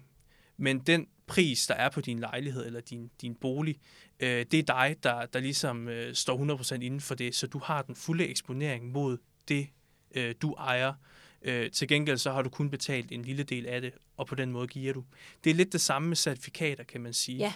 Men 0.57 0.79
den 0.79 1.07
pris, 1.27 1.66
der 1.66 1.75
er 1.75 1.88
på 1.90 2.01
din 2.01 2.19
lejlighed 2.19 2.66
eller 2.66 2.81
din, 2.81 3.11
din 3.21 3.35
bolig, 3.35 3.79
øh, 4.21 4.47
det 4.51 4.55
er 4.55 4.62
dig, 4.62 4.97
der, 5.03 5.27
der 5.27 5.40
ligesom 5.40 5.88
øh, 5.88 6.14
står 6.14 6.57
100% 6.59 6.75
inden 6.75 7.01
for 7.01 7.14
det, 7.14 7.35
så 7.35 7.47
du 7.47 7.59
har 7.59 7.83
den 7.83 7.97
fulde 7.97 8.27
eksponering 8.27 8.92
mod 8.92 9.19
det, 9.49 9.66
øh, 10.14 10.35
du 10.42 10.53
ejer. 10.53 10.95
Øh, 11.47 11.71
til 11.71 11.89
gengæld 11.89 12.19
så 12.19 12.33
har 12.33 12.43
du 12.43 12.49
kun 12.49 12.71
betalt 12.71 13.13
en 13.13 13.23
lille 13.23 13.43
del 13.43 13.67
af 13.67 13.81
det, 13.81 13.93
og 14.17 14.27
på 14.27 14.35
den 14.35 14.53
måde 14.53 14.67
giver 14.67 14.93
du. 14.93 15.05
Det 15.45 15.51
er 15.51 15.55
lidt 15.55 15.73
det 15.73 15.81
samme 15.81 16.09
med 16.09 16.17
certifikater, 16.17 16.85
kan 16.85 17.01
man 17.01 17.13
sige. 17.13 17.39
Ja. 17.39 17.53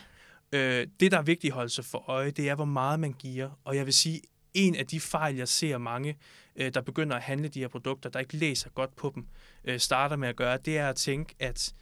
Øh, 0.52 0.86
det, 1.00 1.12
der 1.12 1.18
er 1.18 1.22
vigtigt 1.22 1.50
at 1.50 1.54
holde 1.54 1.70
sig 1.70 1.84
for 1.84 2.10
øje, 2.10 2.30
det 2.30 2.48
er, 2.48 2.54
hvor 2.54 2.64
meget 2.64 3.00
man 3.00 3.12
giver. 3.12 3.50
Og 3.64 3.76
jeg 3.76 3.86
vil 3.86 3.94
sige, 3.94 4.20
en 4.54 4.76
af 4.76 4.86
de 4.86 5.00
fejl, 5.00 5.36
jeg 5.36 5.48
ser 5.48 5.78
mange, 5.78 6.16
øh, 6.56 6.74
der 6.74 6.80
begynder 6.80 7.16
at 7.16 7.22
handle 7.22 7.48
de 7.48 7.60
her 7.60 7.68
produkter, 7.68 8.10
der 8.10 8.20
ikke 8.20 8.36
læser 8.36 8.70
godt 8.70 8.96
på 8.96 9.12
dem, 9.14 9.26
øh, 9.64 9.78
starter 9.78 10.16
med 10.16 10.28
at 10.28 10.36
gøre, 10.36 10.58
det 10.64 10.78
er 10.78 10.88
at 10.88 10.96
tænke, 10.96 11.34
at 11.38 11.74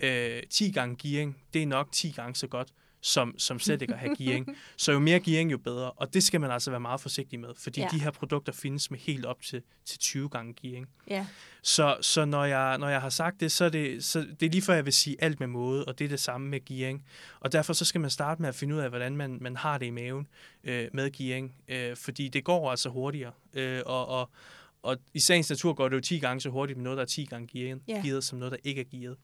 øh, 0.00 0.42
10 0.50 0.70
gange 0.70 0.96
gearing, 0.96 1.36
det 1.54 1.62
er 1.62 1.66
nok 1.66 1.92
10 1.92 2.10
gange 2.10 2.34
så 2.34 2.46
godt, 2.46 2.68
som, 3.04 3.34
som 3.38 3.58
slet 3.58 3.82
ikke 3.82 3.94
at 3.94 4.00
have 4.00 4.16
gearing. 4.16 4.56
Så 4.76 4.92
jo 4.92 4.98
mere 4.98 5.20
gearing, 5.20 5.52
jo 5.52 5.58
bedre. 5.58 5.90
Og 5.90 6.14
det 6.14 6.22
skal 6.22 6.40
man 6.40 6.50
altså 6.50 6.70
være 6.70 6.80
meget 6.80 7.00
forsigtig 7.00 7.40
med, 7.40 7.48
fordi 7.58 7.80
Ja. 7.80 7.88
de 7.92 8.00
her 8.00 8.10
produkter 8.10 8.52
findes 8.52 8.90
med 8.90 8.98
helt 8.98 9.26
op 9.26 9.42
til, 9.42 9.62
til 9.84 9.98
20 9.98 10.28
gange 10.28 10.54
gearing. 10.62 10.88
Ja. 11.10 11.26
Så, 11.62 11.96
så 12.00 12.24
når, 12.24 12.44
jeg, 12.44 12.78
når 12.78 12.88
jeg 12.88 13.00
har 13.00 13.08
sagt 13.08 13.40
det, 13.40 13.52
så 13.52 13.64
er 13.64 13.68
det, 13.68 14.04
så 14.04 14.20
det 14.40 14.46
er 14.46 14.50
lige 14.50 14.62
før, 14.62 14.74
jeg 14.74 14.84
vil 14.84 14.92
sige 14.92 15.16
alt 15.18 15.40
med 15.40 15.48
måde, 15.48 15.84
og 15.84 15.98
det 15.98 16.04
er 16.04 16.08
det 16.08 16.20
samme 16.20 16.48
med 16.48 16.64
gearing. 16.64 17.04
Og 17.40 17.52
derfor 17.52 17.72
så 17.72 17.84
skal 17.84 18.00
man 18.00 18.10
starte 18.10 18.42
med 18.42 18.48
at 18.48 18.54
finde 18.54 18.74
ud 18.74 18.80
af, 18.80 18.88
hvordan 18.88 19.16
man, 19.16 19.38
man 19.40 19.56
har 19.56 19.78
det 19.78 19.86
i 19.86 19.90
maven 19.90 20.26
øh, 20.64 20.88
med 20.92 21.10
gearing, 21.10 21.54
øh, 21.68 21.96
fordi 21.96 22.28
det 22.28 22.44
går 22.44 22.70
altså 22.70 22.88
hurtigere. 22.88 23.32
Øh, 23.54 23.80
og, 23.86 24.08
og, 24.08 24.30
og 24.84 24.96
i 25.14 25.20
sagens 25.20 25.50
natur 25.50 25.72
går 25.72 25.88
det 25.88 25.96
jo 25.96 26.00
10 26.00 26.18
gange 26.18 26.40
så 26.40 26.48
hurtigt 26.48 26.76
med 26.76 26.84
noget, 26.84 26.96
der 26.96 27.02
er 27.02 27.06
10 27.06 27.24
gange 27.24 27.48
gearet, 27.52 27.80
Ja. 27.88 28.02
gearet 28.04 28.24
som 28.24 28.38
noget, 28.38 28.52
der 28.52 28.58
ikke 28.64 28.80
er 28.80 28.84
gearet. 28.98 29.16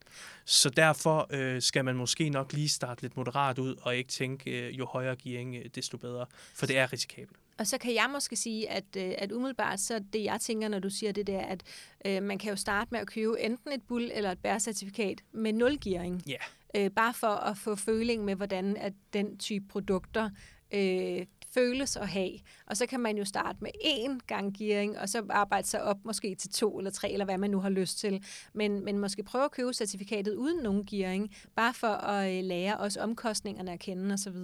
Så 0.44 0.70
derfor 0.70 1.26
øh, 1.30 1.62
skal 1.62 1.84
man 1.84 1.96
måske 1.96 2.28
nok 2.30 2.52
lige 2.52 2.68
starte 2.68 3.02
lidt 3.02 3.16
moderat 3.16 3.58
ud, 3.58 3.76
og 3.82 3.96
ikke 3.96 4.08
tænke, 4.10 4.50
øh, 4.68 4.78
jo 4.78 4.86
højere 4.86 5.16
gearing, 5.16 5.56
øh, 5.56 5.64
desto 5.74 5.96
bedre, 5.96 6.26
for 6.54 6.66
det 6.66 6.78
er 6.78 6.92
risikabelt. 6.92 7.36
Og 7.58 7.66
så 7.66 7.78
kan 7.78 7.94
jeg 7.94 8.08
måske 8.12 8.36
sige, 8.36 8.70
at, 8.70 8.84
øh, 8.96 9.12
at 9.18 9.32
umiddelbart, 9.32 9.80
så 9.80 10.00
det 10.12 10.24
jeg 10.24 10.40
tænker, 10.40 10.68
når 10.68 10.78
du 10.78 10.90
siger 10.90 11.12
det 11.12 11.26
der, 11.26 11.40
at 11.40 11.62
øh, 12.06 12.22
man 12.22 12.38
kan 12.38 12.50
jo 12.50 12.56
starte 12.56 12.88
med 12.90 13.00
at 13.00 13.06
købe 13.06 13.40
enten 13.40 13.72
et 13.72 13.82
bull 13.88 14.10
eller 14.14 14.30
et 14.32 14.38
bærcertifikat 14.38 15.20
med 15.32 15.52
nul 15.52 15.78
gearing. 15.80 16.22
Ja. 16.26 16.36
Øh, 16.76 16.90
bare 16.90 17.14
for 17.14 17.26
at 17.26 17.56
få 17.58 17.76
føling 17.76 18.24
med, 18.24 18.34
hvordan 18.34 18.76
at 18.76 18.92
den 19.12 19.38
type 19.38 19.64
produkter 19.68 20.30
øh, 20.74 21.26
føles 21.54 21.96
at 21.96 22.08
have. 22.08 22.32
Og 22.66 22.76
så 22.76 22.86
kan 22.86 23.00
man 23.00 23.16
jo 23.16 23.24
starte 23.24 23.58
med 23.60 23.70
én 23.84 24.18
gang 24.26 24.58
gearing, 24.58 24.98
og 24.98 25.08
så 25.08 25.26
arbejde 25.30 25.66
sig 25.66 25.82
op 25.82 25.96
måske 26.04 26.34
til 26.34 26.50
to 26.50 26.78
eller 26.78 26.90
tre, 26.90 27.10
eller 27.10 27.24
hvad 27.24 27.38
man 27.38 27.50
nu 27.50 27.60
har 27.60 27.70
lyst 27.70 27.98
til. 27.98 28.24
Men, 28.52 28.84
men 28.84 28.98
måske 28.98 29.22
prøve 29.22 29.44
at 29.44 29.50
købe 29.50 29.72
certifikatet 29.72 30.34
uden 30.34 30.62
nogen 30.62 30.86
gearing, 30.86 31.36
bare 31.56 31.74
for 31.74 31.86
at 31.86 32.38
øh, 32.38 32.44
lære 32.44 32.76
også 32.76 33.00
omkostningerne 33.00 33.72
at 33.72 33.80
kende 33.80 34.14
osv. 34.14 34.36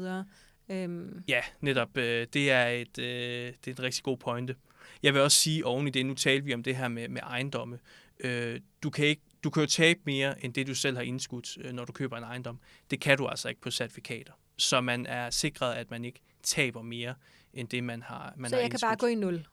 Øhm, 0.68 1.22
Ja, 1.28 1.40
netop. 1.60 1.96
Øh, 1.96 2.26
det, 2.32 2.50
er 2.50 2.66
et, 2.66 2.98
øh, 2.98 3.52
det 3.64 3.66
er 3.66 3.70
en 3.70 3.82
rigtig 3.82 4.04
god 4.04 4.16
pointe. 4.16 4.56
Jeg 5.02 5.14
vil 5.14 5.22
også 5.22 5.38
sige 5.38 5.66
oven 5.66 5.86
i 5.88 5.90
det, 5.90 6.06
nu 6.06 6.14
talte 6.14 6.44
vi 6.44 6.54
om 6.54 6.62
det 6.62 6.76
her 6.76 6.88
med, 6.88 7.08
med 7.08 7.20
ejendomme. 7.22 7.78
Øh, 8.20 8.60
du, 8.82 8.90
kan 8.90 9.06
ikke, 9.06 9.22
du 9.44 9.50
kan 9.50 9.60
jo 9.60 9.66
tabe 9.66 10.00
mere, 10.04 10.44
end 10.44 10.54
det 10.54 10.66
du 10.66 10.74
selv 10.74 10.96
har 10.96 11.02
indskudt, 11.02 11.58
øh, 11.60 11.72
når 11.72 11.84
du 11.84 11.92
køber 11.92 12.16
en 12.16 12.24
ejendom. 12.24 12.60
Det 12.90 13.00
kan 13.00 13.18
du 13.18 13.26
altså 13.26 13.48
ikke 13.48 13.60
på 13.60 13.70
certifikater. 13.70 14.32
Så 14.56 14.80
man 14.80 15.06
er 15.06 15.30
sikret, 15.30 15.74
at 15.74 15.90
man 15.90 16.04
ikke 16.04 16.20
taber 16.46 16.82
mere, 16.82 17.14
end 17.54 17.68
det 17.68 17.84
man 17.84 18.02
har 18.02 18.32
man 18.36 18.50
Så 18.50 18.56
har 18.56 18.60
jeg 18.60 18.70
kan 18.70 18.74
indskudt. 18.74 18.88
bare 18.88 18.96
gå 18.96 19.06
i 19.06 19.14
nul? 19.14 19.46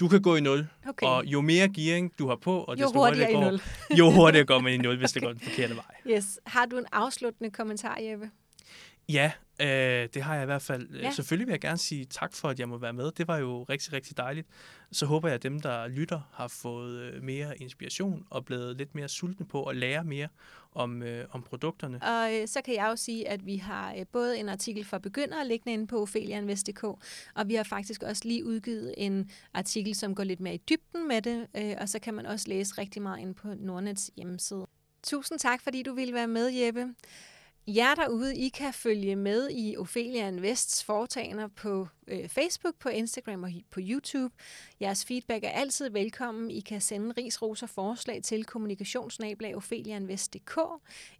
Du 0.00 0.08
kan 0.08 0.22
gå 0.22 0.36
i 0.36 0.40
nul, 0.40 0.66
Okay. 0.88 1.06
og 1.06 1.24
jo 1.26 1.40
mere 1.40 1.68
gearing 1.68 2.12
du 2.18 2.28
har 2.28 2.36
på, 2.36 2.58
og 2.60 2.78
Jo 2.78 2.84
desto 2.86 2.98
hurtigere 2.98 3.30
i 3.30 3.34
går, 3.34 3.60
jo 3.98 4.10
hurtigere 4.10 4.46
går 4.46 4.58
man 4.60 4.72
i 4.72 4.76
nul, 4.76 4.96
hvis 4.98 5.12
det 5.12 5.22
går 5.22 5.28
den 5.32 5.40
forkerte 5.40 5.74
vej. 5.76 5.94
Yes. 6.16 6.38
Har 6.46 6.66
du 6.66 6.78
en 6.78 6.86
afsluttende 6.92 7.50
kommentar, 7.50 7.98
Jeppe? 8.00 8.30
Ja, 9.08 9.32
øh, 9.60 10.08
det 10.14 10.22
har 10.22 10.34
jeg 10.34 10.42
i 10.42 10.46
hvert 10.46 10.62
fald. 10.62 10.88
Ja. 10.90 11.02
Ja. 11.02 11.10
Selvfølgelig 11.10 11.46
vil 11.46 11.52
jeg 11.52 11.60
gerne 11.60 11.78
sige 11.78 12.04
tak 12.04 12.34
for, 12.34 12.48
at 12.48 12.60
jeg 12.60 12.68
må 12.68 12.78
være 12.78 12.92
med. 12.92 13.10
Det 13.12 13.28
var 13.28 13.38
jo 13.38 13.62
rigtig, 13.62 13.92
rigtig 13.92 14.16
dejligt. 14.16 14.48
Så 14.92 15.06
håber 15.06 15.28
jeg, 15.28 15.34
at 15.34 15.42
dem, 15.42 15.60
der 15.60 15.88
lytter, 15.88 16.20
har 16.32 16.48
fået 16.48 17.00
øh, 17.00 17.22
mere 17.22 17.58
inspiration 17.58 18.26
og 18.30 18.44
blevet 18.44 18.76
lidt 18.76 18.94
mere 18.94 19.08
sultne 19.08 19.46
på 19.46 19.64
at 19.64 19.76
lære 19.76 20.04
mere 20.04 20.28
om, 20.72 21.02
øh, 21.02 21.26
om 21.30 21.42
produkterne. 21.42 22.02
Og 22.02 22.34
øh, 22.34 22.48
så 22.48 22.60
kan 22.64 22.74
jeg 22.74 22.86
jo 22.90 22.96
sige, 22.96 23.28
at 23.28 23.46
vi 23.46 23.56
har 23.56 23.94
øh, 23.94 24.06
både 24.12 24.38
en 24.38 24.48
artikel 24.48 24.84
for 24.84 24.98
begyndere 24.98 25.48
liggende 25.48 25.72
inde 25.72 25.86
på 25.86 26.02
ophelianvest.dk, 26.02 26.84
og 27.34 27.48
vi 27.48 27.54
har 27.54 27.62
faktisk 27.62 28.02
også 28.02 28.22
lige 28.24 28.46
udgivet 28.46 28.94
en 28.96 29.30
artikel, 29.54 29.94
som 29.94 30.14
går 30.14 30.24
lidt 30.24 30.40
mere 30.40 30.54
i 30.54 30.62
dybden 30.68 31.08
med 31.08 31.22
det, 31.22 31.46
øh, 31.56 31.76
og 31.80 31.88
så 31.88 31.98
kan 31.98 32.14
man 32.14 32.26
også 32.26 32.48
læse 32.48 32.74
rigtig 32.78 33.02
meget 33.02 33.20
inde 33.20 33.34
på 33.34 33.48
Nordnets 33.54 34.10
hjemmeside. 34.16 34.66
Tusind 35.02 35.38
tak, 35.38 35.60
fordi 35.60 35.82
du 35.82 35.94
ville 35.94 36.14
være 36.14 36.28
med, 36.28 36.48
Jeppe. 36.48 36.94
Jer 37.66 37.94
derude, 37.94 38.36
I 38.36 38.48
kan 38.48 38.72
følge 38.72 39.16
med 39.16 39.48
i 39.52 39.76
Ophelia 39.76 40.28
Invests 40.28 40.84
foretagender 40.84 41.48
på 41.48 41.88
øh, 42.08 42.28
Facebook, 42.28 42.74
på 42.78 42.88
Instagram 42.88 43.42
og 43.42 43.50
på 43.70 43.80
YouTube. 43.82 44.34
Jeres 44.80 45.04
feedback 45.04 45.44
er 45.44 45.48
altid 45.48 45.90
velkommen. 45.90 46.50
I 46.50 46.60
kan 46.60 46.80
sende 46.80 47.14
ris, 47.18 47.42
ros 47.42 47.62
og 47.62 47.68
forslag 47.68 48.22
til 48.22 48.44
kommunikationsnablag 48.44 49.56
opheliainvest.dk. 49.56 50.58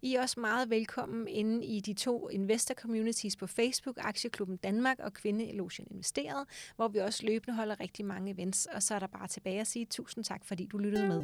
I 0.01 0.15
er 0.15 0.21
også 0.21 0.39
meget 0.39 0.69
velkommen 0.69 1.27
inde 1.27 1.65
i 1.65 1.79
de 1.79 1.93
to 1.93 2.29
investor 2.29 2.73
communities 2.73 3.35
på 3.35 3.47
Facebook, 3.47 3.97
Aktieklubben 3.99 4.57
Danmark 4.57 4.99
og 4.99 5.13
Kvindelogen 5.13 5.87
Investeret, 5.91 6.47
hvor 6.75 6.87
vi 6.87 6.99
også 6.99 7.25
løbende 7.25 7.55
holder 7.55 7.79
rigtig 7.79 8.05
mange 8.05 8.31
events. 8.31 8.67
Og 8.73 8.83
så 8.83 8.95
er 8.95 8.99
der 8.99 9.07
bare 9.07 9.27
tilbage 9.27 9.59
at 9.59 9.67
sige 9.67 9.85
tusind 9.85 10.23
tak, 10.23 10.45
fordi 10.45 10.65
du 10.65 10.77
lyttede 10.77 11.07
med. 11.07 11.21